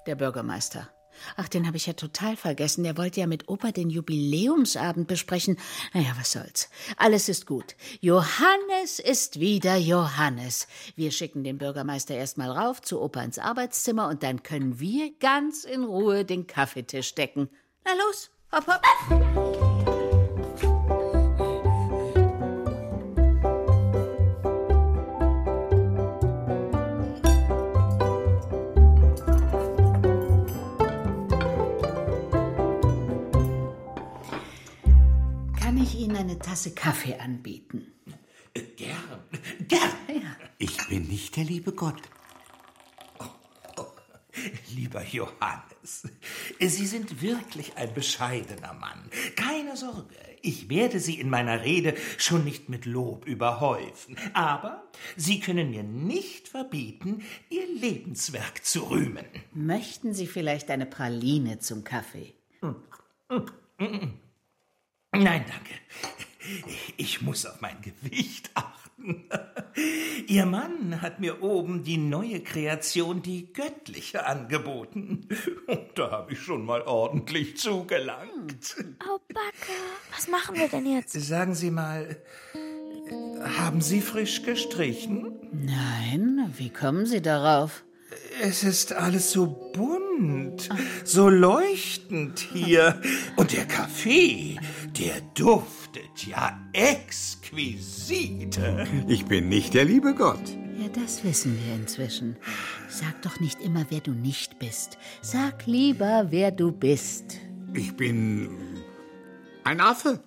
der 0.08 0.16
Bürgermeister. 0.16 0.90
Ach, 1.38 1.48
den 1.48 1.66
habe 1.68 1.78
ich 1.78 1.88
ja 1.88 1.94
total 1.94 2.36
vergessen. 2.36 2.84
Der 2.84 2.98
wollte 2.98 3.20
ja 3.22 3.28
mit 3.28 3.48
Opa 3.48 3.72
den 3.72 3.90
Jubiläumsabend 3.90 5.08
besprechen. 5.08 5.58
Naja, 5.94 6.14
was 6.18 6.32
soll's. 6.32 6.70
Alles 6.98 7.30
ist 7.30 7.46
gut. 7.46 7.76
Johannes 8.02 9.00
ist 9.00 9.40
wieder 9.40 9.76
Johannes. 9.78 10.68
Wir 10.96 11.12
schicken 11.12 11.44
den 11.44 11.58
Bürgermeister 11.58 12.16
erstmal 12.16 12.52
rauf 12.52 12.82
zu 12.82 13.02
Opa 13.02 13.22
ins 13.22 13.40
Arbeitszimmer 13.40 14.08
und 14.08 14.24
dann 14.24 14.44
können 14.44 14.80
wir 14.80 15.12
ganz 15.20 15.64
in 15.64 15.84
Ruhe 15.84 16.26
den 16.26 16.48
Kaffeetisch 16.48 17.16
decken. 17.16 17.50
Na 17.86 17.92
los, 17.94 18.30
hopp, 18.52 18.68
hopp. 18.68 19.75
Ihnen 36.16 36.30
eine 36.30 36.40
Tasse 36.40 36.74
Kaffee 36.74 37.16
anbieten? 37.16 37.92
Gern, 38.78 39.20
gern. 39.68 40.36
Ich 40.58 40.88
bin 40.88 41.08
nicht 41.08 41.36
der 41.36 41.44
liebe 41.44 41.74
Gott. 41.74 42.02
Oh, 43.20 43.26
oh, 43.76 43.86
lieber 44.74 45.04
Johannes, 45.06 46.08
Sie 46.60 46.86
sind 46.86 47.22
wirklich 47.22 47.76
ein 47.76 47.94
bescheidener 47.94 48.74
Mann. 48.74 49.10
Keine 49.36 49.76
Sorge, 49.76 50.16
ich 50.42 50.70
werde 50.70 51.02
Sie 51.02 51.20
in 51.20 51.30
meiner 51.30 51.64
Rede 51.64 51.96
schon 52.18 52.46
nicht 52.46 52.70
mit 52.70 52.86
Lob 52.86 53.26
überhäufen. 53.26 54.16
Aber 54.34 54.84
Sie 55.18 55.42
können 55.42 55.72
mir 55.72 55.84
nicht 55.84 56.48
verbieten, 56.48 57.26
Ihr 57.50 57.68
Lebenswerk 57.68 58.64
zu 58.64 58.90
rühmen. 58.90 59.26
Möchten 59.54 60.14
Sie 60.14 60.28
vielleicht 60.28 60.72
eine 60.72 60.86
Praline 60.86 61.60
zum 61.60 61.84
Kaffee? 61.84 62.36
Nein, 65.24 65.46
danke. 65.48 65.74
Ich 66.98 67.24
muss 67.24 67.44
auf 67.48 67.60
mein 67.60 67.78
Gewicht 67.82 68.52
achten. 68.54 69.26
Ihr 70.28 70.46
Mann 70.46 71.02
hat 71.02 71.20
mir 71.20 71.42
oben 71.42 71.84
die 71.84 71.98
neue 71.98 72.40
Kreation, 72.40 73.24
die 73.24 73.52
göttliche, 73.52 74.28
angeboten. 74.28 75.28
Und 75.66 75.88
da 75.96 76.12
habe 76.12 76.34
ich 76.34 76.40
schon 76.40 76.64
mal 76.64 76.84
ordentlich 76.84 77.58
zugelangt. 77.58 78.76
Oh, 79.10 79.20
Backe. 79.28 79.74
Was 80.16 80.28
machen 80.28 80.56
wir 80.56 80.68
denn 80.68 80.86
jetzt? 80.86 81.14
Sagen 81.14 81.56
Sie 81.56 81.72
mal, 81.72 82.16
haben 83.58 83.82
Sie 83.82 84.02
frisch 84.02 84.44
gestrichen? 84.44 85.34
Nein, 85.52 86.54
wie 86.58 86.70
kommen 86.70 87.06
Sie 87.06 87.22
darauf? 87.22 87.84
Es 88.42 88.64
ist 88.64 88.94
alles 88.94 89.32
so 89.32 89.72
bunt, 89.74 90.70
so 91.04 91.30
leuchtend 91.30 92.40
hier. 92.40 93.02
Und 93.36 93.54
der 93.54 93.66
Kaffee, 93.66 94.58
der 94.98 95.22
duftet 95.34 96.26
ja 96.26 96.58
exquisit. 96.74 98.60
Ich 99.08 99.26
bin 99.26 99.50
nicht 99.50 99.74
der 99.74 99.86
liebe 99.86 100.16
Gott. 100.16 100.40
Ja, 100.78 100.88
das 100.90 101.24
wissen 101.24 101.60
wir 101.66 101.76
inzwischen. 101.76 102.38
Sag 102.90 103.22
doch 103.22 103.40
nicht 103.40 103.62
immer, 103.62 103.86
wer 103.90 104.00
du 104.00 104.12
nicht 104.12 104.60
bist. 104.60 104.98
Sag 105.22 105.66
lieber, 105.66 106.28
wer 106.30 106.52
du 106.52 106.72
bist. 106.72 107.38
Ich 107.74 107.96
bin 107.96 108.50
ein 109.64 109.82
Affe. 109.82 110.24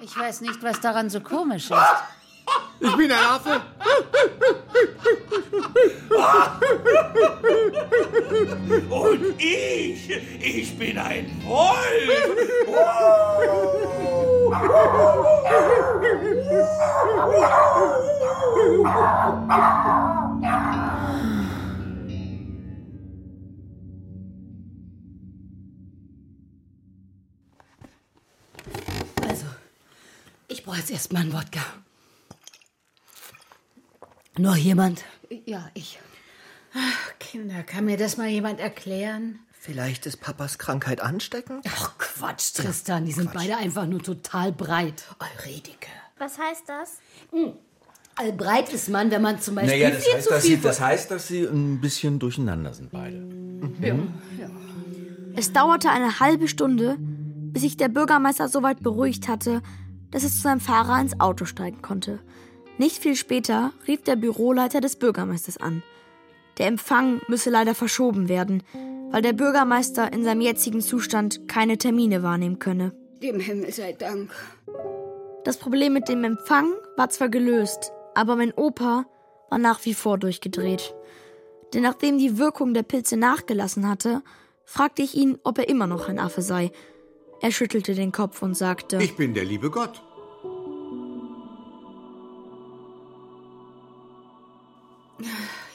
Ich 0.00 0.16
weiß 0.16 0.40
nicht, 0.40 0.62
was 0.62 0.80
daran 0.80 1.10
so 1.10 1.20
komisch 1.20 1.70
ist. 1.70 2.17
Ich 2.80 2.96
bin 2.96 3.10
ein 3.10 3.24
Affe. 3.24 3.60
Und 8.90 9.40
ich, 9.40 10.10
ich 10.40 10.78
bin 10.78 10.98
ein 10.98 11.42
Wolf. 11.44 11.74
Also, 29.22 29.46
ich 30.46 30.64
brauche 30.64 30.76
jetzt 30.76 30.90
erstmal 30.90 31.22
einen 31.22 31.32
Wodka. 31.32 31.60
Noch 34.38 34.56
jemand? 34.56 35.04
Ja, 35.46 35.68
ich. 35.74 35.98
Ach, 36.74 37.18
Kinder, 37.18 37.62
kann 37.64 37.84
mir 37.84 37.96
das 37.96 38.16
mal 38.16 38.28
jemand 38.28 38.60
erklären? 38.60 39.40
Vielleicht 39.52 40.06
ist 40.06 40.18
Papas 40.18 40.58
Krankheit 40.58 41.00
ansteckend? 41.00 41.64
Ach, 41.68 41.98
Quatsch, 41.98 42.54
Tristan. 42.54 43.04
Die 43.04 43.12
sind 43.12 43.32
beide 43.32 43.56
einfach 43.56 43.86
nur 43.86 44.00
total 44.00 44.52
breit. 44.52 45.04
Euridike. 45.18 45.88
Was 46.18 46.38
heißt 46.38 46.62
das? 46.68 46.98
Hm. 47.32 47.54
Allbreit 48.14 48.72
ist 48.72 48.88
man, 48.88 49.10
wenn 49.10 49.22
man 49.22 49.40
zum 49.40 49.56
Beispiel 49.56 49.78
Naja, 49.78 49.90
das 49.90 50.04
viel 50.04 50.14
heißt, 50.14 50.24
zu 50.26 50.34
dass 50.34 50.42
viel 50.44 50.56
sie, 50.56 50.62
das 50.62 50.80
heißt, 50.80 51.10
dass 51.10 51.28
sie 51.28 51.44
ein 51.44 51.80
bisschen 51.80 52.18
durcheinander 52.18 52.74
sind 52.74 52.90
beide. 52.90 53.22
Es 55.36 55.52
dauerte 55.52 55.90
eine 55.90 56.18
halbe 56.18 56.48
Stunde, 56.48 56.96
bis 56.98 57.62
sich 57.62 57.76
der 57.76 57.88
Bürgermeister 57.88 58.48
so 58.48 58.62
weit 58.62 58.82
beruhigt 58.82 59.28
hatte, 59.28 59.62
dass 60.10 60.24
er 60.24 60.30
zu 60.30 60.38
seinem 60.38 60.60
Fahrer 60.60 61.00
ins 61.00 61.20
Auto 61.20 61.44
steigen 61.44 61.80
konnte. 61.82 62.18
Nicht 62.78 63.02
viel 63.02 63.16
später 63.16 63.72
rief 63.88 64.02
der 64.02 64.14
Büroleiter 64.14 64.80
des 64.80 64.96
Bürgermeisters 64.96 65.56
an. 65.56 65.82
Der 66.58 66.68
Empfang 66.68 67.20
müsse 67.28 67.50
leider 67.50 67.74
verschoben 67.74 68.28
werden, 68.28 68.62
weil 69.10 69.22
der 69.22 69.32
Bürgermeister 69.32 70.12
in 70.12 70.22
seinem 70.22 70.40
jetzigen 70.40 70.80
Zustand 70.80 71.48
keine 71.48 71.76
Termine 71.76 72.22
wahrnehmen 72.22 72.60
könne. 72.60 72.92
Dem 73.22 73.40
Himmel 73.40 73.72
sei 73.72 73.92
Dank. 73.92 74.30
Das 75.44 75.56
Problem 75.56 75.92
mit 75.92 76.08
dem 76.08 76.22
Empfang 76.22 76.72
war 76.96 77.10
zwar 77.10 77.28
gelöst, 77.28 77.92
aber 78.14 78.36
mein 78.36 78.52
Opa 78.54 79.06
war 79.50 79.58
nach 79.58 79.84
wie 79.84 79.94
vor 79.94 80.18
durchgedreht. 80.18 80.94
Denn 81.74 81.82
nachdem 81.82 82.18
die 82.18 82.38
Wirkung 82.38 82.74
der 82.74 82.82
Pilze 82.82 83.16
nachgelassen 83.16 83.88
hatte, 83.88 84.22
fragte 84.64 85.02
ich 85.02 85.14
ihn, 85.14 85.38
ob 85.42 85.58
er 85.58 85.68
immer 85.68 85.86
noch 85.86 86.08
ein 86.08 86.18
Affe 86.18 86.42
sei. 86.42 86.70
Er 87.40 87.50
schüttelte 87.50 87.94
den 87.94 88.12
Kopf 88.12 88.42
und 88.42 88.54
sagte: 88.54 88.98
Ich 89.02 89.16
bin 89.16 89.34
der 89.34 89.44
liebe 89.44 89.70
Gott. 89.70 90.02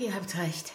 Ihr 0.04 0.14
habt 0.14 0.38
recht. 0.38 0.74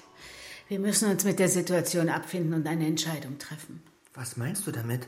Wir 0.68 0.78
müssen 0.78 1.10
uns 1.10 1.22
mit 1.24 1.38
der 1.38 1.48
Situation 1.48 2.08
abfinden 2.08 2.54
und 2.54 2.66
eine 2.66 2.86
Entscheidung 2.86 3.36
treffen. 3.38 3.82
Was 4.14 4.38
meinst 4.38 4.66
du 4.66 4.70
damit? 4.70 5.06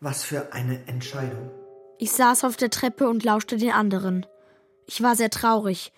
Was 0.00 0.22
für 0.22 0.52
eine 0.52 0.86
Entscheidung? 0.86 1.50
Ich 1.98 2.12
saß 2.12 2.44
auf 2.44 2.58
der 2.58 2.68
Treppe 2.68 3.08
und 3.08 3.24
lauschte 3.24 3.56
den 3.56 3.70
anderen. 3.70 4.26
Ich 4.86 5.02
war 5.02 5.16
sehr 5.16 5.30
traurig. 5.30 5.92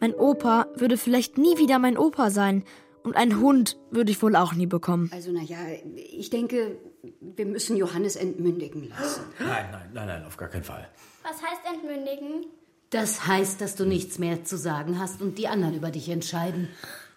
Mein 0.00 0.14
Opa 0.14 0.66
würde 0.74 0.96
vielleicht 0.96 1.38
nie 1.38 1.58
wieder 1.58 1.78
mein 1.78 1.96
Opa 1.96 2.30
sein. 2.30 2.64
Und 3.04 3.14
einen 3.14 3.40
Hund 3.40 3.78
würde 3.92 4.10
ich 4.10 4.20
wohl 4.20 4.34
auch 4.34 4.54
nie 4.54 4.66
bekommen. 4.66 5.08
Also, 5.14 5.30
naja, 5.30 5.58
ich 5.94 6.30
denke, 6.30 6.76
wir 7.20 7.46
müssen 7.46 7.76
Johannes 7.76 8.16
entmündigen 8.16 8.88
lassen. 8.88 9.22
Nein, 9.38 9.68
nein, 9.70 9.90
nein, 9.92 10.06
nein, 10.08 10.24
auf 10.24 10.36
gar 10.36 10.48
keinen 10.48 10.64
Fall. 10.64 10.88
Was 11.22 11.40
heißt 11.40 11.62
entmündigen? 11.72 12.46
Das 12.90 13.26
heißt, 13.26 13.60
dass 13.60 13.74
du 13.74 13.86
nichts 13.86 14.18
mehr 14.18 14.44
zu 14.44 14.58
sagen 14.58 14.98
hast 14.98 15.22
und 15.22 15.38
die 15.38 15.48
anderen 15.48 15.74
über 15.74 15.90
dich 15.90 16.08
entscheiden. 16.10 16.68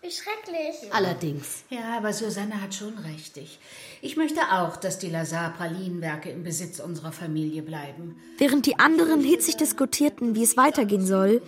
Wie 0.06 0.12
schrecklich. 0.12 0.94
Allerdings. 0.94 1.64
Ja, 1.72 1.98
aber 1.98 2.14
Susanne 2.14 2.62
hat 2.62 2.76
schon 2.76 2.96
recht. 3.00 3.38
Ich, 3.38 3.60
ich 4.04 4.18
möchte 4.18 4.40
auch, 4.52 4.78
dass 4.78 5.00
die 5.00 5.10
Lazar-Pralinenwerke 5.10 6.30
im 6.30 6.44
Besitz 6.44 6.80
unserer 6.80 7.12
Familie 7.12 7.64
bleiben. 7.64 8.16
Während 8.38 8.68
die 8.68 8.78
anderen 8.78 9.22
hitzig 9.22 9.58
diskutierten, 9.58 10.36
wie 10.36 10.44
es 10.44 10.58
weitergehen 10.58 11.08
soll, 11.08 11.42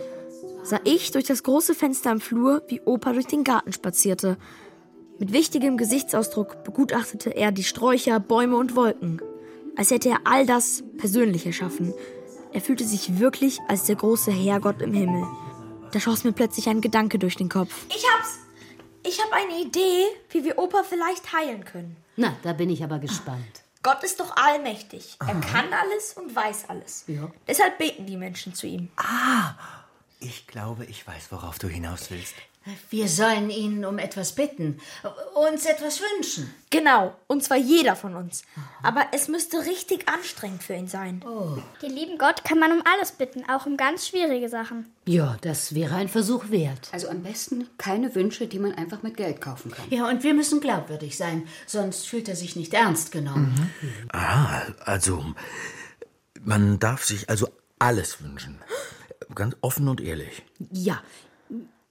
sah 0.64 0.80
ich 0.82 1.12
durch 1.12 1.24
das 1.24 1.44
große 1.44 1.76
Fenster 1.76 2.10
im 2.10 2.20
Flur, 2.20 2.62
wie 2.66 2.80
Opa 2.80 3.12
durch 3.12 3.26
den 3.26 3.44
Garten 3.44 3.72
spazierte. 3.72 4.36
Mit 5.20 5.32
wichtigem 5.32 5.76
Gesichtsausdruck 5.76 6.64
begutachtete 6.64 7.30
er 7.30 7.52
die 7.52 7.64
Sträucher, 7.64 8.18
Bäume 8.18 8.56
und 8.56 8.74
Wolken, 8.74 9.22
als 9.76 9.92
hätte 9.92 10.08
er 10.08 10.20
all 10.24 10.46
das 10.46 10.82
persönlich 10.96 11.46
erschaffen. 11.46 11.94
Er 12.52 12.60
fühlte 12.60 12.84
sich 12.84 13.20
wirklich 13.20 13.60
als 13.68 13.84
der 13.84 13.94
große 13.94 14.32
Herrgott 14.32 14.82
im 14.82 14.94
Himmel. 14.94 15.24
Da 15.92 16.00
schoss 16.00 16.24
mir 16.24 16.32
plötzlich 16.32 16.68
ein 16.68 16.80
Gedanke 16.80 17.20
durch 17.20 17.36
den 17.36 17.48
Kopf. 17.48 17.72
Ich 17.88 18.04
hab's. 18.16 18.47
Ich 19.08 19.22
hab 19.22 19.32
eine 19.32 19.58
Idee, 19.58 20.04
wie 20.28 20.44
wir 20.44 20.58
Opa 20.58 20.82
vielleicht 20.82 21.32
heilen 21.32 21.64
können. 21.64 21.96
Na, 22.16 22.36
da 22.42 22.52
bin 22.52 22.68
ich 22.68 22.84
aber 22.84 22.98
gespannt. 22.98 23.62
Gott 23.82 24.04
ist 24.04 24.20
doch 24.20 24.36
allmächtig. 24.36 25.16
Er 25.20 25.40
kann 25.40 25.72
alles 25.72 26.12
und 26.12 26.36
weiß 26.36 26.68
alles. 26.68 27.04
Ja. 27.06 27.30
Deshalb 27.46 27.78
beten 27.78 28.04
die 28.04 28.18
Menschen 28.18 28.54
zu 28.54 28.66
ihm. 28.66 28.90
Ah, 28.96 29.54
ich 30.20 30.46
glaube, 30.46 30.84
ich 30.84 31.06
weiß, 31.06 31.32
worauf 31.32 31.58
du 31.58 31.68
hinaus 31.68 32.10
willst. 32.10 32.34
Wir 32.90 33.08
sollen 33.08 33.50
ihn 33.50 33.84
um 33.84 33.98
etwas 33.98 34.32
bitten, 34.32 34.80
uns 35.34 35.66
etwas 35.66 36.00
wünschen. 36.00 36.52
Genau, 36.70 37.14
und 37.26 37.42
zwar 37.42 37.56
jeder 37.56 37.96
von 37.96 38.14
uns. 38.14 38.42
Aber 38.82 39.06
es 39.12 39.28
müsste 39.28 39.64
richtig 39.64 40.08
anstrengend 40.08 40.62
für 40.62 40.74
ihn 40.74 40.88
sein. 40.88 41.24
Den 41.82 41.90
lieben 41.90 42.18
Gott 42.18 42.44
kann 42.44 42.58
man 42.58 42.72
um 42.72 42.82
alles 42.84 43.12
bitten, 43.12 43.48
auch 43.48 43.66
um 43.66 43.76
ganz 43.76 44.08
schwierige 44.08 44.48
Sachen. 44.48 44.86
Ja, 45.06 45.36
das 45.40 45.74
wäre 45.74 45.94
ein 45.94 46.08
Versuch 46.08 46.50
wert. 46.50 46.88
Also 46.92 47.08
am 47.08 47.22
besten 47.22 47.68
keine 47.78 48.14
Wünsche, 48.14 48.46
die 48.46 48.58
man 48.58 48.74
einfach 48.74 49.02
mit 49.02 49.16
Geld 49.16 49.40
kaufen 49.40 49.70
kann. 49.70 49.86
Ja, 49.90 50.08
und 50.08 50.22
wir 50.22 50.34
müssen 50.34 50.60
glaubwürdig 50.60 51.16
sein, 51.16 51.48
sonst 51.66 52.06
fühlt 52.06 52.28
er 52.28 52.36
sich 52.36 52.56
nicht 52.56 52.74
ernst 52.74 53.12
genommen. 53.12 53.70
Ah, 54.12 54.62
also, 54.84 55.24
man 56.42 56.78
darf 56.78 57.04
sich 57.04 57.30
also 57.30 57.48
alles 57.78 58.22
wünschen. 58.22 58.60
Ganz 59.34 59.56
offen 59.60 59.88
und 59.88 60.00
ehrlich. 60.00 60.42
Ja, 60.72 61.02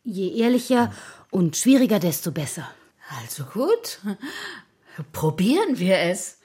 je 0.08 0.34
ehrlicher 0.38 0.91
und 1.30 1.58
schwieriger, 1.58 1.99
desto 1.99 2.32
besser. 2.32 2.68
Also 3.22 3.43
gut, 3.43 3.99
probieren 5.12 5.78
wir 5.78 5.99
es. 5.99 6.38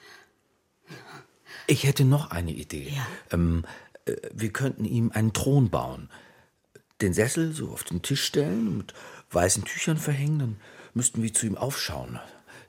Ich 1.67 1.85
hätte 1.85 2.03
noch 2.03 2.31
eine 2.31 2.51
Idee. 2.51 2.93
Ähm, 3.31 3.63
äh, 4.05 4.15
wir 4.33 4.51
könnten 4.51 4.85
ihm 4.85 5.11
einen 5.13 5.33
Thron 5.33 5.69
bauen. 5.69 6.09
Den 7.01 7.13
Sessel 7.13 7.53
so 7.53 7.69
auf 7.69 7.83
den 7.83 8.01
Tisch 8.01 8.23
stellen 8.23 8.67
und 8.67 8.77
mit 8.77 8.93
weißen 9.31 9.63
Tüchern 9.63 9.97
verhängen. 9.97 10.39
Dann 10.39 10.57
müssten 10.93 11.23
wir 11.23 11.33
zu 11.33 11.45
ihm 11.45 11.57
aufschauen. 11.57 12.19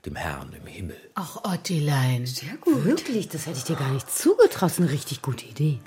Dem 0.05 0.15
Herrn 0.15 0.53
im 0.53 0.67
Himmel. 0.67 0.97
Ach, 1.15 1.43
Ottilein. 1.43 2.27
Sehr 2.27 2.55
gut. 2.57 2.85
Wirklich, 2.85 3.27
das 3.27 3.47
hätte 3.47 3.57
ich 3.57 3.63
dir 3.63 3.75
gar 3.75 3.89
nicht 3.89 4.09
zugetraut. 4.11 4.73
Eine 4.77 4.91
richtig 4.91 5.23
gute 5.23 5.45
Idee. 5.45 5.79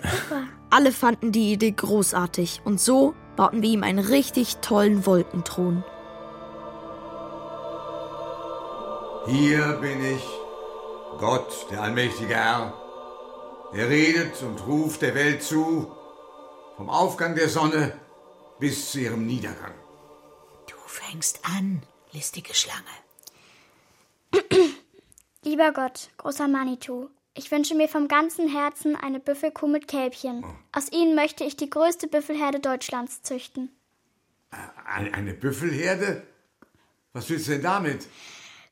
Alle 0.71 0.91
fanden 0.91 1.31
die 1.31 1.53
Idee 1.53 1.71
großartig 1.71 2.63
und 2.65 2.81
so 2.81 3.15
bauten 3.37 3.63
wir 3.63 3.71
ihm 3.71 3.85
einen 3.85 4.01
richtig 4.01 4.57
tollen 4.57 5.07
Wolkenthron. 5.07 5.85
Hier 9.27 9.79
bin 9.81 10.05
ich, 10.05 10.23
Gott, 11.19 11.67
der 11.71 11.83
allmächtige 11.83 12.35
Herr. 12.35 12.75
Er 13.73 13.89
redet 13.89 14.43
und 14.43 14.67
ruft 14.67 15.03
der 15.03 15.15
Welt 15.15 15.45
zu, 15.45 15.93
vom 16.77 16.91
Aufgang 16.91 17.37
der 17.37 17.49
Sonne 17.49 17.93
bis 18.59 18.91
zu 18.91 18.99
ihrem 18.99 19.27
Niedergang. 19.27 19.75
Du 20.67 20.77
fängst 20.87 21.41
an, 21.45 21.83
listige 22.13 22.55
Schlange. 22.55 22.83
Lieber 25.45 25.73
Gott, 25.73 26.11
großer 26.19 26.49
Manitou, 26.49 27.09
ich 27.35 27.51
wünsche 27.51 27.75
mir 27.75 27.89
vom 27.89 28.09
ganzen 28.09 28.49
Herzen 28.49 28.97
eine 28.97 29.21
Büffelkuh 29.21 29.69
mit 29.69 29.87
Kälbchen. 29.87 30.45
Aus 30.73 30.91
ihnen 30.91 31.15
möchte 31.15 31.45
ich 31.45 31.57
die 31.57 31.71
größte 31.71 32.09
Büffelherde 32.09 32.59
Deutschlands 32.59 33.23
züchten. 33.23 33.71
Eine, 34.85 35.15
eine 35.15 35.35
Büffelherde? 35.35 36.27
Was 37.13 37.31
willst 37.31 37.47
du 37.47 37.53
denn 37.53 37.63
damit? 37.63 38.09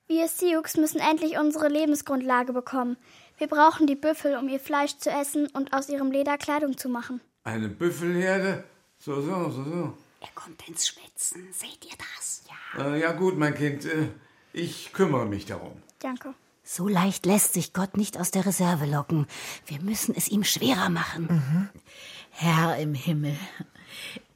Wir 0.09 0.29
Sioux 0.29 0.63
müssen 0.79 1.01
endlich 1.01 1.39
unsere 1.39 1.69
Lebensgrundlage 1.69 2.53
bekommen. 2.53 2.97
Wir 3.39 3.49
brauchen 3.49 3.87
die 3.87 3.97
Büffel, 3.97 4.37
um 4.37 4.49
ihr 4.49 4.61
Fleisch 4.61 4.97
zu 4.99 5.11
essen 5.11 5.47
und 5.49 5.73
aus 5.73 5.89
ihrem 5.89 6.11
Leder 6.11 6.39
Kleidung 6.39 6.77
zu 6.79 6.89
machen. 6.89 7.21
Eine 7.45 7.69
Büffelherde? 7.69 8.65
So, 8.99 9.21
so, 9.21 9.51
so, 9.51 9.63
so. 9.63 9.95
Er 10.21 10.29
kommt 10.35 10.67
ins 10.69 10.89
Schwitzen. 10.89 11.53
Seht 11.53 11.85
ihr 11.85 11.97
das? 11.99 12.43
Ja. 12.49 12.85
Äh, 12.95 13.01
ja 13.01 13.13
gut, 13.13 13.37
mein 13.37 13.55
Kind, 13.55 13.85
äh, 13.85 14.09
ich 14.57 14.93
kümmere 14.93 15.27
mich 15.27 15.47
darum. 15.47 15.83
Danke. 15.99 16.35
So 16.65 16.89
leicht 16.89 17.27
lässt 17.27 17.55
sich 17.55 17.73
Gott 17.73 17.97
nicht 17.97 18.19
aus 18.19 18.33
der 18.33 18.45
Reserve 18.45 18.87
locken. 18.87 19.27
Wir 19.67 19.81
müssen 19.81 20.15
es 20.17 20.29
ihm 20.29 20.43
schwerer 20.43 20.89
machen. 20.89 21.71
Herr 22.31 22.77
im 22.79 22.95
Himmel, 22.95 23.37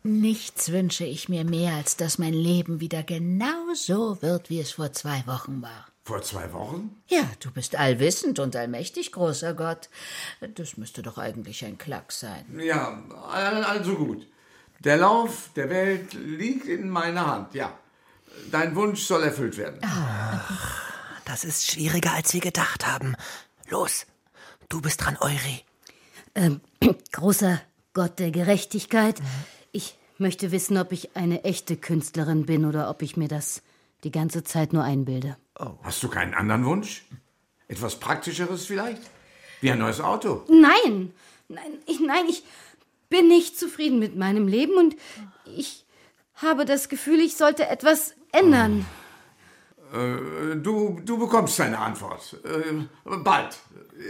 nichts 0.04 0.70
wünsche 0.70 1.04
ich 1.04 1.28
mir 1.28 1.44
mehr, 1.44 1.74
als 1.74 1.96
dass 1.96 2.18
mein 2.18 2.34
Leben 2.34 2.80
wieder 2.80 3.02
genau 3.02 3.74
so 3.74 4.22
wird, 4.22 4.48
wie 4.48 4.60
es 4.60 4.72
vor 4.72 4.92
zwei 4.92 5.26
Wochen 5.26 5.60
war. 5.62 5.86
Vor 6.04 6.22
zwei 6.22 6.52
Wochen? 6.52 7.02
Ja, 7.08 7.28
du 7.40 7.50
bist 7.50 7.76
allwissend 7.76 8.38
und 8.38 8.54
allmächtig, 8.54 9.12
großer 9.12 9.54
Gott. 9.54 9.88
Das 10.54 10.76
müsste 10.76 11.02
doch 11.02 11.18
eigentlich 11.18 11.64
ein 11.64 11.78
Klacks 11.78 12.20
sein. 12.20 12.44
Ja, 12.60 13.02
also 13.32 13.96
gut. 13.96 14.26
Der 14.80 14.96
Lauf 14.98 15.50
der 15.56 15.68
Welt 15.68 16.14
liegt 16.14 16.66
in 16.66 16.88
meiner 16.88 17.26
Hand, 17.26 17.54
ja. 17.54 17.76
Dein 18.50 18.74
Wunsch 18.74 19.02
soll 19.02 19.22
erfüllt 19.22 19.56
werden. 19.56 19.80
Das 21.24 21.44
ist 21.44 21.70
schwieriger, 21.70 22.12
als 22.12 22.34
wir 22.34 22.40
gedacht 22.40 22.86
haben. 22.86 23.14
Los, 23.68 24.06
du 24.68 24.80
bist 24.80 25.04
dran, 25.04 25.16
Euri. 25.20 25.64
Ähm, 26.34 26.60
großer 27.12 27.60
Gott 27.92 28.18
der 28.18 28.30
Gerechtigkeit, 28.30 29.20
ich 29.72 29.96
möchte 30.18 30.52
wissen, 30.52 30.76
ob 30.76 30.92
ich 30.92 31.16
eine 31.16 31.44
echte 31.44 31.76
Künstlerin 31.76 32.46
bin 32.46 32.64
oder 32.64 32.90
ob 32.90 33.02
ich 33.02 33.16
mir 33.16 33.28
das 33.28 33.62
die 34.04 34.10
ganze 34.10 34.44
Zeit 34.44 34.72
nur 34.72 34.84
einbilde. 34.84 35.36
Hast 35.82 36.02
du 36.02 36.08
keinen 36.08 36.34
anderen 36.34 36.64
Wunsch? 36.64 37.04
Etwas 37.68 38.00
Praktischeres 38.00 38.66
vielleicht? 38.66 39.02
Wie 39.60 39.70
ein 39.70 39.78
neues 39.78 40.00
Auto? 40.00 40.44
Nein, 40.48 41.12
nein, 41.48 41.78
ich, 41.86 42.00
nein, 42.00 42.24
ich 42.28 42.42
bin 43.08 43.28
nicht 43.28 43.58
zufrieden 43.58 43.98
mit 43.98 44.16
meinem 44.16 44.48
Leben 44.48 44.74
und 44.74 44.96
ich 45.44 45.84
habe 46.34 46.64
das 46.64 46.88
Gefühl, 46.88 47.20
ich 47.20 47.36
sollte 47.36 47.68
etwas 47.68 48.14
ändern. 48.32 48.86
Äh, 49.92 50.56
du, 50.56 51.00
du 51.04 51.18
bekommst 51.18 51.58
deine 51.58 51.78
Antwort. 51.78 52.36
Äh, 52.44 53.16
bald. 53.18 53.58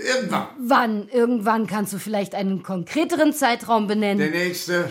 Irgendwann. 0.07 0.49
Wann? 0.59 1.09
Irgendwann 1.09 1.67
kannst 1.67 1.93
du 1.93 1.99
vielleicht 1.99 2.35
einen 2.35 2.63
konkreteren 2.63 3.33
Zeitraum 3.33 3.87
benennen. 3.87 4.19
Der 4.19 4.31
nächste. 4.31 4.91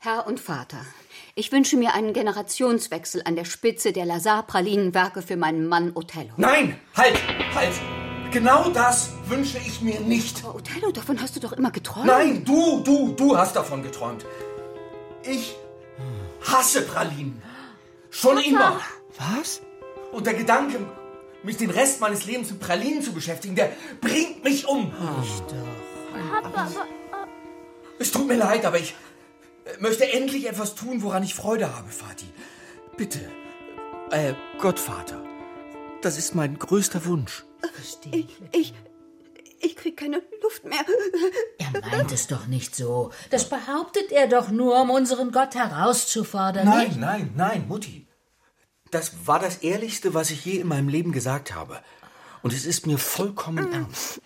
Herr 0.00 0.26
und 0.26 0.38
Vater, 0.38 0.78
ich 1.34 1.50
wünsche 1.50 1.76
mir 1.76 1.94
einen 1.94 2.12
Generationswechsel 2.12 3.22
an 3.24 3.36
der 3.36 3.44
Spitze 3.44 3.92
der 3.92 4.04
Lazar-Pralinenwerke 4.04 5.22
für 5.22 5.36
meinen 5.36 5.66
Mann 5.66 5.92
Othello. 5.94 6.32
Nein, 6.36 6.76
halt, 6.94 7.18
halt. 7.54 7.72
Genau 8.30 8.68
das 8.70 9.10
wünsche 9.28 9.58
ich 9.58 9.80
mir 9.80 10.00
nicht. 10.00 10.44
Aber 10.44 10.56
Othello, 10.56 10.90
davon 10.90 11.20
hast 11.22 11.36
du 11.36 11.40
doch 11.40 11.52
immer 11.52 11.70
geträumt. 11.70 12.06
Nein, 12.06 12.44
du, 12.44 12.82
du, 12.82 13.12
du 13.12 13.38
hast 13.38 13.54
davon 13.56 13.82
geträumt. 13.82 14.26
Ich 15.22 15.54
hasse 16.42 16.82
Pralinen. 16.82 17.40
Schon 18.14 18.38
immer. 18.38 18.80
Was? 19.18 19.60
Und 20.12 20.26
der 20.26 20.34
Gedanke, 20.34 20.78
mich 21.42 21.56
den 21.56 21.70
Rest 21.70 22.00
meines 22.00 22.24
Lebens 22.26 22.50
mit 22.50 22.60
Pralinen 22.60 23.02
zu 23.02 23.12
beschäftigen, 23.12 23.56
der 23.56 23.72
bringt 24.00 24.44
mich 24.44 24.68
um. 24.68 24.92
Papa, 26.42 26.70
Es 27.98 28.12
tut 28.12 28.28
mir 28.28 28.36
leid, 28.36 28.64
aber 28.64 28.78
ich 28.78 28.94
äh, 29.64 29.80
möchte 29.80 30.10
endlich 30.12 30.48
etwas 30.48 30.76
tun, 30.76 31.02
woran 31.02 31.24
ich 31.24 31.34
Freude 31.34 31.74
habe, 31.76 31.88
Vati. 31.90 32.26
Bitte. 32.96 33.18
Äh, 34.10 34.34
Gottvater. 34.60 35.20
Das 36.00 36.16
ist 36.16 36.36
mein 36.36 36.56
größter 36.58 37.04
Wunsch. 37.06 37.44
Ich, 38.12 38.28
ich, 38.52 38.74
ich 39.60 39.74
krieg 39.76 39.96
keine 39.96 40.22
Luft 40.42 40.64
mehr. 40.64 40.84
Er 41.58 41.90
meint 41.90 42.12
es 42.12 42.28
doch 42.28 42.46
nicht 42.46 42.76
so. 42.76 43.10
Das 43.30 43.48
behauptet 43.48 44.12
er 44.12 44.28
doch 44.28 44.50
nur, 44.50 44.80
um 44.80 44.90
unseren 44.90 45.32
Gott 45.32 45.54
herauszufordern. 45.56 46.66
Nein, 46.66 46.88
nicht? 46.88 47.00
nein, 47.00 47.32
nein, 47.34 47.64
Mutti. 47.66 48.03
Das 48.94 49.26
war 49.26 49.40
das 49.40 49.56
Ehrlichste, 49.56 50.14
was 50.14 50.30
ich 50.30 50.44
je 50.44 50.60
in 50.60 50.68
meinem 50.68 50.88
Leben 50.88 51.10
gesagt 51.10 51.52
habe. 51.52 51.82
Und 52.42 52.52
es 52.52 52.64
ist 52.64 52.86
mir 52.86 52.96
vollkommen 52.96 53.72
ernst. 53.72 54.20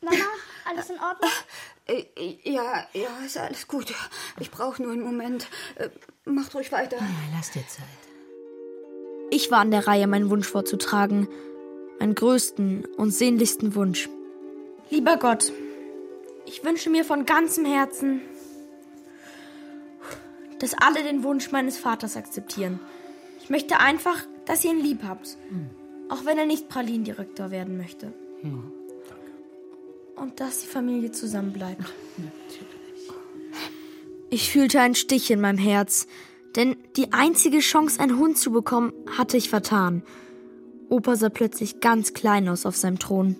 Mama, 0.00 0.16
alles 0.64 0.88
in 0.88 0.96
Ordnung? 0.98 1.30
Äh, 1.86 2.50
Ja, 2.50 2.86
ja, 2.94 3.08
ist 3.26 3.36
alles 3.36 3.68
gut. 3.68 3.92
Ich 4.38 4.50
brauche 4.50 4.82
nur 4.82 4.92
einen 4.92 5.02
Moment. 5.02 5.48
Äh, 5.74 5.90
Macht 6.24 6.54
ruhig 6.54 6.72
weiter. 6.72 6.96
lass 7.36 7.50
dir 7.50 7.62
Zeit. 7.68 7.84
Ich 9.30 9.50
war 9.50 9.58
an 9.58 9.70
der 9.70 9.86
Reihe, 9.86 10.06
meinen 10.06 10.30
Wunsch 10.30 10.48
vorzutragen. 10.48 11.28
Meinen 11.98 12.14
größten 12.14 12.86
und 12.96 13.10
sehnlichsten 13.10 13.74
Wunsch. 13.74 14.08
Lieber 14.88 15.18
Gott, 15.18 15.52
ich 16.46 16.64
wünsche 16.64 16.88
mir 16.88 17.04
von 17.04 17.26
ganzem 17.26 17.66
Herzen, 17.66 18.22
dass 20.58 20.72
alle 20.72 21.02
den 21.02 21.22
Wunsch 21.22 21.52
meines 21.52 21.76
Vaters 21.76 22.16
akzeptieren. 22.16 22.80
Ich 23.50 23.52
möchte 23.52 23.80
einfach, 23.80 24.16
dass 24.44 24.64
ihr 24.64 24.70
ihn 24.70 24.78
lieb 24.78 25.00
habt. 25.02 25.36
Auch 26.08 26.24
wenn 26.24 26.38
er 26.38 26.46
nicht 26.46 26.68
Pralinendirektor 26.68 27.50
werden 27.50 27.78
möchte. 27.78 28.12
Und 30.14 30.38
dass 30.38 30.60
die 30.60 30.68
Familie 30.68 31.10
zusammenbleibt. 31.10 31.82
Ich 34.30 34.52
fühlte 34.52 34.80
einen 34.80 34.94
Stich 34.94 35.32
in 35.32 35.40
meinem 35.40 35.58
Herz, 35.58 36.06
denn 36.54 36.76
die 36.94 37.12
einzige 37.12 37.58
Chance, 37.58 37.98
einen 37.98 38.18
Hund 38.18 38.38
zu 38.38 38.52
bekommen, 38.52 38.92
hatte 39.18 39.36
ich 39.36 39.50
vertan. 39.50 40.04
Opa 40.88 41.16
sah 41.16 41.28
plötzlich 41.28 41.80
ganz 41.80 42.14
klein 42.14 42.48
aus 42.48 42.64
auf 42.66 42.76
seinem 42.76 43.00
Thron. 43.00 43.34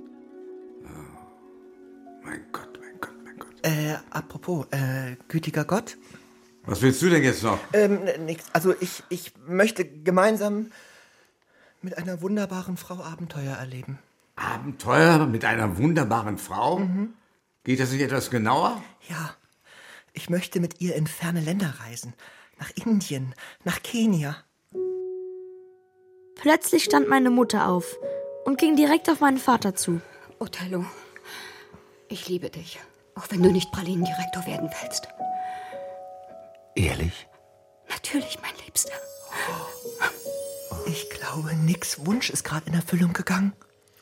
Äh, 3.63 3.95
apropos, 4.11 4.67
äh, 4.73 5.15
gütiger 5.29 5.65
Gott. 5.65 5.97
Was 6.71 6.83
willst 6.83 7.03
du 7.03 7.11
denn 7.11 7.25
jetzt 7.25 7.43
noch? 7.43 7.59
Ähm, 7.73 7.99
nix. 8.27 8.45
Also 8.53 8.73
ich, 8.79 9.03
ich 9.09 9.33
möchte 9.45 9.85
gemeinsam 9.85 10.71
mit 11.83 11.99
einer 11.99 12.23
wunderbaren 12.23 12.77
Frau 12.77 13.03
Abenteuer 13.03 13.57
erleben. 13.57 13.99
Abenteuer 14.37 15.27
mit 15.27 15.45
einer 15.45 15.79
wunderbaren 15.79 16.39
Frau? 16.39 16.79
Mhm. 16.79 17.15
Geht 17.65 17.81
das 17.81 17.91
nicht 17.91 18.03
etwas 18.03 18.31
genauer? 18.31 18.81
Ja, 19.09 19.35
ich 20.13 20.31
möchte 20.31 20.61
mit 20.61 20.81
ihr 20.81 20.95
in 20.95 21.09
ferne 21.09 21.41
Länder 21.41 21.75
reisen. 21.85 22.15
Nach 22.61 22.71
Indien, 22.77 23.35
nach 23.65 23.83
Kenia. 23.83 24.37
Plötzlich 26.37 26.85
stand 26.85 27.09
meine 27.09 27.31
Mutter 27.31 27.67
auf 27.67 27.99
und 28.45 28.59
ging 28.59 28.77
direkt 28.77 29.11
auf 29.11 29.19
meinen 29.19 29.39
Vater 29.39 29.75
zu. 29.75 30.01
Othello, 30.39 30.85
ich 32.09 32.29
liebe 32.29 32.49
dich. 32.49 32.79
Auch 33.17 33.27
wenn 33.31 33.43
du 33.43 33.51
nicht 33.51 33.73
Pralinendirektor 33.73 34.47
werden 34.47 34.71
willst. 34.81 35.09
Ehrlich? 36.75 37.27
Natürlich, 37.89 38.39
mein 38.43 38.55
Liebster. 38.65 38.93
Ich 40.87 41.11
glaube, 41.11 41.55
Nicks 41.55 42.07
Wunsch 42.07 42.31
ist 42.31 42.45
gerade 42.45 42.67
in 42.69 42.75
Erfüllung 42.75 43.13
gegangen. 43.13 43.53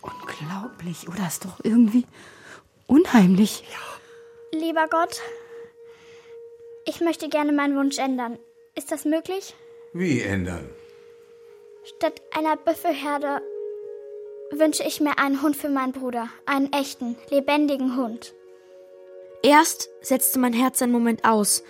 Unglaublich, 0.01 1.09
oder 1.09 1.27
ist 1.27 1.45
doch 1.45 1.61
irgendwie 1.63 2.07
unheimlich. 2.87 3.65
Lieber 4.53 4.87
Gott, 4.89 5.21
ich 6.87 7.01
möchte 7.01 7.29
gerne 7.29 7.53
meinen 7.53 7.77
Wunsch 7.77 7.99
ändern. 7.99 8.39
Ist 8.75 8.93
das 8.93 9.05
möglich? 9.05 9.55
Wie 9.93 10.21
ändern? 10.21 10.69
Statt 11.85 12.21
einer 12.37 12.57
Büffelherde 12.57 13.43
wünsche 14.51 14.83
ich 14.85 15.01
mir 15.01 15.19
einen 15.19 15.43
Hund 15.43 15.57
für 15.57 15.69
meinen 15.69 15.93
Bruder. 15.93 16.29
Einen 16.47 16.73
echten, 16.73 17.17
lebendigen 17.31 17.97
Hund. 17.97 18.35
Erst 19.43 19.91
setzte 20.01 20.39
mein 20.39 20.53
Herz 20.53 20.81
einen 20.83 20.93
Moment 20.93 21.25
aus. 21.25 21.63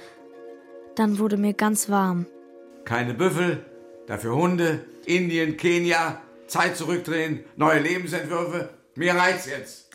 Dann 0.98 1.20
wurde 1.20 1.36
mir 1.36 1.54
ganz 1.54 1.88
warm. 1.88 2.26
Keine 2.84 3.14
Büffel, 3.14 3.64
dafür 4.08 4.34
Hunde, 4.34 4.84
Indien, 5.06 5.56
Kenia, 5.56 6.20
Zeit 6.48 6.76
zurückdrehen, 6.76 7.44
neue 7.54 7.78
Lebensentwürfe. 7.78 8.70
Mir 8.96 9.14
reizt 9.14 9.46
jetzt. 9.46 9.90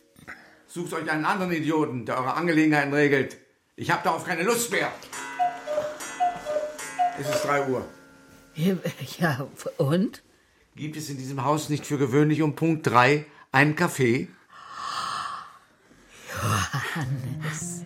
Sucht 0.65 0.93
euch 0.93 1.11
einen 1.11 1.25
anderen 1.25 1.51
Idioten, 1.51 2.05
der 2.05 2.17
eure 2.17 2.35
Angelegenheiten 2.35 2.93
regelt. 2.93 3.35
Ich 3.75 3.91
habe 3.91 4.01
darauf 4.01 4.23
keine 4.23 4.43
Lust 4.43 4.71
mehr. 4.71 4.93
Es 7.19 7.29
ist 7.29 7.41
3 7.43 7.67
Uhr. 7.67 7.85
Ja, 8.55 9.45
und? 9.77 10.23
Gibt 10.77 10.95
es 10.95 11.09
in 11.09 11.17
diesem 11.17 11.43
Haus 11.43 11.67
nicht 11.67 11.85
für 11.85 11.97
gewöhnlich 11.97 12.41
um 12.41 12.55
Punkt 12.55 12.87
3 12.87 13.25
einen 13.51 13.75
Kaffee? 13.75 14.29
Johannes, 16.41 17.83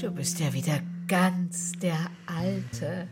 du 0.00 0.12
bist 0.12 0.38
ja 0.38 0.52
wieder 0.52 0.80
ganz 1.06 1.72
der 1.72 1.98
Alte. 2.26 3.08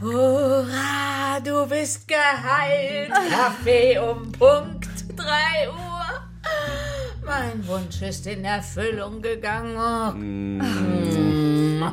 Hurra, 0.00 1.40
du 1.44 1.66
bist 1.68 2.08
geheilt. 2.08 3.12
Kaffee 3.30 3.98
um 3.98 4.32
Punkt 4.32 4.88
3 5.16 5.68
Uhr. 5.68 6.06
Mein 7.24 7.66
Wunsch 7.66 8.02
ist 8.02 8.26
in 8.26 8.44
Erfüllung 8.44 9.20
gegangen. 9.20 10.58
Mm. 10.58 11.84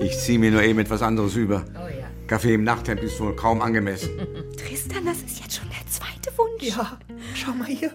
Ich 0.00 0.18
ziehe 0.18 0.38
mir 0.38 0.50
nur 0.50 0.62
eben 0.62 0.78
etwas 0.78 1.02
anderes 1.02 1.36
über. 1.36 1.64
Oh 1.74 1.88
ja. 1.88 2.06
Kaffee 2.26 2.54
im 2.54 2.64
Nachthemd 2.64 3.02
ist 3.02 3.20
wohl 3.20 3.36
kaum 3.36 3.60
angemessen. 3.60 4.10
Tristan, 4.56 5.04
das 5.04 5.18
ist 5.18 5.40
jetzt 5.40 5.56
schon 5.56 5.68
der 5.68 5.86
zweite 5.86 6.36
Wunsch. 6.38 6.62
Ja, 6.62 6.98
schau 7.34 7.52
mal 7.52 7.68
hier. 7.68 7.92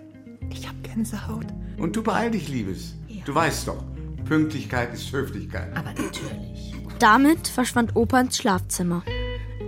Ich 0.52 0.68
hab 0.68 0.76
Gänsehaut. 0.84 1.48
Und 1.78 1.96
du 1.96 2.04
beeil 2.04 2.32
dich, 2.32 2.48
Liebes. 2.48 2.96
Du 3.26 3.36
weißt 3.36 3.68
doch, 3.68 3.84
Pünktlichkeit 4.28 4.94
ist 4.94 5.12
Höflichkeit. 5.12 5.76
Aber 5.76 5.90
natürlich. 5.90 6.74
Damit 7.00 7.48
verschwand 7.48 7.96
Opa 7.96 8.22
ins 8.22 8.38
Schlafzimmer. 8.38 9.04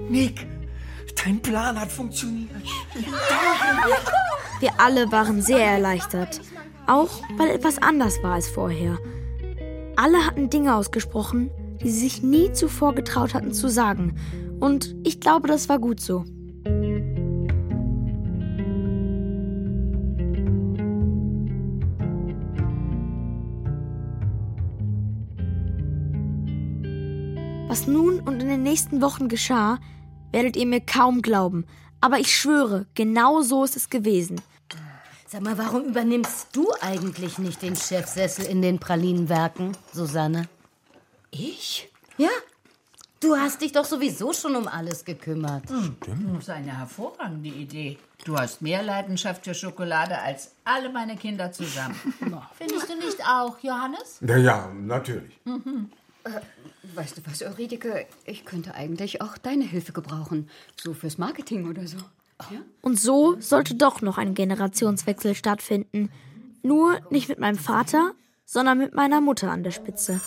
Nick, 0.10 0.47
dein 1.24 1.39
Plan 1.41 1.80
hat 1.80 1.91
funktioniert. 1.91 2.49
Wir 4.60 4.72
alle 4.80 5.12
waren 5.12 5.41
sehr 5.41 5.66
erleichtert. 5.66 6.41
Auch 6.88 7.22
weil 7.38 7.49
etwas 7.49 7.78
anders 7.78 8.22
war 8.24 8.34
als 8.34 8.49
vorher. 8.49 8.97
Alle 9.95 10.26
hatten 10.26 10.49
Dinge 10.49 10.76
ausgesprochen, 10.76 11.51
die 11.84 11.91
sie 11.91 11.99
sich 11.99 12.24
nie 12.24 12.51
zuvor 12.51 12.95
getraut 12.95 13.34
hatten 13.34 13.53
zu 13.53 13.70
sagen. 13.70 14.16
Und 14.60 14.95
ich 15.03 15.20
glaube, 15.20 15.47
das 15.47 15.70
war 15.70 15.78
gut 15.78 15.99
so. 15.99 16.26
Was 27.70 27.86
nun 27.86 28.20
und 28.22 28.41
in 28.41 28.49
den 28.49 28.63
nächsten 28.63 28.99
Wochen 28.99 29.30
geschah, 29.30 29.78
werdet 30.32 30.55
ihr 30.55 30.65
mir 30.65 30.82
kaum 30.82 31.22
glauben. 31.22 31.67
Aber 32.01 32.17
ich 32.17 32.36
schwöre, 32.36 32.88
genau 32.95 33.43
so 33.43 33.63
ist 33.63 33.78
es 33.78 33.91
gewesen. 33.91 34.41
Sag 35.28 35.43
mal, 35.43 35.55
warum 35.55 35.84
übernimmst 35.84 36.47
du 36.53 36.67
eigentlich 36.82 37.38
nicht 37.38 37.61
den 37.61 37.76
Chefsessel 37.76 38.45
in 38.45 38.63
den 38.63 38.80
Pralinenwerken, 38.80 39.78
Susanne? 39.93 40.49
Ich? 41.30 41.88
Ja. 42.17 42.30
Du 43.20 43.36
hast 43.36 43.61
dich 43.61 43.72
doch 43.72 43.86
sowieso 43.86 44.34
schon 44.34 44.55
um 44.55 44.67
alles 44.67 45.05
gekümmert. 45.05 45.65
Stimmt. 45.65 46.07
Das 46.07 46.43
ist 46.43 46.49
eine 46.49 46.76
hervorragende 46.76 47.49
Idee. 47.49 47.99
Du 48.26 48.36
hast 48.36 48.63
mehr 48.63 48.82
Leidenschaft 48.82 49.43
für 49.43 49.53
Schokolade 49.53 50.17
als 50.17 50.53
alle 50.63 50.89
meine 50.89 51.15
Kinder 51.17 51.51
zusammen. 51.51 51.93
Findest 52.57 52.89
du 52.89 52.95
nicht 52.95 53.24
auch, 53.28 53.59
Johannes? 53.61 54.17
Na 54.22 54.38
ja, 54.38 54.72
natürlich. 54.74 55.39
Mhm. 55.45 55.91
Äh, 56.24 56.41
weißt 56.95 57.17
du 57.17 57.22
was, 57.26 57.41
Euridike? 57.41 58.05
Ich 58.26 58.45
könnte 58.45 58.76
eigentlich 58.76 59.22
auch 59.22 59.38
deine 59.38 59.63
Hilfe 59.63 59.93
gebrauchen. 59.93 60.49
So 60.76 60.93
fürs 60.93 61.17
Marketing 61.17 61.70
oder 61.70 61.88
so. 61.88 61.97
Ja? 62.51 62.61
Und 62.82 62.99
so 62.99 63.39
sollte 63.39 63.76
doch 63.76 64.01
noch 64.01 64.17
ein 64.17 64.34
Generationswechsel 64.34 65.36
stattfinden. 65.36 66.11
Nur 66.61 66.99
nicht 67.09 67.30
mit 67.30 67.39
meinem 67.39 67.57
Vater, 67.57 68.13
sondern 68.45 68.78
mit 68.78 68.93
meiner 68.93 69.22
Mutter 69.22 69.51
an 69.51 69.63
der 69.63 69.72
Spitze. 69.72 70.22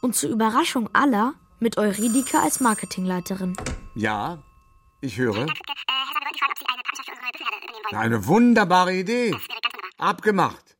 Und 0.00 0.16
zur 0.16 0.30
Überraschung 0.30 0.88
aller 0.94 1.34
mit 1.58 1.76
Euridika 1.76 2.40
als 2.42 2.60
Marketingleiterin. 2.60 3.56
Ja, 3.94 4.42
ich 5.00 5.18
höre. 5.18 5.46
Eine 7.92 8.26
wunderbare 8.26 8.94
Idee. 8.94 9.36
Abgemacht. 9.98 10.76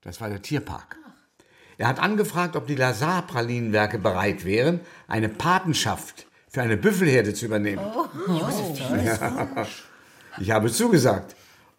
Das 0.00 0.20
war 0.20 0.28
der 0.28 0.42
Tierpark. 0.42 0.98
Er 1.78 1.88
hat 1.88 1.98
angefragt, 1.98 2.56
ob 2.56 2.66
die 2.66 2.74
Lazar-Pralinenwerke 2.74 3.98
bereit 3.98 4.44
wären, 4.44 4.80
eine 5.08 5.28
Patenschaft 5.28 6.26
für 6.48 6.62
eine 6.62 6.76
Büffelherde 6.76 7.34
zu 7.34 7.46
übernehmen. 7.46 7.84
Oh, 7.94 8.06
Ja. 9.04 9.66
Ich 10.38 10.50
habe 10.50 10.70
zugesagt. 10.70 11.34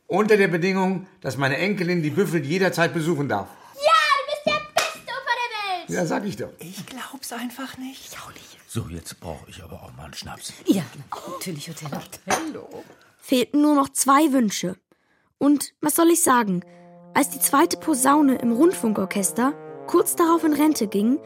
Unter 0.07 0.37
der 0.37 0.47
Bedingung, 0.47 1.05
dass 1.21 1.37
meine 1.37 1.57
Enkelin 1.57 2.01
die 2.01 2.09
Büffel 2.11 2.43
jederzeit 2.45 2.93
besuchen 2.93 3.27
darf. 3.27 3.49
Ja, 3.75 3.81
du 3.81 4.25
bist 4.31 4.45
der 4.45 4.73
beste 4.73 4.99
Opa 5.11 5.33
der 5.35 5.79
Welt. 5.79 5.89
Ja, 5.89 6.05
sag 6.05 6.25
ich 6.25 6.37
doch. 6.37 6.49
Ich 6.59 6.85
glaub's 6.85 7.31
einfach 7.33 7.77
nicht. 7.77 8.11
Ich 8.13 8.19
auch 8.19 8.31
nicht. 8.33 8.57
So, 8.67 8.85
jetzt 8.89 9.19
brauche 9.19 9.49
ich 9.49 9.63
aber 9.63 9.81
auch 9.83 9.91
mal 9.95 10.05
einen 10.05 10.13
Schnaps. 10.13 10.53
Ja, 10.65 10.83
natürlich, 11.31 11.69
Othello. 11.69 11.97
Othello. 12.27 12.83
Fehlten 13.19 13.61
nur 13.61 13.75
noch 13.75 13.89
zwei 13.89 14.31
Wünsche. 14.31 14.75
Und 15.39 15.73
was 15.81 15.95
soll 15.95 16.09
ich 16.09 16.23
sagen? 16.23 16.61
Als 17.13 17.29
die 17.29 17.39
zweite 17.39 17.77
Posaune 17.77 18.35
im 18.35 18.51
Rundfunkorchester 18.51 19.53
kurz 19.87 20.15
darauf 20.15 20.43
in 20.43 20.53
Rente 20.53 20.87
ging, 20.87 21.19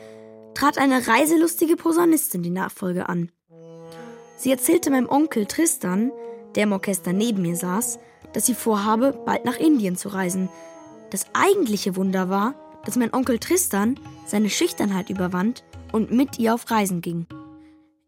trat 0.54 0.78
eine 0.78 1.08
reiselustige 1.08 1.76
Posaunistin 1.76 2.44
die 2.44 2.50
Nachfolge 2.50 3.10
an. 3.10 3.32
Sie 4.38 4.52
erzählte 4.52 4.90
meinem 4.90 5.10
Onkel 5.10 5.46
Tristan, 5.46 6.12
der 6.56 6.64
im 6.64 6.72
Orchester 6.72 7.14
neben 7.14 7.42
mir 7.42 7.56
saß, 7.56 8.00
dass 8.34 8.46
sie 8.46 8.54
vorhabe, 8.54 9.20
bald 9.26 9.46
nach 9.46 9.58
Indien 9.58 9.96
zu 9.96 10.10
reisen. 10.10 10.50
Das 11.10 11.26
eigentliche 11.34 11.96
Wunder 11.96 12.30
war, 12.30 12.56
dass 12.86 12.96
mein 12.96 13.14
Onkel 13.14 13.40
Tristan 13.40 14.00
seine 14.26 14.50
Schüchternheit 14.50 15.10
überwand 15.10 15.64
und 15.92 16.12
mit 16.12 16.40
ihr 16.40 16.54
auf 16.54 16.72
Reisen 16.72 17.02
ging. 17.02 17.28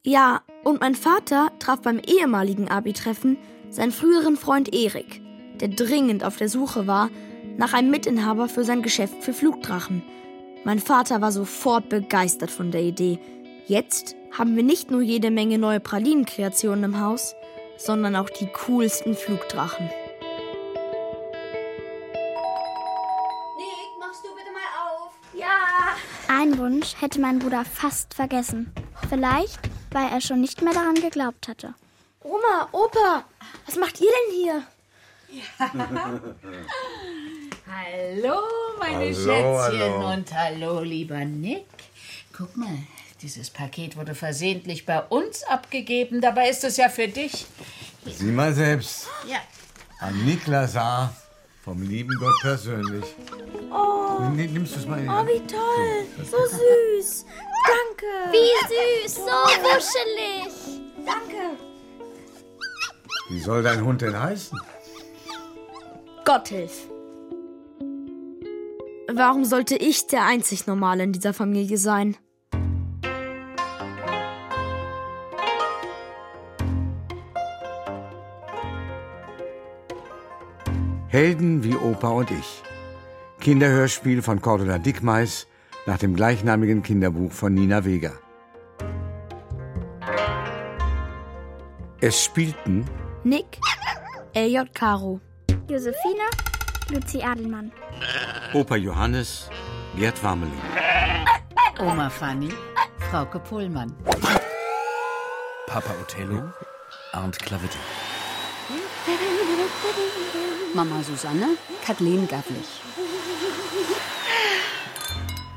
Ja, 0.04 0.42
und 0.64 0.82
mein 0.82 0.96
Vater 0.96 1.52
traf 1.60 1.82
beim 1.82 2.00
ehemaligen 2.00 2.68
Abi-Treffen 2.68 3.38
seinen 3.70 3.92
früheren 3.92 4.38
Freund 4.38 4.74
Erik, 4.74 5.22
der 5.60 5.70
dringend 5.70 6.24
auf 6.24 6.38
der 6.38 6.50
Suche 6.50 6.88
war 6.88 7.10
nach 7.58 7.74
einem 7.74 7.92
Mitinhaber 7.92 8.50
für 8.50 8.64
sein 8.64 8.82
Geschäft 8.82 9.24
für 9.24 9.34
Flugdrachen. 9.34 10.04
Mein 10.66 10.80
Vater 10.80 11.20
war 11.20 11.34
sofort 11.34 11.90
begeistert 11.90 12.50
von 12.50 12.72
der 12.72 12.82
Idee. 12.82 13.20
Jetzt 13.68 14.16
haben 14.32 14.56
wir 14.56 14.64
nicht 14.64 14.92
nur 14.92 15.02
jede 15.02 15.30
Menge 15.30 15.58
neue 15.58 15.82
Pralinenkreationen 15.82 16.86
im 16.86 17.00
Haus, 17.02 17.36
sondern 17.78 18.16
auch 18.16 18.30
die 18.30 18.48
coolsten 18.48 19.14
Flugdrachen. 19.16 19.88
Nick, 23.58 23.90
machst 24.00 24.24
du 24.24 24.30
bitte 24.36 24.52
mal 24.54 24.70
auf? 24.88 25.12
Ja. 25.34 25.96
Ein 26.30 26.58
Wunsch 26.58 26.96
hätte 27.02 27.20
mein 27.20 27.40
Bruder 27.40 27.66
fast 27.66 28.14
vergessen. 28.14 28.74
Vielleicht, 29.10 29.60
weil 29.92 30.08
er 30.12 30.22
schon 30.22 30.40
nicht 30.40 30.62
mehr 30.62 30.74
daran 30.74 30.96
geglaubt 30.96 31.50
hatte. 31.50 31.74
Oma, 32.22 32.70
Opa, 32.72 33.26
was 33.66 33.76
macht 33.76 34.00
ihr 34.00 34.08
denn 34.08 34.34
hier? 34.34 34.64
Hallo, 37.76 38.40
meine 38.80 39.06
Hallo, 39.06 39.14
Schätzchen 39.14 39.82
hallo. 39.82 40.12
und 40.14 40.34
hallo, 40.34 40.82
lieber 40.82 41.26
Nick. 41.26 41.66
Guck 42.38 42.56
mal, 42.56 42.78
dieses 43.22 43.50
Paket 43.50 43.98
wurde 43.98 44.14
versehentlich 44.14 44.86
bei 44.86 45.02
uns 45.02 45.44
abgegeben. 45.44 46.22
Dabei 46.22 46.50
ist 46.50 46.64
es 46.64 46.78
ja 46.78 46.90
für 46.90 47.08
dich. 47.08 47.48
Sieh 48.06 48.26
mal 48.32 48.54
selbst. 48.54 49.08
Ja. 49.28 49.38
An 50.00 50.24
Niklas 50.26 50.76
A. 50.78 51.12
Vom 51.64 51.82
lieben 51.82 52.16
Gott 52.20 52.36
persönlich. 52.42 53.06
Oh, 53.72 54.20
Nimm- 54.36 54.52
Nimmst 54.54 54.76
du 54.76 54.80
es 54.80 54.86
mal 54.86 55.00
in 55.00 55.10
oh 55.10 55.26
wie 55.26 55.40
toll. 55.48 56.06
So 56.30 56.38
süß. 56.46 57.26
Danke. 57.66 58.34
Wie 58.34 59.08
süß, 59.08 59.16
so 59.16 59.22
wuschelig. 59.64 60.54
Danke. 61.06 61.58
Wie 63.30 63.40
soll 63.40 63.64
dein 63.64 63.84
Hund 63.84 64.02
denn 64.02 64.20
heißen? 64.20 64.60
Gott 66.26 66.50
hilf. 66.50 66.90
Warum 69.12 69.44
sollte 69.44 69.76
ich 69.76 70.08
der 70.08 70.26
einzig 70.26 70.66
Normale 70.66 71.04
in 71.04 71.12
dieser 71.12 71.34
Familie 71.34 71.78
sein? 71.78 72.16
Helden 81.08 81.64
wie 81.64 81.76
Opa 81.76 82.10
und 82.10 82.32
ich. 82.32 82.64
Kinderhörspiel 83.40 84.22
von 84.22 84.42
Cordula 84.42 84.80
Dickmeis 84.80 85.48
nach 85.86 85.98
dem 85.98 86.16
gleichnamigen 86.16 86.82
Kinderbuch 86.82 87.32
von 87.32 87.54
Nina 87.54 87.86
Weger. 87.86 88.14
Es 92.00 92.24
spielten 92.24 92.86
Nick, 93.24 93.60
L.J. 94.34 94.74
Caro, 94.74 95.20
Josephine, 95.70 96.24
Luzi 96.90 97.24
Adelmann. 97.24 97.72
Opa 98.54 98.76
Johannes, 98.76 99.50
Gerd 99.98 100.18
Warmeling. 100.24 100.62
Oma 101.80 102.10
Fanny, 102.10 102.50
Frauke 103.10 103.40
Pohlmann. 103.40 103.94
Papa 105.68 105.94
Othello, 106.02 106.44
Arndt 107.14 107.40
Klavitte. 107.40 107.78
Mama 110.76 111.04
Susanne, 111.04 111.58
Kathleen 111.86 112.28
Gavlich. 112.28 112.82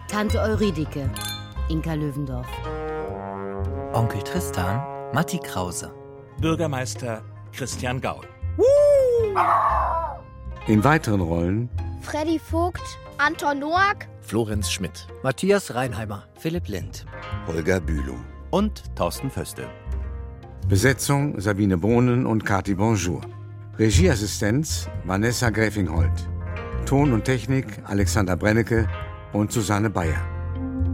Tante 0.08 0.38
Euridike, 0.38 1.10
Inka 1.68 1.94
Löwendorf. 1.94 2.46
Onkel 3.92 4.22
Tristan, 4.22 4.80
Matti 5.12 5.38
Krause. 5.38 5.90
Bürgermeister 6.38 7.22
Christian 7.52 8.00
Gaul. 8.00 8.24
In 10.68 10.82
weiteren 10.82 11.20
Rollen 11.20 11.68
Freddy 12.00 12.40
Vogt, 12.40 12.82
Anton 13.18 13.60
Noack, 13.60 14.08
Florenz 14.20 14.68
Schmidt. 14.68 15.06
Matthias 15.22 15.76
Reinheimer. 15.76 16.24
Philipp 16.40 16.66
Lind. 16.66 17.06
Holger 17.46 17.78
Bülow. 17.78 18.16
Und 18.50 18.82
Thorsten 18.96 19.30
Föste. 19.30 19.68
Besetzung 20.68 21.40
Sabine 21.40 21.78
Bohnen 21.78 22.26
und 22.26 22.44
Kati 22.44 22.74
Bonjour. 22.74 23.20
Regieassistenz 23.78 24.88
Vanessa 25.04 25.50
Gräfingholt. 25.50 26.28
Ton 26.84 27.12
und 27.12 27.22
Technik 27.22 27.66
Alexander 27.84 28.36
Brennecke 28.36 28.88
und 29.32 29.52
Susanne 29.52 29.88
Bayer. 29.88 30.26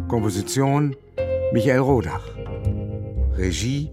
Komposition 0.06 0.94
Michael 1.54 1.78
Rodach. 1.80 2.28
Regie 3.38 3.90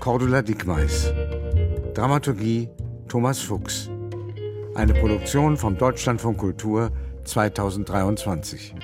Cordula 0.00 0.40
Dickmeis. 0.40 1.12
Dramaturgie 1.92 2.70
Thomas 3.08 3.40
Fuchs. 3.40 3.90
Eine 4.78 4.94
Produktion 4.94 5.56
vom 5.56 5.76
Deutschlandfunk 5.76 6.38
Kultur 6.38 6.92
2023. 7.24 8.76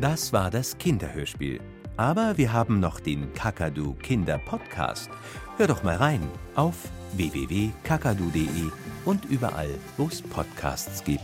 Das 0.00 0.32
war 0.32 0.50
das 0.50 0.78
Kinderhörspiel. 0.78 1.60
Aber 1.98 2.38
wir 2.38 2.54
haben 2.54 2.80
noch 2.80 3.00
den 3.00 3.34
Kakadu 3.34 3.92
Kinder 3.96 4.38
Podcast. 4.38 5.10
Hör 5.58 5.66
doch 5.66 5.82
mal 5.82 5.96
rein 5.96 6.22
auf 6.54 6.88
www.kakadu.de 7.18 8.70
und 9.04 9.26
überall, 9.26 9.74
wo 9.98 10.06
es 10.06 10.22
Podcasts 10.22 11.04
gibt. 11.04 11.20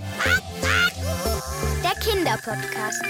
Der 1.83 1.95
Kinderpodcast. 2.01 3.03